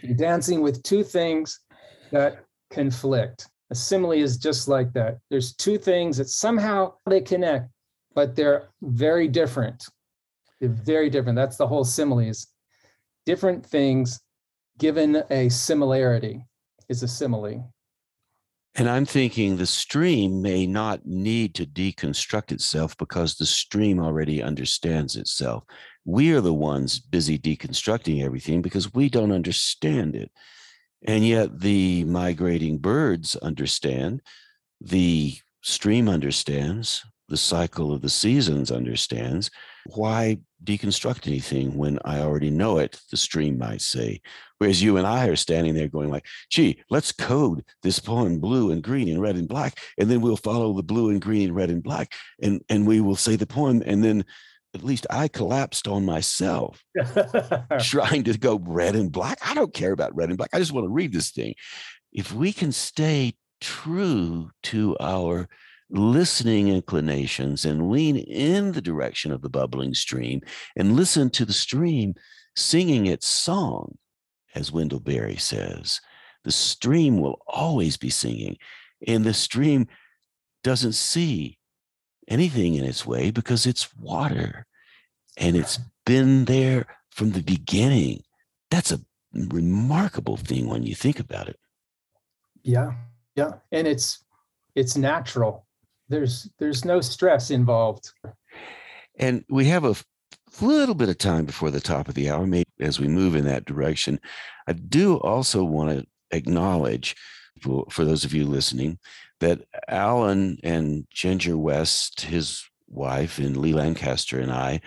You're 0.01 0.17
dancing 0.17 0.61
with 0.61 0.84
two 0.84 1.03
things 1.03 1.61
that 2.11 2.43
conflict. 2.69 3.47
A 3.71 3.75
simile 3.75 4.11
is 4.11 4.38
just 4.38 4.67
like 4.67 4.91
that. 4.93 5.19
There's 5.30 5.55
two 5.55 5.77
things 5.77 6.17
that 6.17 6.27
somehow 6.30 6.93
they 7.05 7.21
connect 7.21 7.69
but 8.15 8.36
they're 8.36 8.69
very 8.82 9.27
different. 9.27 9.86
They're 10.59 10.69
very 10.69 11.09
different. 11.09 11.36
That's 11.36 11.57
the 11.57 11.67
whole 11.67 11.86
similes 11.86 12.47
different 13.30 13.63
things 13.63 14.19
given 14.80 15.21
a 15.30 15.49
similarity 15.49 16.43
is 16.89 17.03
a 17.03 17.07
simile 17.07 17.71
and 18.76 18.89
I'm 18.89 19.05
thinking 19.05 19.57
the 19.57 19.65
stream 19.65 20.41
may 20.41 20.67
not 20.67 21.05
need 21.05 21.55
to 21.55 21.65
deconstruct 21.65 22.51
itself 22.51 22.95
because 22.97 23.36
the 23.36 23.45
stream 23.45 23.99
already 23.99 24.43
understands 24.43 25.15
itself. 25.15 25.63
We 26.05 26.32
are 26.34 26.41
the 26.41 26.53
ones 26.53 26.99
busy 26.99 27.38
deconstructing 27.38 28.24
everything 28.24 28.61
because 28.61 28.93
we 28.93 29.09
don't 29.09 29.32
understand 29.32 30.15
it. 30.15 30.32
And 31.07 31.26
yet 31.26 31.59
the 31.59 32.03
migrating 32.05 32.78
birds 32.78 33.36
understand, 33.38 34.22
the 34.82 35.38
stream 35.61 36.07
understands, 36.07 37.03
the 37.28 37.38
cycle 37.38 37.93
of 37.93 38.01
the 38.01 38.09
seasons 38.09 38.72
understands. 38.72 39.49
Why 39.88 40.39
deconstruct 40.63 41.28
anything 41.28 41.76
when 41.76 41.99
I 42.03 42.20
already 42.20 42.49
know 42.49 42.80
it, 42.80 42.99
the 43.11 43.17
stream 43.17 43.57
might 43.57 43.82
say. 43.82 44.22
Whereas 44.60 44.84
you 44.84 44.97
and 44.97 45.07
I 45.07 45.28
are 45.28 45.36
standing 45.36 45.74
there 45.74 45.88
going 45.88 46.10
like, 46.10 46.26
gee, 46.49 46.82
let's 46.89 47.12
code 47.12 47.64
this 47.82 47.99
poem 47.99 48.39
blue 48.39 48.72
and 48.72 48.84
green 48.84 49.10
and 49.10 49.22
red 49.22 49.36
and 49.36 49.47
black. 49.47 49.80
And 49.97 50.10
then 50.10 50.22
we'll 50.22 50.38
follow 50.38 50.74
the 50.74 50.84
blue 50.84 51.10
and 51.10 51.22
green 51.22 51.47
and 51.47 51.55
red 51.55 51.70
and 51.70 51.82
black. 51.82 52.14
And, 52.41 52.62
and 52.70 52.86
we 52.86 52.99
will 52.99 53.16
say 53.16 53.38
the 53.38 53.47
poem. 53.47 53.82
And 53.86 54.03
then 54.03 54.26
at 54.76 54.84
least 54.84 55.07
I 55.10 55.30
collapsed 55.30 55.88
on 55.88 56.05
myself 56.05 56.84
trying 57.80 58.24
to 58.26 58.38
go 58.38 58.60
red 58.62 58.95
and 58.95 59.12
black. 59.12 59.39
I 59.43 59.53
don't 59.53 59.74
care 59.74 59.93
about 59.93 60.16
red 60.16 60.30
and 60.30 60.38
black. 60.38 60.51
I 60.53 60.60
just 60.60 60.74
want 60.74 60.86
to 60.86 60.93
read 60.93 61.14
this 61.14 61.32
thing. 61.32 61.55
If 62.12 62.34
we 62.34 62.51
can 62.51 62.72
stay 62.72 63.36
true 63.62 64.51
to 64.64 64.97
our 64.99 65.47
listening 65.89 66.68
inclinations 66.68 67.66
and 67.66 67.89
lean 67.89 68.18
in 68.18 68.74
the 68.74 68.82
direction 68.82 69.32
of 69.32 69.41
the 69.41 69.49
bubbling 69.49 69.93
stream 69.93 70.41
and 70.76 70.95
listen 70.95 71.30
to 71.32 71.45
the 71.45 71.53
stream 71.53 72.14
singing 72.55 73.07
its 73.07 73.28
song, 73.28 73.97
as 74.55 74.71
Wendell 74.71 74.99
Berry 74.99 75.37
says. 75.37 76.01
The 76.43 76.51
stream 76.51 77.19
will 77.19 77.41
always 77.47 77.97
be 77.97 78.09
singing, 78.09 78.57
and 79.05 79.23
the 79.23 79.33
stream 79.33 79.87
doesn't 80.63 80.93
see 80.93 81.57
anything 82.27 82.75
in 82.75 82.85
its 82.85 83.05
way 83.05 83.31
because 83.31 83.65
it's 83.65 83.93
water 83.95 84.65
and 85.37 85.55
it's 85.55 85.79
been 86.05 86.45
there 86.45 86.85
from 87.09 87.31
the 87.31 87.41
beginning. 87.41 88.21
That's 88.69 88.91
a 88.91 89.01
remarkable 89.33 90.37
thing 90.37 90.67
when 90.67 90.83
you 90.83 90.95
think 90.95 91.19
about 91.19 91.47
it. 91.47 91.59
Yeah. 92.61 92.93
Yeah. 93.35 93.53
And 93.71 93.87
it's 93.87 94.23
it's 94.75 94.95
natural 94.95 95.65
there's 96.09 96.49
there's 96.57 96.83
no 96.83 96.99
stress 96.99 97.51
involved. 97.51 98.11
And 99.17 99.45
we 99.49 99.65
have 99.65 99.85
a 99.85 99.95
little 100.61 100.95
bit 100.95 101.09
of 101.09 101.17
time 101.17 101.45
before 101.45 101.71
the 101.71 101.79
top 101.79 102.09
of 102.09 102.15
the 102.15 102.29
hour, 102.29 102.45
maybe 102.45 102.68
as 102.80 102.99
we 102.99 103.07
move 103.07 103.36
in 103.36 103.45
that 103.45 103.65
direction. 103.65 104.19
I 104.67 104.73
do 104.73 105.17
also 105.17 105.63
want 105.63 105.99
to 105.99 106.07
acknowledge 106.32 107.15
for, 107.61 107.86
for 107.89 108.05
those 108.05 108.23
of 108.23 108.34
you 108.34 108.45
listening 108.45 108.99
that 109.39 109.61
Allan 109.88 110.57
and 110.63 111.07
Ginger 111.11 111.57
West, 111.57 112.21
his 112.21 112.63
wife, 112.88 113.39
and 113.39 113.57
Lee 113.57 113.73
Lancaster 113.73 114.39
and 114.39 114.51
I 114.51 114.82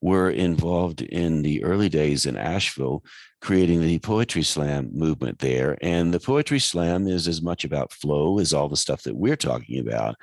were 0.00 0.30
involved 0.30 1.02
in 1.02 1.42
the 1.42 1.64
early 1.64 1.88
days 1.88 2.26
in 2.26 2.36
Asheville, 2.36 3.02
creating 3.40 3.80
the 3.80 3.98
Poetry 3.98 4.42
Slam 4.42 4.90
movement 4.92 5.38
there. 5.38 5.76
And 5.80 6.12
the 6.12 6.20
Poetry 6.20 6.58
Slam 6.58 7.08
is 7.08 7.26
as 7.26 7.42
much 7.42 7.64
about 7.64 7.92
flow 7.92 8.38
as 8.38 8.52
all 8.52 8.68
the 8.68 8.76
stuff 8.76 9.02
that 9.02 9.16
we're 9.16 9.36
talking 9.36 9.80
about. 9.80 10.16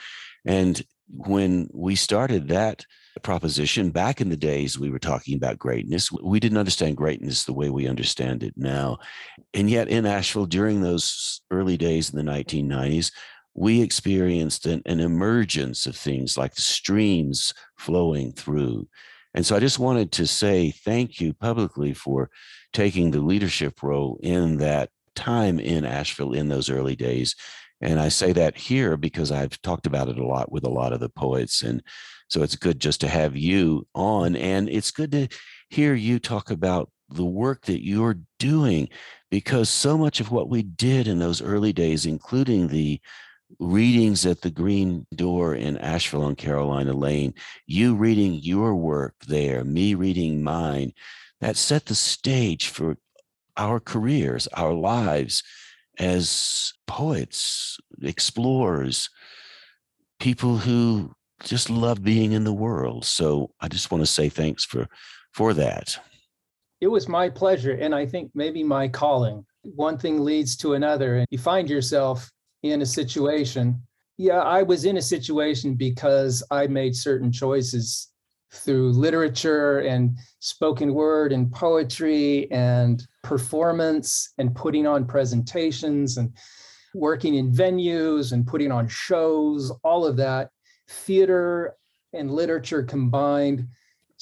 And 0.46 0.82
when 1.10 1.70
we 1.74 1.96
started 1.96 2.48
that 2.50 2.86
proposition 3.20 3.90
back 3.90 4.22
in 4.22 4.30
the 4.30 4.38
days 4.38 4.78
we 4.78 4.90
were 4.90 5.00
talking 5.00 5.36
about 5.36 5.60
greatness, 5.60 6.12
we 6.12 6.40
didn't 6.40 6.58
understand 6.58 6.98
greatness 6.98 7.44
the 7.44 7.54
way 7.54 7.70
we 7.70 7.88
understand 7.88 8.44
it 8.44 8.54
now. 8.56 8.98
And 9.54 9.70
yet 9.70 9.88
in 9.88 10.06
Asheville, 10.06 10.46
during 10.46 10.82
those 10.82 11.42
early 11.52 11.78
days 11.78 12.12
in 12.12 12.24
the 12.24 12.32
1990s, 12.32 13.12
we 13.56 13.82
experienced 13.82 14.66
an, 14.66 14.82
an 14.86 15.00
emergence 15.00 15.86
of 15.86 15.96
things 15.96 16.38
like 16.38 16.56
streams 16.56 17.54
flowing 17.78 18.32
through. 18.32 18.88
And 19.36 19.46
so 19.46 19.56
I 19.56 19.60
just 19.60 19.80
wanted 19.80 20.12
to 20.14 20.28
say 20.28 20.72
thank 20.72 21.20
you 21.20 21.34
publicly 21.34 21.94
for 21.94 22.30
taking 22.72 23.12
the 23.12 23.22
leadership 23.22 23.84
role 23.84 24.20
in 24.24 24.58
that 24.58 24.90
time 25.16 25.60
in 25.60 25.86
Asheville 25.86 26.34
in 26.34 26.48
those 26.48 26.70
early 26.70 26.96
days 26.96 27.36
and 27.84 28.00
I 28.00 28.08
say 28.08 28.32
that 28.32 28.56
here 28.56 28.96
because 28.96 29.30
I've 29.30 29.62
talked 29.62 29.86
about 29.86 30.08
it 30.08 30.18
a 30.18 30.26
lot 30.26 30.50
with 30.50 30.64
a 30.64 30.70
lot 30.70 30.94
of 30.94 31.02
the 31.02 31.10
poets. 31.10 31.64
And 31.64 31.84
so 32.34 32.42
it's 32.42 32.56
good 32.56 32.80
just 32.80 33.00
to 33.02 33.08
have 33.08 33.38
you 33.38 33.86
on. 33.94 34.36
And 34.36 34.68
it's 34.68 34.90
good 34.90 35.12
to 35.12 35.28
hear 35.70 35.94
you 35.94 36.18
talk 36.18 36.50
about 36.50 36.90
the 37.10 37.24
work 37.24 37.66
that 37.66 37.86
you're 37.86 38.18
doing 38.40 38.90
because 39.30 39.70
so 39.70 40.00
much 40.00 40.20
of 40.20 40.32
what 40.32 40.50
we 40.50 40.64
did 40.64 41.08
in 41.08 41.20
those 41.20 41.44
early 41.44 41.72
days, 41.72 42.08
including 42.08 42.70
the 42.70 43.00
readings 43.60 44.26
at 44.26 44.42
the 44.42 44.50
Green 44.50 45.06
Door 45.14 45.56
in 45.56 45.78
Asheville 45.78 46.24
on 46.24 46.36
Carolina 46.36 46.94
Lane, 46.94 47.36
you 47.68 47.94
reading 47.94 48.40
your 48.42 48.74
work 48.74 49.14
there, 49.28 49.64
me 49.64 49.94
reading 49.94 50.42
mine, 50.42 50.92
that 51.40 51.56
set 51.56 51.86
the 51.86 51.94
stage 51.94 52.68
for 52.70 52.98
our 53.58 53.80
careers, 53.80 54.48
our 54.54 54.74
lives 54.74 55.44
as 56.00 56.74
poets, 56.88 57.78
explorers, 58.02 59.12
people 60.20 60.58
who 60.58 61.14
just 61.44 61.70
love 61.70 62.04
being 62.04 62.32
in 62.32 62.44
the 62.44 62.54
world. 62.54 63.06
So 63.06 63.52
I 63.60 63.68
just 63.68 63.92
want 63.92 64.02
to 64.02 64.12
say 64.12 64.30
thanks 64.30 64.66
for 64.66 64.88
for 65.34 65.54
that. 65.54 65.98
It 66.82 66.88
was 66.88 67.08
my 67.08 67.30
pleasure 67.30 67.74
and 67.74 67.94
I 67.96 68.06
think 68.06 68.32
maybe 68.34 68.64
my 68.64 68.88
calling. 68.88 69.46
One 69.64 69.98
thing 69.98 70.20
leads 70.20 70.56
to 70.58 70.74
another 70.74 71.18
and 71.18 71.28
you 71.32 71.38
find 71.38 71.70
yourself 71.70 72.30
in 72.62 72.82
a 72.82 72.86
situation. 72.86 73.82
Yeah, 74.18 74.42
I 74.42 74.64
was 74.64 74.86
in 74.86 74.98
a 74.98 75.02
situation 75.02 75.76
because 75.76 76.44
I 76.52 76.68
made 76.68 76.96
certain 76.96 77.32
choices 77.32 78.10
through 78.54 78.92
literature 78.92 79.80
and 79.80 80.18
spoken 80.40 80.94
word 80.94 81.34
and 81.34 81.52
poetry 81.52 82.52
and 82.52 83.06
performance 83.24 84.34
and 84.38 84.56
putting 84.56 84.86
on 84.86 85.06
presentations 85.06 86.18
and 86.18 86.32
working 86.94 87.36
in 87.36 87.52
venues 87.52 88.34
and 88.34 88.46
putting 88.46 88.72
on 88.72 88.88
shows, 88.88 89.72
all 89.84 90.06
of 90.06 90.16
that, 90.18 90.52
theater 90.88 91.76
and 92.14 92.32
literature 92.32 92.84
combined 92.84 93.68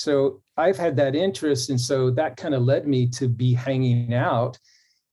So 0.02 0.42
I've 0.58 0.78
had 0.78 0.96
that 0.98 1.16
interest. 1.16 1.70
And 1.70 1.80
so 1.80 2.10
that 2.12 2.38
kind 2.38 2.56
of 2.56 2.64
led 2.64 2.88
me 2.88 3.08
to 3.10 3.28
be 3.28 3.54
hanging 3.54 4.14
out 4.14 4.58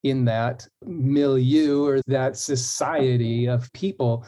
in 0.03 0.25
that 0.25 0.67
milieu 0.85 1.85
or 1.85 2.01
that 2.07 2.37
society 2.37 3.47
of 3.47 3.71
people. 3.73 4.25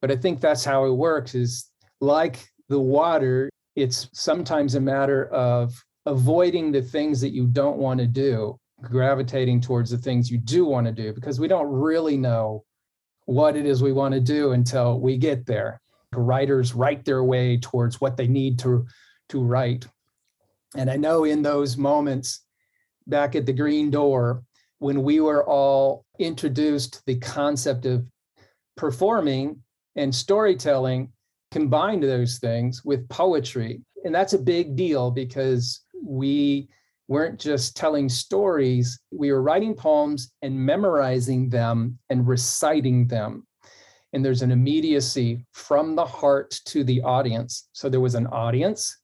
But 0.00 0.12
I 0.12 0.16
think 0.16 0.40
that's 0.40 0.64
how 0.64 0.84
it 0.84 0.92
works 0.92 1.34
is 1.34 1.70
like 2.00 2.46
the 2.68 2.78
water, 2.78 3.50
it's 3.74 4.08
sometimes 4.12 4.74
a 4.76 4.80
matter 4.80 5.26
of 5.28 5.74
avoiding 6.06 6.70
the 6.70 6.82
things 6.82 7.20
that 7.20 7.30
you 7.30 7.46
don't 7.46 7.78
want 7.78 7.98
to 7.98 8.06
do, 8.06 8.56
gravitating 8.82 9.60
towards 9.60 9.90
the 9.90 9.98
things 9.98 10.30
you 10.30 10.38
do 10.38 10.64
want 10.64 10.86
to 10.86 10.92
do, 10.92 11.12
because 11.12 11.40
we 11.40 11.48
don't 11.48 11.66
really 11.66 12.16
know 12.16 12.62
what 13.24 13.56
it 13.56 13.66
is 13.66 13.82
we 13.82 13.92
want 13.92 14.14
to 14.14 14.20
do 14.20 14.52
until 14.52 15.00
we 15.00 15.16
get 15.16 15.44
there. 15.44 15.80
Writers 16.18 16.74
write 16.74 17.04
their 17.04 17.24
way 17.24 17.58
towards 17.58 18.00
what 18.00 18.16
they 18.16 18.26
need 18.26 18.58
to, 18.60 18.86
to 19.30 19.42
write. 19.42 19.86
And 20.76 20.90
I 20.90 20.96
know 20.96 21.24
in 21.24 21.42
those 21.42 21.76
moments 21.76 22.44
back 23.06 23.34
at 23.34 23.46
the 23.46 23.52
green 23.52 23.90
door, 23.90 24.42
when 24.78 25.02
we 25.02 25.20
were 25.20 25.44
all 25.44 26.04
introduced 26.18 26.94
to 26.94 27.02
the 27.06 27.18
concept 27.18 27.86
of 27.86 28.06
performing 28.76 29.62
and 29.96 30.14
storytelling, 30.14 31.12
combined 31.50 32.02
those 32.02 32.38
things 32.38 32.84
with 32.84 33.08
poetry. 33.08 33.80
And 34.04 34.14
that's 34.14 34.34
a 34.34 34.38
big 34.38 34.76
deal 34.76 35.10
because 35.10 35.80
we 36.04 36.68
weren't 37.08 37.40
just 37.40 37.76
telling 37.76 38.08
stories, 38.08 39.00
we 39.10 39.32
were 39.32 39.42
writing 39.42 39.74
poems 39.74 40.30
and 40.42 40.54
memorizing 40.54 41.48
them 41.48 41.98
and 42.10 42.28
reciting 42.28 43.08
them. 43.08 43.46
And 44.18 44.24
there's 44.24 44.42
an 44.42 44.50
immediacy 44.50 45.46
from 45.52 45.94
the 45.94 46.04
heart 46.04 46.50
to 46.64 46.82
the 46.82 47.00
audience. 47.02 47.68
So 47.72 47.88
there 47.88 48.00
was 48.00 48.16
an 48.16 48.26
audience 48.26 48.98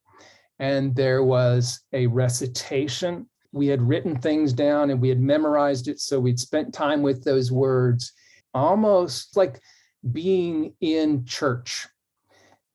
and 0.59 0.93
there 0.97 1.23
was 1.23 1.83
a 1.93 2.09
recitation. 2.09 3.31
We 3.53 3.69
had 3.69 3.81
written 3.81 4.19
things 4.19 4.53
down 4.53 4.91
and 4.91 5.01
we 5.01 5.09
had 5.09 5.21
memorized 5.21 5.87
it. 5.87 6.01
So 6.01 6.19
we'd 6.19 6.41
spent 6.41 6.75
time 6.75 7.01
with 7.01 7.23
those 7.23 7.53
words, 7.53 8.13
almost 8.55 9.37
like 9.37 9.61
being 10.11 10.75
in 10.81 11.25
church. 11.25 11.87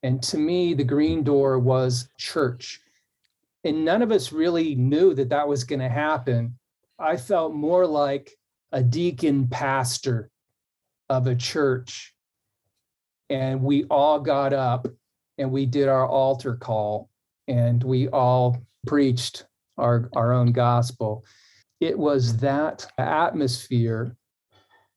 And 0.01 0.23
to 0.23 0.37
me, 0.37 0.73
the 0.73 0.85
green 0.85 1.23
door 1.23 1.59
was 1.59 2.07
church 2.17 2.79
and 3.65 3.83
none 3.83 4.01
of 4.01 4.13
us 4.13 4.31
really 4.31 4.75
knew 4.75 5.13
that 5.13 5.27
that 5.27 5.49
was 5.49 5.65
going 5.65 5.81
to 5.81 5.89
happen. 5.89 6.57
I 6.97 7.17
felt 7.17 7.53
more 7.53 7.85
like 7.85 8.31
a 8.71 8.81
deacon 8.81 9.49
pastor 9.49 10.31
of 11.09 11.27
a 11.27 11.35
church. 11.35 12.13
And 13.29 13.61
we 13.61 13.83
all 13.85 14.19
got 14.19 14.53
up 14.53 14.87
and 15.37 15.51
we 15.51 15.65
did 15.65 15.87
our 15.87 16.07
altar 16.07 16.55
call 16.55 17.09
and 17.47 17.83
we 17.83 18.07
all 18.09 18.57
preached 18.87 19.45
our, 19.77 20.09
our 20.15 20.33
own 20.33 20.51
gospel. 20.51 21.25
It 21.79 21.97
was 21.97 22.37
that 22.37 22.85
atmosphere 22.97 24.15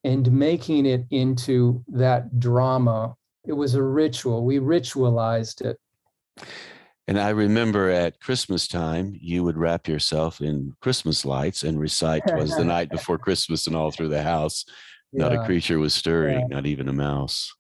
and 0.05 0.31
making 0.33 0.87
it 0.87 1.05
into 1.11 1.85
that 1.89 2.41
drama. 2.41 3.15
It 3.47 3.53
was 3.53 3.75
a 3.75 3.83
ritual. 3.83 4.45
We 4.45 4.59
ritualized 4.59 5.63
it. 5.63 5.79
And 7.09 7.19
I 7.21 7.31
remember 7.31 7.89
at 7.91 8.21
Christmas 8.21 8.69
time, 8.69 9.17
you 9.21 9.43
would 9.45 9.59
wrap 9.59 9.89
yourself 9.89 10.41
in 10.41 10.75
Christmas 10.81 11.25
lights 11.25 11.63
and 11.63 11.79
recite 11.79 12.23
"Was 12.35 12.57
the 12.57 12.65
night 12.77 12.91
before 12.91 13.19
Christmas" 13.19 13.67
and 13.67 13.75
all 13.75 13.91
through 13.91 14.09
the 14.09 14.23
house. 14.23 14.65
Yeah. 15.13 15.25
Not 15.25 15.35
a 15.35 15.45
creature 15.45 15.79
was 15.79 15.95
stirring, 15.95 16.41
yeah. 16.41 16.47
not 16.47 16.67
even 16.67 16.89
a 16.89 16.93
mouse. 16.93 17.53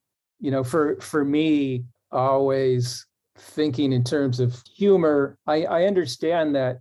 You 0.43 0.51
know, 0.51 0.62
for 0.62 1.01
for 1.01 1.24
me, 1.24 1.84
always 2.11 3.07
thinking 3.38 3.93
in 3.93 4.05
terms 4.05 4.40
of 4.40 4.62
humor, 4.76 5.38
I, 5.47 5.64
I 5.64 5.84
understand 5.84 6.55
that 6.57 6.80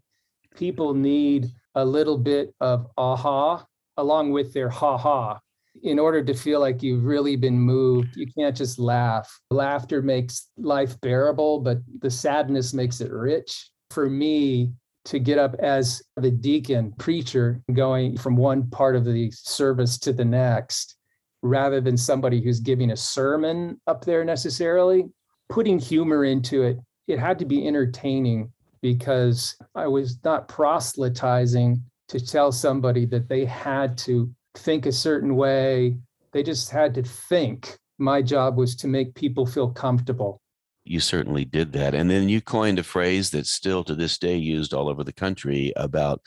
people 0.58 0.94
need 0.94 1.48
a 1.76 1.86
little 1.86 2.18
bit 2.18 2.54
of 2.60 2.88
aha 2.98 3.66
along 3.96 4.32
with 4.32 4.52
their 4.52 4.68
ha 4.68 4.98
ha 4.98 5.40
in 5.84 6.00
order 6.00 6.24
to 6.24 6.34
feel 6.34 6.60
like 6.60 6.84
you've 6.84 7.06
really 7.06 7.36
been 7.36 7.58
moved, 7.58 8.16
you 8.16 8.28
can't 8.38 8.56
just 8.56 8.78
laugh. 8.78 9.40
Laughter 9.50 10.02
makes 10.02 10.50
life 10.58 11.00
bearable, 11.02 11.60
but 11.60 11.80
the 12.00 12.10
sadness 12.10 12.74
makes 12.74 13.02
it 13.02 13.12
rich. 13.12 13.70
For 13.90 14.10
me, 14.10 14.74
to 15.06 15.20
get 15.20 15.40
up 15.40 15.56
as 15.56 16.02
the 16.18 16.30
deacon 16.30 16.94
preacher 17.00 17.62
going 17.74 18.18
from 18.18 18.36
one 18.36 18.70
part 18.70 18.96
of 18.96 19.06
the 19.06 19.32
service 19.32 19.98
to 20.00 20.14
the 20.14 20.26
next, 20.26 20.98
rather 21.42 21.82
than 21.82 21.98
somebody 21.98 22.42
who's 22.42 22.60
giving 22.60 22.92
a 22.92 22.98
sermon 22.98 23.80
up 23.88 24.06
there 24.06 24.24
necessarily, 24.24 25.06
putting 25.50 25.80
humor 25.80 26.26
into 26.26 26.64
it, 26.64 26.78
it 27.08 27.20
had 27.20 27.40
to 27.40 27.46
be 27.46 27.68
entertaining 27.68 28.52
because 28.82 29.56
I 29.76 29.88
was 29.88 30.20
not 30.24 30.48
proselytizing 30.48 31.84
to 32.10 32.20
tell 32.20 32.52
somebody 32.52 33.06
that 33.08 33.30
they 33.30 33.46
had 33.46 33.98
to 34.00 34.34
think 34.56 34.86
a 34.86 34.92
certain 34.92 35.36
way. 35.36 35.98
They 36.32 36.44
just 36.44 36.70
had 36.70 36.94
to 36.96 37.04
think. 37.04 37.78
My 37.98 38.22
job 38.22 38.58
was 38.58 38.76
to 38.78 38.88
make 38.88 39.14
people 39.14 39.46
feel 39.46 39.70
comfortable. 39.70 40.42
You 40.84 41.00
certainly 41.00 41.46
did 41.46 41.74
that. 41.74 41.94
And 41.94 42.10
then 42.10 42.30
you 42.30 42.42
coined 42.42 42.80
a 42.80 42.84
phrase 42.84 43.30
that's 43.30 43.52
still 43.52 43.84
to 43.84 43.94
this 43.94 44.18
day 44.18 44.36
used 44.36 44.74
all 44.74 44.90
over 44.90 45.04
the 45.04 45.14
country 45.14 45.72
about 45.76 46.22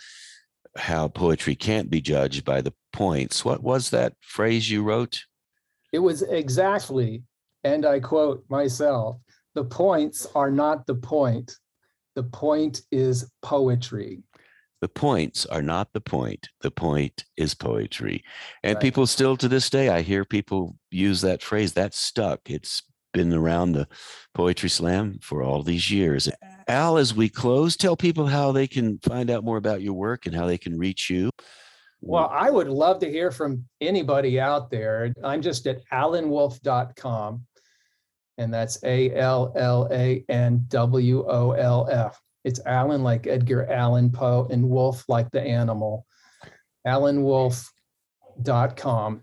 how 0.76 1.08
poetry 1.08 1.54
can't 1.54 1.90
be 1.90 2.00
judged 2.00 2.44
by 2.44 2.60
the 2.60 2.74
points. 2.92 3.44
What 3.44 3.62
was 3.62 3.90
that 3.90 4.14
phrase 4.20 4.70
you 4.70 4.82
wrote? 4.82 5.22
It 5.92 6.00
was 6.00 6.22
exactly, 6.22 7.22
and 7.62 7.86
I 7.86 8.00
quote 8.00 8.44
myself 8.48 9.16
the 9.54 9.64
points 9.64 10.26
are 10.34 10.50
not 10.50 10.86
the 10.86 10.96
point. 10.96 11.56
The 12.16 12.24
point 12.24 12.82
is 12.90 13.30
poetry 13.42 14.22
the 14.84 14.88
points 14.88 15.46
are 15.46 15.62
not 15.62 15.94
the 15.94 16.00
point. 16.02 16.50
The 16.60 16.70
point 16.70 17.24
is 17.38 17.54
poetry. 17.54 18.22
And 18.62 18.74
right. 18.74 18.82
people 18.82 19.06
still 19.06 19.34
to 19.38 19.48
this 19.48 19.70
day, 19.70 19.88
I 19.88 20.02
hear 20.02 20.26
people 20.26 20.76
use 20.90 21.22
that 21.22 21.42
phrase. 21.42 21.72
That's 21.72 21.98
stuck. 21.98 22.40
It's 22.50 22.82
been 23.14 23.32
around 23.32 23.72
the 23.72 23.88
poetry 24.34 24.68
slam 24.68 25.20
for 25.22 25.42
all 25.42 25.62
these 25.62 25.90
years. 25.90 26.28
Al, 26.68 26.96
as 26.96 27.14
we 27.14 27.28
close, 27.28 27.76
tell 27.76 27.96
people 27.96 28.26
how 28.26 28.52
they 28.52 28.66
can 28.66 28.98
find 28.98 29.30
out 29.30 29.44
more 29.44 29.56
about 29.56 29.82
your 29.82 29.94
work 29.94 30.26
and 30.26 30.34
how 30.34 30.46
they 30.46 30.58
can 30.58 30.78
reach 30.78 31.10
you. 31.10 31.30
Well, 32.00 32.28
I 32.30 32.50
would 32.50 32.68
love 32.68 32.98
to 33.00 33.10
hear 33.10 33.30
from 33.30 33.64
anybody 33.80 34.38
out 34.38 34.70
there. 34.70 35.12
I'm 35.22 35.40
just 35.40 35.66
at 35.66 35.80
allanwolf.com, 35.90 37.46
and 38.36 38.52
that's 38.52 38.82
A 38.84 39.14
L 39.14 39.52
L 39.56 39.88
A 39.90 40.22
N 40.28 40.66
W 40.68 41.24
O 41.26 41.52
L 41.52 41.88
F. 41.90 42.20
It's 42.44 42.60
Allan 42.66 43.02
like 43.02 43.26
Edgar 43.26 43.72
Allan 43.72 44.10
Poe 44.10 44.46
and 44.50 44.68
Wolf 44.68 45.08
like 45.08 45.30
the 45.30 45.40
animal. 45.40 46.04
AllanWolf.com. 46.86 49.22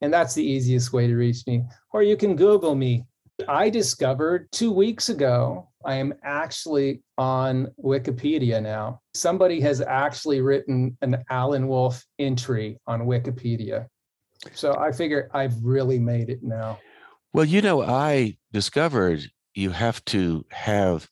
And 0.00 0.12
that's 0.12 0.34
the 0.34 0.44
easiest 0.44 0.92
way 0.92 1.06
to 1.06 1.14
reach 1.14 1.46
me. 1.46 1.62
Or 1.92 2.02
you 2.02 2.16
can 2.16 2.34
Google 2.34 2.74
me. 2.74 3.04
I 3.46 3.70
discovered 3.70 4.50
two 4.50 4.72
weeks 4.72 5.08
ago, 5.08 5.68
I 5.84 5.96
am 5.96 6.14
actually 6.22 7.02
on 7.18 7.68
Wikipedia 7.82 8.62
now. 8.62 9.00
Somebody 9.14 9.60
has 9.60 9.80
actually 9.80 10.40
written 10.40 10.96
an 11.02 11.24
Allan 11.30 11.68
Wolf 11.68 12.04
entry 12.18 12.78
on 12.86 13.02
Wikipedia. 13.02 13.86
So 14.54 14.76
I 14.76 14.92
figure 14.92 15.30
I've 15.32 15.62
really 15.62 15.98
made 15.98 16.30
it 16.30 16.42
now. 16.42 16.78
Well, 17.32 17.44
you 17.44 17.62
know, 17.62 17.82
I 17.82 18.36
discovered 18.52 19.22
you 19.54 19.70
have 19.70 20.04
to 20.06 20.44
have 20.50 21.08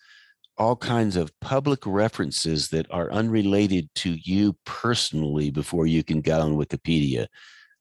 all 0.58 0.76
kinds 0.76 1.16
of 1.16 1.32
public 1.40 1.86
references 1.86 2.68
that 2.68 2.86
are 2.90 3.10
unrelated 3.10 3.88
to 3.94 4.16
you 4.22 4.54
personally 4.66 5.50
before 5.50 5.86
you 5.86 6.04
can 6.04 6.20
get 6.20 6.40
on 6.40 6.56
Wikipedia. 6.56 7.26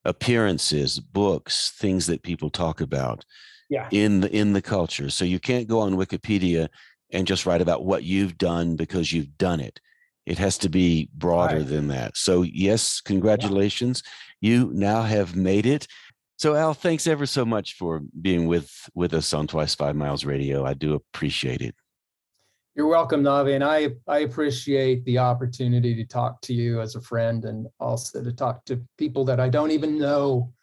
Appearances, 0.06 1.00
books, 1.00 1.74
things 1.78 2.08
that 2.08 2.24
people 2.24 2.50
talk 2.50 2.80
about 2.80 3.26
yeah. 3.70 3.88
in 3.92 4.22
the 4.22 4.36
in 4.36 4.54
the 4.54 4.62
culture. 4.62 5.10
So 5.10 5.26
you 5.26 5.40
can't 5.40 5.68
go 5.68 5.80
on 5.80 5.96
Wikipedia 5.96 6.70
and 7.12 7.28
just 7.28 7.46
write 7.46 7.62
about 7.62 7.86
what 7.86 8.04
you've 8.04 8.38
done 8.38 8.76
because 8.76 9.14
you've 9.14 9.38
done 9.38 9.60
it. 9.60 9.80
It 10.26 10.38
has 10.38 10.58
to 10.60 10.70
be 10.70 11.10
broader 11.14 11.58
right. 11.58 11.68
than 11.68 11.88
that. 11.88 12.18
So 12.18 12.44
yes, 12.44 13.02
congratulations. 13.02 14.04
Yeah. 14.42 14.50
You 14.52 14.72
now 14.74 15.02
have 15.04 15.36
made 15.36 15.66
it. 15.66 15.88
So 16.38 16.56
Al, 16.56 16.74
thanks 16.74 17.08
ever 17.08 17.26
so 17.26 17.46
much 17.46 17.74
for 17.74 18.02
being 18.22 18.48
with 18.48 18.72
with 18.94 19.14
us 19.14 19.34
on 19.34 19.48
Twice 19.48 19.76
Five 19.76 19.96
Miles 19.96 20.26
Radio. 20.26 20.66
I 20.66 20.74
do 20.74 20.94
appreciate 20.94 21.62
it. 21.62 21.76
You're 22.76 22.88
welcome, 22.88 23.24
Navi, 23.24 23.56
and 23.56 23.64
I 23.64 23.90
I 24.08 24.20
appreciate 24.20 25.04
the 25.04 25.18
opportunity 25.18 25.94
to 25.96 26.06
talk 26.06 26.40
to 26.42 26.54
you 26.54 26.80
as 26.80 26.96
a 26.96 27.02
friend, 27.02 27.44
and 27.44 27.68
also 27.80 28.24
to 28.24 28.32
talk 28.32 28.64
to 28.66 28.82
people 28.98 29.26
that 29.26 29.40
I 29.40 29.50
don't 29.50 29.72
even 29.72 30.00
know 30.00 30.54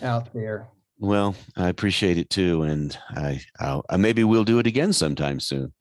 out 0.00 0.32
there. 0.32 0.68
Well, 1.00 1.34
I 1.56 1.68
appreciate 1.68 2.18
it 2.18 2.28
too, 2.28 2.62
and 2.62 2.96
I 3.10 3.40
I'll, 3.58 3.84
maybe 3.96 4.22
we'll 4.22 4.44
do 4.44 4.58
it 4.58 4.66
again 4.66 4.92
sometime 4.92 5.40
soon. 5.40 5.72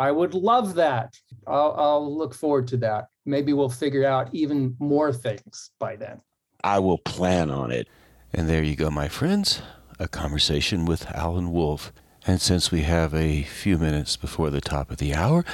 I 0.00 0.10
would 0.10 0.34
love 0.34 0.74
that. 0.74 1.16
I'll, 1.46 1.74
I'll 1.78 2.18
look 2.18 2.34
forward 2.34 2.66
to 2.68 2.76
that. 2.78 3.06
Maybe 3.24 3.52
we'll 3.52 3.68
figure 3.68 4.04
out 4.04 4.28
even 4.32 4.74
more 4.80 5.12
things 5.12 5.70
by 5.78 5.94
then. 5.94 6.20
I 6.64 6.80
will 6.80 6.98
plan 6.98 7.50
on 7.52 7.70
it. 7.70 7.86
And 8.32 8.48
there 8.48 8.64
you 8.64 8.74
go, 8.74 8.90
my 8.90 9.08
friends. 9.08 9.62
A 10.00 10.08
conversation 10.08 10.86
with 10.86 11.08
Allan 11.12 11.52
Wolf. 11.52 11.92
And 12.26 12.40
since 12.40 12.72
we 12.72 12.82
have 12.82 13.14
a 13.14 13.42
few 13.42 13.78
minutes 13.78 14.16
before 14.16 14.50
the 14.50 14.60
top 14.60 14.90
of 14.90 14.96
the 14.96 15.14
hour, 15.14 15.44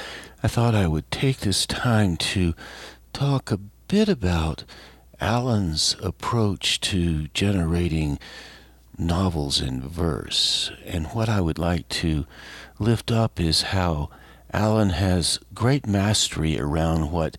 I 0.41 0.47
thought 0.47 0.73
I 0.73 0.87
would 0.87 1.11
take 1.11 1.41
this 1.41 1.67
time 1.67 2.17
to 2.17 2.55
talk 3.13 3.51
a 3.51 3.57
bit 3.57 4.09
about 4.09 4.63
Allan's 5.21 5.95
approach 6.01 6.79
to 6.81 7.27
generating 7.29 8.17
novels 8.99 9.61
in 9.61 9.81
verse. 9.81 10.71
And 10.85 11.07
what 11.07 11.29
I 11.29 11.41
would 11.41 11.57
like 11.57 11.87
to 11.89 12.25
lift 12.77 13.11
up 13.11 13.39
is 13.39 13.61
how 13.73 14.09
Allan 14.51 14.89
has 14.89 15.39
great 15.53 15.87
mastery 15.87 16.59
around 16.59 17.11
what 17.11 17.37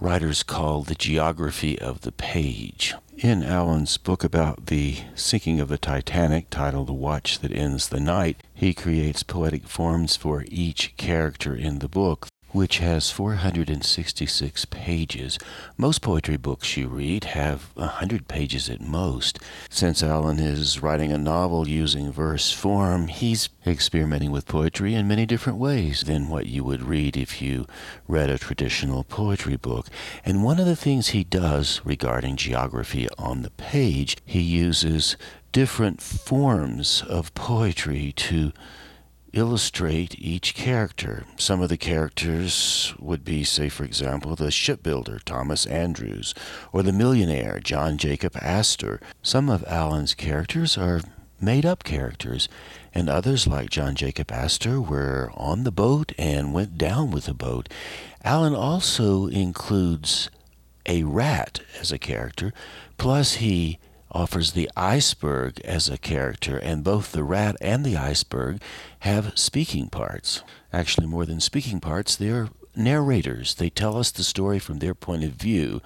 writers 0.00 0.42
call 0.42 0.82
the 0.82 0.94
geography 0.94 1.78
of 1.78 2.00
the 2.00 2.12
page. 2.12 2.94
In 3.18 3.42
Allan's 3.42 3.98
book 3.98 4.24
about 4.24 4.66
the 4.66 4.96
sinking 5.14 5.60
of 5.60 5.68
the 5.68 5.78
Titanic, 5.78 6.50
titled 6.50 6.88
The 6.88 6.92
Watch 6.92 7.38
That 7.40 7.52
Ends 7.52 7.88
the 7.88 8.00
Night, 8.00 8.42
he 8.54 8.74
creates 8.74 9.22
poetic 9.22 9.68
forms 9.68 10.16
for 10.16 10.44
each 10.48 10.96
character 10.96 11.54
in 11.54 11.78
the 11.78 11.88
book 11.88 12.28
which 12.52 12.78
has 12.78 13.10
466 13.10 14.64
pages. 14.66 15.38
Most 15.76 16.02
poetry 16.02 16.36
books 16.36 16.76
you 16.76 16.88
read 16.88 17.24
have 17.24 17.70
100 17.74 18.28
pages 18.28 18.68
at 18.68 18.80
most. 18.80 19.38
Since 19.68 20.02
Allan 20.02 20.38
is 20.38 20.82
writing 20.82 21.12
a 21.12 21.18
novel 21.18 21.66
using 21.66 22.12
verse 22.12 22.52
form, 22.52 23.08
he's 23.08 23.48
experimenting 23.66 24.30
with 24.30 24.46
poetry 24.46 24.94
in 24.94 25.08
many 25.08 25.26
different 25.26 25.58
ways 25.58 26.02
than 26.02 26.28
what 26.28 26.46
you 26.46 26.62
would 26.64 26.82
read 26.82 27.16
if 27.16 27.40
you 27.40 27.66
read 28.06 28.30
a 28.30 28.38
traditional 28.38 29.04
poetry 29.04 29.56
book. 29.56 29.86
And 30.24 30.44
one 30.44 30.60
of 30.60 30.66
the 30.66 30.76
things 30.76 31.08
he 31.08 31.24
does 31.24 31.80
regarding 31.84 32.36
geography 32.36 33.08
on 33.18 33.42
the 33.42 33.50
page, 33.50 34.16
he 34.24 34.40
uses 34.40 35.16
different 35.52 36.00
forms 36.00 37.02
of 37.08 37.34
poetry 37.34 38.12
to 38.16 38.52
illustrate 39.32 40.18
each 40.18 40.54
character. 40.54 41.24
Some 41.36 41.60
of 41.62 41.68
the 41.68 41.76
characters 41.76 42.94
would 42.98 43.24
be, 43.24 43.44
say, 43.44 43.68
for 43.68 43.84
example, 43.84 44.36
the 44.36 44.50
shipbuilder, 44.50 45.20
Thomas 45.24 45.66
Andrews, 45.66 46.34
or 46.72 46.82
the 46.82 46.92
millionaire, 46.92 47.58
John 47.60 47.96
Jacob 47.96 48.36
Astor. 48.40 49.00
Some 49.22 49.48
of 49.48 49.64
Allan's 49.66 50.14
characters 50.14 50.76
are 50.76 51.00
made 51.40 51.66
up 51.66 51.82
characters, 51.82 52.48
and 52.94 53.08
others, 53.08 53.46
like 53.46 53.70
John 53.70 53.94
Jacob 53.94 54.30
Astor, 54.30 54.80
were 54.80 55.32
on 55.34 55.64
the 55.64 55.72
boat 55.72 56.12
and 56.18 56.54
went 56.54 56.78
down 56.78 57.10
with 57.10 57.24
the 57.24 57.34
boat. 57.34 57.68
Allan 58.22 58.54
also 58.54 59.26
includes 59.26 60.30
a 60.86 61.02
rat 61.04 61.60
as 61.80 61.90
a 61.90 61.98
character, 61.98 62.52
plus 62.98 63.34
he 63.34 63.78
offers 64.12 64.52
the 64.52 64.70
iceberg 64.76 65.60
as 65.64 65.88
a 65.88 65.98
character, 65.98 66.58
and 66.58 66.84
both 66.84 67.12
the 67.12 67.24
rat 67.24 67.56
and 67.60 67.84
the 67.84 67.96
iceberg 67.96 68.60
have 69.00 69.38
speaking 69.38 69.88
parts. 69.88 70.42
Actually, 70.72 71.06
more 71.06 71.26
than 71.26 71.40
speaking 71.40 71.80
parts, 71.80 72.14
they're 72.14 72.50
narrators. 72.76 73.54
They 73.54 73.70
tell 73.70 73.98
us 73.98 74.10
the 74.10 74.24
story 74.24 74.58
from 74.58 74.78
their 74.78 74.94
point 74.94 75.24
of 75.24 75.32
view. 75.32 75.80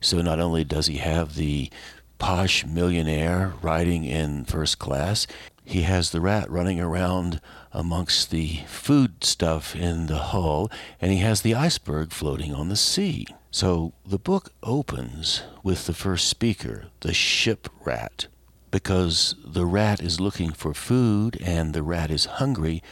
So 0.00 0.22
not 0.22 0.40
only 0.40 0.64
does 0.64 0.86
he 0.86 0.98
have 0.98 1.34
the 1.34 1.70
posh 2.18 2.64
millionaire 2.64 3.52
riding 3.62 4.04
in 4.04 4.44
first 4.44 4.78
class, 4.78 5.26
he 5.64 5.82
has 5.82 6.10
the 6.10 6.20
rat 6.20 6.50
running 6.50 6.80
around 6.80 7.40
amongst 7.72 8.30
the 8.30 8.60
food 8.66 9.24
stuff 9.24 9.74
in 9.74 10.06
the 10.06 10.18
hull, 10.18 10.70
and 11.00 11.10
he 11.12 11.18
has 11.18 11.42
the 11.42 11.54
iceberg 11.54 12.12
floating 12.12 12.54
on 12.54 12.68
the 12.68 12.76
sea. 12.76 13.26
So 13.56 13.94
the 14.04 14.18
book 14.18 14.52
opens 14.62 15.42
with 15.62 15.86
the 15.86 15.94
first 15.94 16.28
speaker, 16.28 16.88
the 17.00 17.14
ship 17.14 17.70
rat. 17.86 18.26
Because 18.70 19.34
the 19.42 19.64
rat 19.64 19.98
is 20.02 20.20
looking 20.20 20.52
for 20.52 20.74
food 20.74 21.38
and 21.40 21.72
the 21.72 21.82
rat 21.82 22.10
is 22.10 22.26
hungry, 22.36 22.82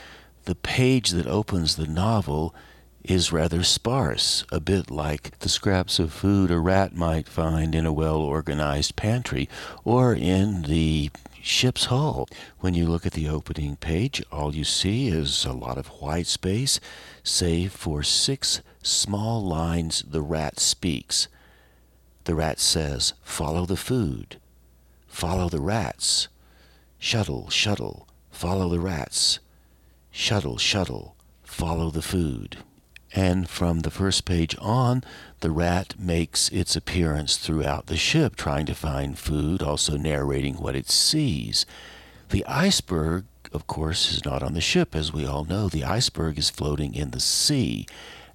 the 0.44 0.54
page 0.54 1.10
that 1.10 1.26
opens 1.26 1.76
the 1.76 1.86
novel 1.86 2.54
is 3.02 3.30
rather 3.30 3.62
sparse, 3.62 4.46
a 4.50 4.58
bit 4.58 4.90
like 4.90 5.38
the 5.40 5.50
scraps 5.50 5.98
of 5.98 6.14
food 6.14 6.50
a 6.50 6.58
rat 6.58 6.96
might 6.96 7.28
find 7.28 7.74
in 7.74 7.84
a 7.84 7.92
well 7.92 8.22
organized 8.22 8.96
pantry 8.96 9.50
or 9.84 10.14
in 10.14 10.62
the 10.62 11.10
ship's 11.44 11.86
hull. 11.86 12.26
When 12.60 12.74
you 12.74 12.86
look 12.86 13.04
at 13.04 13.12
the 13.12 13.28
opening 13.28 13.76
page, 13.76 14.22
all 14.32 14.54
you 14.54 14.64
see 14.64 15.08
is 15.08 15.44
a 15.44 15.52
lot 15.52 15.78
of 15.78 15.88
white 15.88 16.26
space, 16.26 16.80
save 17.22 17.72
for 17.72 18.02
six 18.02 18.62
small 18.82 19.44
lines 19.44 20.02
the 20.08 20.22
rat 20.22 20.58
speaks. 20.58 21.28
The 22.24 22.34
rat 22.34 22.58
says, 22.58 23.12
Follow 23.22 23.66
the 23.66 23.76
food, 23.76 24.40
follow 25.06 25.48
the 25.48 25.60
rats, 25.60 26.28
shuttle, 26.98 27.50
shuttle, 27.50 28.08
follow 28.30 28.68
the 28.70 28.80
rats, 28.80 29.38
shuttle, 30.10 30.56
shuttle, 30.56 31.14
follow 31.42 31.90
the 31.90 32.02
food. 32.02 32.58
And 33.14 33.48
from 33.48 33.80
the 33.80 33.92
first 33.92 34.24
page 34.24 34.56
on, 34.60 35.04
the 35.38 35.52
rat 35.52 35.94
makes 35.98 36.48
its 36.48 36.74
appearance 36.74 37.36
throughout 37.36 37.86
the 37.86 37.96
ship, 37.96 38.34
trying 38.34 38.66
to 38.66 38.74
find 38.74 39.16
food, 39.16 39.62
also 39.62 39.96
narrating 39.96 40.54
what 40.56 40.74
it 40.74 40.90
sees. 40.90 41.64
The 42.30 42.44
iceberg, 42.46 43.26
of 43.52 43.68
course, 43.68 44.12
is 44.12 44.24
not 44.24 44.42
on 44.42 44.54
the 44.54 44.60
ship, 44.60 44.96
as 44.96 45.12
we 45.12 45.24
all 45.24 45.44
know. 45.44 45.68
The 45.68 45.84
iceberg 45.84 46.38
is 46.38 46.50
floating 46.50 46.92
in 46.92 47.12
the 47.12 47.20
sea. 47.20 47.86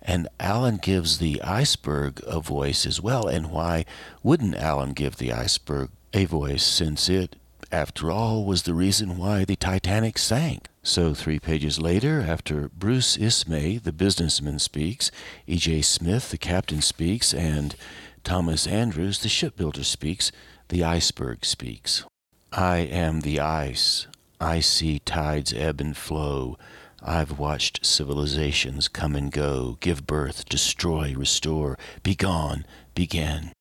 And 0.02 0.30
Allan 0.40 0.78
gives 0.78 1.18
the 1.18 1.42
iceberg 1.42 2.22
a 2.26 2.40
voice 2.40 2.86
as 2.86 3.02
well. 3.02 3.28
And 3.28 3.52
why 3.52 3.84
wouldn't 4.24 4.56
Allan 4.56 4.94
give 4.94 5.18
the 5.18 5.34
iceberg 5.34 5.90
a 6.14 6.24
voice, 6.24 6.64
since 6.64 7.10
it, 7.10 7.36
after 7.72 8.10
all, 8.10 8.46
was 8.46 8.64
the 8.64 8.74
reason 8.74 9.18
why 9.18 9.46
the 9.46 9.56
Titanic 9.56 10.18
sank? 10.18 10.68
So, 10.82 11.14
three 11.14 11.40
pages 11.40 11.80
later, 11.80 12.22
after 12.22 12.70
Bruce 12.70 13.18
Ismay, 13.18 13.78
the 13.78 13.92
businessman, 13.92 14.60
speaks, 14.60 15.12
E.J. 15.46 15.84
Smith, 15.84 16.32
the 16.32 16.38
captain, 16.38 16.82
speaks, 16.82 17.34
and 17.34 17.76
Thomas 18.24 18.66
Andrews, 18.66 19.20
the 19.20 19.30
shipbuilder, 19.30 19.84
speaks, 19.84 20.32
the 20.70 20.84
iceberg 20.84 21.46
speaks. 21.46 22.06
I 22.52 22.78
am 22.78 23.22
the 23.22 23.40
ice. 23.40 24.08
I 24.42 24.62
see 24.62 25.00
tides 25.00 25.54
ebb 25.54 25.80
and 25.80 25.96
flow. 25.96 26.58
I've 27.04 27.38
watched 27.38 27.86
civilizations 27.86 28.88
come 28.88 29.16
and 29.16 29.32
go, 29.32 29.78
give 29.80 30.08
birth, 30.08 30.50
destroy, 30.50 31.14
restore, 31.16 31.78
be 32.04 32.16
gone, 32.16 32.66
begin. 32.96 33.52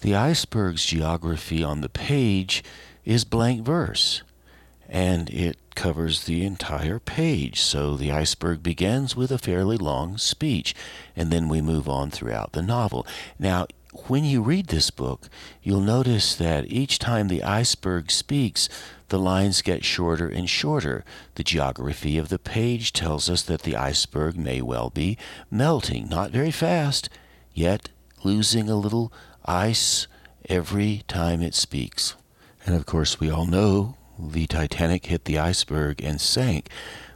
The 0.00 0.14
iceberg's 0.16 0.84
geography 0.84 1.62
on 1.62 1.80
the 1.80 1.88
page 1.88 2.64
is 3.04 3.24
blank 3.24 3.64
verse 3.64 4.22
and 4.92 5.30
it 5.30 5.56
covers 5.74 6.24
the 6.24 6.44
entire 6.44 6.98
page. 6.98 7.60
So 7.62 7.96
the 7.96 8.12
iceberg 8.12 8.62
begins 8.62 9.16
with 9.16 9.32
a 9.32 9.38
fairly 9.38 9.78
long 9.78 10.18
speech, 10.18 10.74
and 11.16 11.32
then 11.32 11.48
we 11.48 11.62
move 11.62 11.88
on 11.88 12.10
throughout 12.10 12.52
the 12.52 12.60
novel. 12.60 13.06
Now, 13.38 13.66
when 14.06 14.24
you 14.24 14.42
read 14.42 14.66
this 14.66 14.90
book, 14.90 15.30
you'll 15.62 15.80
notice 15.80 16.34
that 16.36 16.70
each 16.70 16.98
time 16.98 17.28
the 17.28 17.42
iceberg 17.42 18.10
speaks, 18.10 18.68
the 19.08 19.18
lines 19.18 19.62
get 19.62 19.82
shorter 19.82 20.28
and 20.28 20.48
shorter. 20.48 21.04
The 21.36 21.44
geography 21.44 22.18
of 22.18 22.28
the 22.28 22.38
page 22.38 22.92
tells 22.92 23.30
us 23.30 23.42
that 23.44 23.62
the 23.62 23.76
iceberg 23.76 24.36
may 24.36 24.60
well 24.60 24.90
be 24.90 25.16
melting, 25.50 26.08
not 26.08 26.30
very 26.30 26.50
fast, 26.50 27.08
yet 27.54 27.88
losing 28.24 28.68
a 28.68 28.76
little 28.76 29.10
ice 29.46 30.06
every 30.48 31.02
time 31.08 31.42
it 31.42 31.54
speaks. 31.54 32.14
And 32.64 32.74
of 32.74 32.86
course, 32.86 33.18
we 33.18 33.30
all 33.30 33.46
know 33.46 33.96
the 34.18 34.46
Titanic 34.46 35.06
hit 35.06 35.24
the 35.24 35.38
iceberg 35.38 36.02
and 36.02 36.20
sank. 36.20 36.68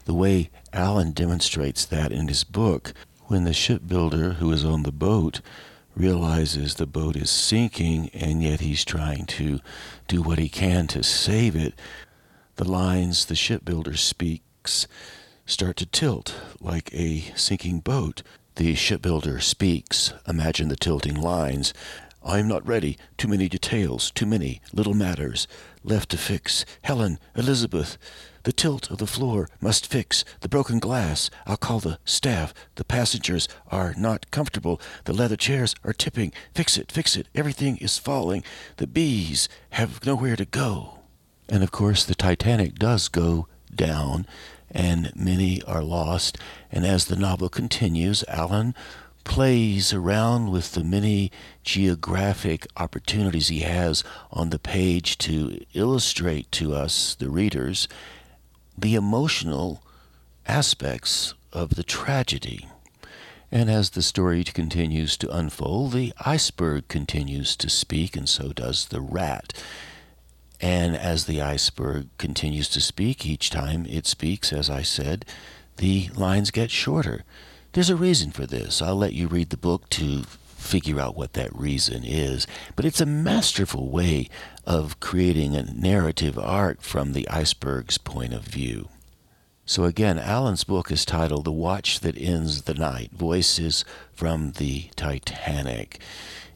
The 0.04 0.14
way 0.14 0.50
Allan 0.72 1.12
demonstrates 1.12 1.84
that 1.86 2.12
in 2.12 2.28
his 2.28 2.44
book, 2.44 2.92
when 3.26 3.44
the 3.44 3.52
shipbuilder 3.52 4.34
who 4.34 4.52
is 4.52 4.64
on 4.64 4.82
the 4.82 4.92
boat 4.92 5.40
realizes 5.94 6.74
the 6.74 6.86
boat 6.86 7.16
is 7.16 7.30
sinking 7.30 8.10
and 8.12 8.42
yet 8.42 8.60
he's 8.60 8.84
trying 8.84 9.26
to 9.26 9.60
do 10.06 10.22
what 10.22 10.38
he 10.38 10.48
can 10.48 10.86
to 10.88 11.02
save 11.02 11.56
it, 11.56 11.74
the 12.56 12.68
lines 12.68 13.24
the 13.26 13.34
shipbuilder 13.34 13.96
speaks 13.96 14.86
start 15.46 15.76
to 15.76 15.86
tilt 15.86 16.34
like 16.60 16.92
a 16.92 17.32
sinking 17.36 17.80
boat. 17.80 18.22
The 18.56 18.74
shipbuilder 18.74 19.40
speaks, 19.40 20.12
imagine 20.26 20.68
the 20.68 20.76
tilting 20.76 21.14
lines. 21.14 21.72
I'm 22.26 22.48
not 22.48 22.66
ready. 22.66 22.98
Too 23.16 23.28
many 23.28 23.48
details, 23.48 24.10
too 24.10 24.26
many 24.26 24.60
little 24.72 24.94
matters 24.94 25.46
left 25.84 26.10
to 26.10 26.18
fix. 26.18 26.64
Helen, 26.82 27.20
Elizabeth, 27.36 27.96
the 28.42 28.52
tilt 28.52 28.90
of 28.90 28.98
the 28.98 29.06
floor 29.06 29.48
must 29.60 29.86
fix. 29.86 30.24
The 30.40 30.48
broken 30.48 30.80
glass, 30.80 31.30
I'll 31.46 31.56
call 31.56 31.78
the 31.78 32.00
staff. 32.04 32.52
The 32.74 32.84
passengers 32.84 33.48
are 33.68 33.94
not 33.96 34.30
comfortable. 34.32 34.80
The 35.04 35.12
leather 35.12 35.36
chairs 35.36 35.76
are 35.84 35.92
tipping. 35.92 36.32
Fix 36.52 36.76
it, 36.76 36.90
fix 36.90 37.16
it. 37.16 37.28
Everything 37.32 37.76
is 37.76 37.96
falling. 37.96 38.42
The 38.78 38.88
bees 38.88 39.48
have 39.70 40.04
nowhere 40.04 40.36
to 40.36 40.44
go. 40.44 40.98
And 41.48 41.62
of 41.62 41.70
course, 41.70 42.04
the 42.04 42.16
Titanic 42.16 42.74
does 42.74 43.06
go 43.06 43.46
down, 43.72 44.26
and 44.68 45.12
many 45.14 45.62
are 45.62 45.82
lost. 45.82 46.38
And 46.72 46.84
as 46.84 47.04
the 47.04 47.14
novel 47.14 47.48
continues, 47.48 48.24
Allan 48.26 48.74
plays 49.26 49.92
around 49.92 50.50
with 50.50 50.72
the 50.72 50.84
many 50.84 51.30
geographic 51.64 52.66
opportunities 52.76 53.48
he 53.48 53.60
has 53.60 54.02
on 54.30 54.50
the 54.50 54.58
page 54.58 55.18
to 55.18 55.60
illustrate 55.74 56.50
to 56.52 56.72
us, 56.72 57.14
the 57.16 57.28
readers, 57.28 57.88
the 58.78 58.94
emotional 58.94 59.82
aspects 60.46 61.34
of 61.52 61.74
the 61.74 61.82
tragedy. 61.82 62.66
And 63.50 63.68
as 63.68 63.90
the 63.90 64.02
story 64.02 64.44
continues 64.44 65.16
to 65.18 65.36
unfold, 65.36 65.92
the 65.92 66.12
iceberg 66.24 66.88
continues 66.88 67.56
to 67.56 67.68
speak, 67.68 68.16
and 68.16 68.28
so 68.28 68.52
does 68.52 68.86
the 68.86 69.00
rat. 69.00 69.52
And 70.60 70.96
as 70.96 71.26
the 71.26 71.42
iceberg 71.42 72.08
continues 72.16 72.68
to 72.70 72.80
speak, 72.80 73.26
each 73.26 73.50
time 73.50 73.86
it 73.86 74.06
speaks, 74.06 74.52
as 74.52 74.70
I 74.70 74.82
said, 74.82 75.24
the 75.76 76.10
lines 76.14 76.50
get 76.50 76.70
shorter. 76.70 77.24
There's 77.76 77.90
a 77.90 77.94
reason 77.94 78.30
for 78.30 78.46
this. 78.46 78.80
I'll 78.80 78.96
let 78.96 79.12
you 79.12 79.28
read 79.28 79.50
the 79.50 79.58
book 79.58 79.90
to 79.90 80.22
figure 80.22 80.98
out 80.98 81.14
what 81.14 81.34
that 81.34 81.54
reason 81.54 82.04
is. 82.06 82.46
But 82.74 82.86
it's 82.86 83.02
a 83.02 83.04
masterful 83.04 83.90
way 83.90 84.30
of 84.64 84.98
creating 84.98 85.54
a 85.54 85.62
narrative 85.62 86.38
arc 86.38 86.80
from 86.80 87.12
the 87.12 87.28
iceberg's 87.28 87.98
point 87.98 88.32
of 88.32 88.44
view. 88.44 88.88
So 89.66 89.84
again, 89.84 90.18
Allan's 90.18 90.64
book 90.64 90.90
is 90.90 91.04
titled 91.04 91.44
The 91.44 91.52
Watch 91.52 92.00
That 92.00 92.16
Ends 92.16 92.62
the 92.62 92.72
Night 92.72 93.10
Voices 93.12 93.84
from 94.14 94.52
the 94.52 94.88
Titanic. 94.96 96.00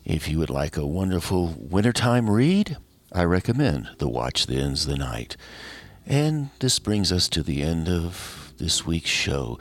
If 0.07 0.27
you 0.27 0.39
would 0.39 0.49
like 0.49 0.79
a 0.79 0.87
wonderful 0.87 1.55
wintertime 1.59 2.31
read, 2.31 2.79
I 3.13 3.25
recommend 3.25 3.91
The 3.99 4.09
Watch 4.09 4.47
That 4.47 4.57
Ends 4.57 4.87
the 4.87 4.97
Night. 4.97 5.37
And 6.07 6.49
this 6.61 6.79
brings 6.79 7.13
us 7.13 7.29
to 7.29 7.43
the 7.43 7.61
end 7.61 7.91
of 7.91 8.55
this 8.57 8.87
week's 8.87 9.11
show. 9.11 9.59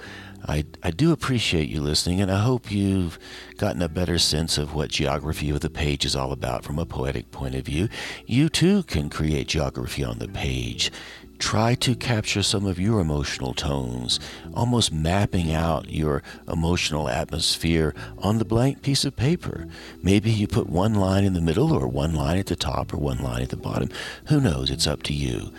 I, 0.48 0.66
I 0.82 0.92
do 0.92 1.12
appreciate 1.12 1.70
you 1.70 1.82
listening, 1.82 2.22
and 2.22 2.32
I 2.32 2.40
hope 2.40 2.72
you've 2.72 3.20
gotten 3.58 3.82
a 3.82 3.90
better 3.90 4.18
sense 4.18 4.58
of 4.58 4.74
what 4.74 4.90
geography 4.90 5.50
of 5.50 5.60
the 5.60 5.70
page 5.70 6.06
is 6.06 6.16
all 6.16 6.32
about 6.32 6.64
from 6.64 6.80
a 6.80 6.86
poetic 6.86 7.32
point 7.32 7.56
of 7.56 7.66
view. 7.66 7.90
You 8.26 8.50
too 8.50 8.84
can 8.84 9.10
create 9.10 9.48
geography 9.48 10.04
on 10.04 10.20
the 10.20 10.28
page. 10.28 10.92
Try 11.40 11.76
to 11.76 11.96
capture 11.96 12.44
some 12.44 12.66
of 12.66 12.80
your 12.80 13.00
emotional 13.00 13.54
tones, 13.54 14.20
almost 14.54 14.92
mapping 14.92 15.54
out 15.54 15.90
your 15.90 16.22
emotional 16.50 17.08
atmosphere 17.08 17.96
on 18.18 18.40
the 18.40 18.46
blank 18.46 18.82
piece 18.82 19.06
of 19.06 19.16
paper. 19.16 19.66
Maybe 20.04 20.32
you 20.32 20.48
put 20.48 20.68
one 20.68 20.96
line 20.96 21.24
in 21.24 21.34
the 21.34 21.42
middle, 21.42 21.72
or 21.72 21.88
one 21.88 22.14
line 22.14 22.40
at 22.40 22.48
the 22.48 22.58
top, 22.58 22.94
or 22.94 22.98
one 22.98 23.20
line 23.20 23.42
at 23.42 23.50
the 23.50 23.56
bottom. 23.56 23.90
Who 24.26 24.42
knows? 24.42 24.70
It's 24.70 24.88
up 24.88 25.02
to 25.04 25.14
you. 25.14 25.54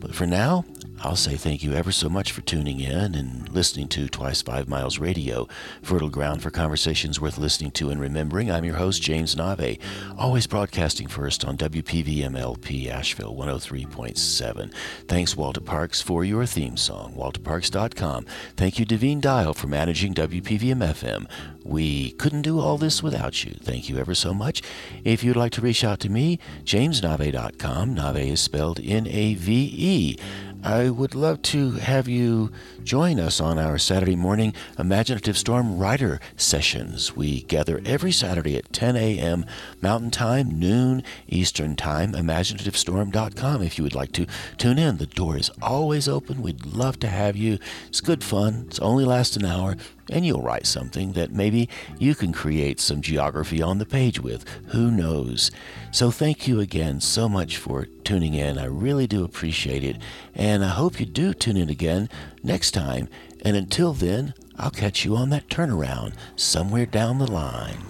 But 0.00 0.14
for 0.14 0.26
now, 0.26 0.64
I'll 1.00 1.14
say 1.14 1.36
thank 1.36 1.62
you 1.62 1.74
ever 1.74 1.92
so 1.92 2.08
much 2.08 2.32
for 2.32 2.40
tuning 2.40 2.80
in 2.80 3.14
and 3.14 3.48
listening 3.50 3.86
to 3.88 4.08
Twice 4.08 4.42
Five 4.42 4.68
Miles 4.68 4.98
Radio, 4.98 5.46
fertile 5.80 6.08
ground 6.08 6.42
for 6.42 6.50
conversations 6.50 7.20
worth 7.20 7.38
listening 7.38 7.70
to 7.72 7.90
and 7.90 8.00
remembering. 8.00 8.50
I'm 8.50 8.64
your 8.64 8.74
host, 8.74 9.00
James 9.00 9.36
Nave, 9.36 9.78
always 10.18 10.48
broadcasting 10.48 11.06
first 11.06 11.44
on 11.44 11.56
WPVMLP 11.56 12.88
Asheville 12.88 13.36
103.7. 13.36 14.74
Thanks, 15.06 15.36
Walter 15.36 15.60
Parks, 15.60 16.02
for 16.02 16.24
your 16.24 16.44
theme 16.46 16.76
song, 16.76 17.14
walterparks.com. 17.14 18.26
Thank 18.56 18.80
you, 18.80 18.84
Devine 18.84 19.20
Dial, 19.20 19.54
for 19.54 19.68
managing 19.68 20.14
WPVM 20.14 20.84
FM. 20.84 21.28
We 21.64 22.12
couldn't 22.12 22.42
do 22.42 22.58
all 22.58 22.76
this 22.76 23.02
without 23.02 23.44
you. 23.44 23.54
Thank 23.62 23.88
you 23.88 23.98
ever 23.98 24.14
so 24.14 24.34
much. 24.34 24.62
If 25.04 25.22
you'd 25.22 25.36
like 25.36 25.52
to 25.52 25.60
reach 25.60 25.84
out 25.84 26.00
to 26.00 26.08
me, 26.08 26.40
jamesnave.com. 26.64 27.94
Nave 27.94 28.16
is 28.16 28.40
spelled 28.40 28.80
N 28.82 29.06
A 29.06 29.34
V 29.34 29.74
E. 29.76 30.16
I 30.62 30.90
would 30.90 31.14
love 31.14 31.40
to 31.42 31.72
have 31.72 32.08
you 32.08 32.50
join 32.88 33.20
us 33.20 33.38
on 33.38 33.58
our 33.58 33.76
Saturday 33.76 34.16
morning 34.16 34.54
Imaginative 34.78 35.36
Storm 35.36 35.76
Writer 35.76 36.18
sessions. 36.38 37.14
We 37.14 37.42
gather 37.42 37.82
every 37.84 38.12
Saturday 38.12 38.56
at 38.56 38.72
10 38.72 38.96
a.m. 38.96 39.44
Mountain 39.82 40.10
Time, 40.10 40.58
noon 40.58 41.02
Eastern 41.28 41.76
Time, 41.76 42.14
imaginativestorm.com 42.14 43.62
if 43.62 43.76
you 43.76 43.84
would 43.84 43.94
like 43.94 44.12
to 44.12 44.26
tune 44.56 44.78
in. 44.78 44.96
The 44.96 45.04
door 45.04 45.36
is 45.36 45.50
always 45.60 46.08
open. 46.08 46.40
We'd 46.40 46.64
love 46.64 46.98
to 47.00 47.08
have 47.08 47.36
you. 47.36 47.58
It's 47.88 48.00
good 48.00 48.24
fun. 48.24 48.64
It's 48.68 48.78
only 48.78 49.04
lasts 49.04 49.36
an 49.36 49.44
hour 49.44 49.76
and 50.10 50.24
you'll 50.24 50.42
write 50.42 50.66
something 50.66 51.12
that 51.12 51.32
maybe 51.32 51.68
you 51.98 52.14
can 52.14 52.32
create 52.32 52.80
some 52.80 53.02
geography 53.02 53.60
on 53.60 53.78
the 53.78 53.86
page 53.86 54.20
with. 54.20 54.48
Who 54.68 54.90
knows? 54.90 55.50
So, 55.90 56.10
thank 56.10 56.46
you 56.46 56.60
again 56.60 57.00
so 57.00 57.28
much 57.28 57.56
for 57.56 57.86
tuning 58.04 58.34
in. 58.34 58.58
I 58.58 58.64
really 58.66 59.06
do 59.06 59.24
appreciate 59.24 59.84
it. 59.84 59.96
And 60.34 60.64
I 60.64 60.68
hope 60.68 61.00
you 61.00 61.06
do 61.06 61.34
tune 61.34 61.56
in 61.56 61.70
again 61.70 62.08
next 62.48 62.72
time. 62.72 63.08
And 63.42 63.56
until 63.56 63.92
then, 63.92 64.34
I'll 64.56 64.70
catch 64.70 65.04
you 65.04 65.14
on 65.14 65.28
that 65.28 65.48
turnaround 65.48 66.14
somewhere 66.34 66.86
down 66.86 67.18
the 67.18 67.30
line. 67.30 67.84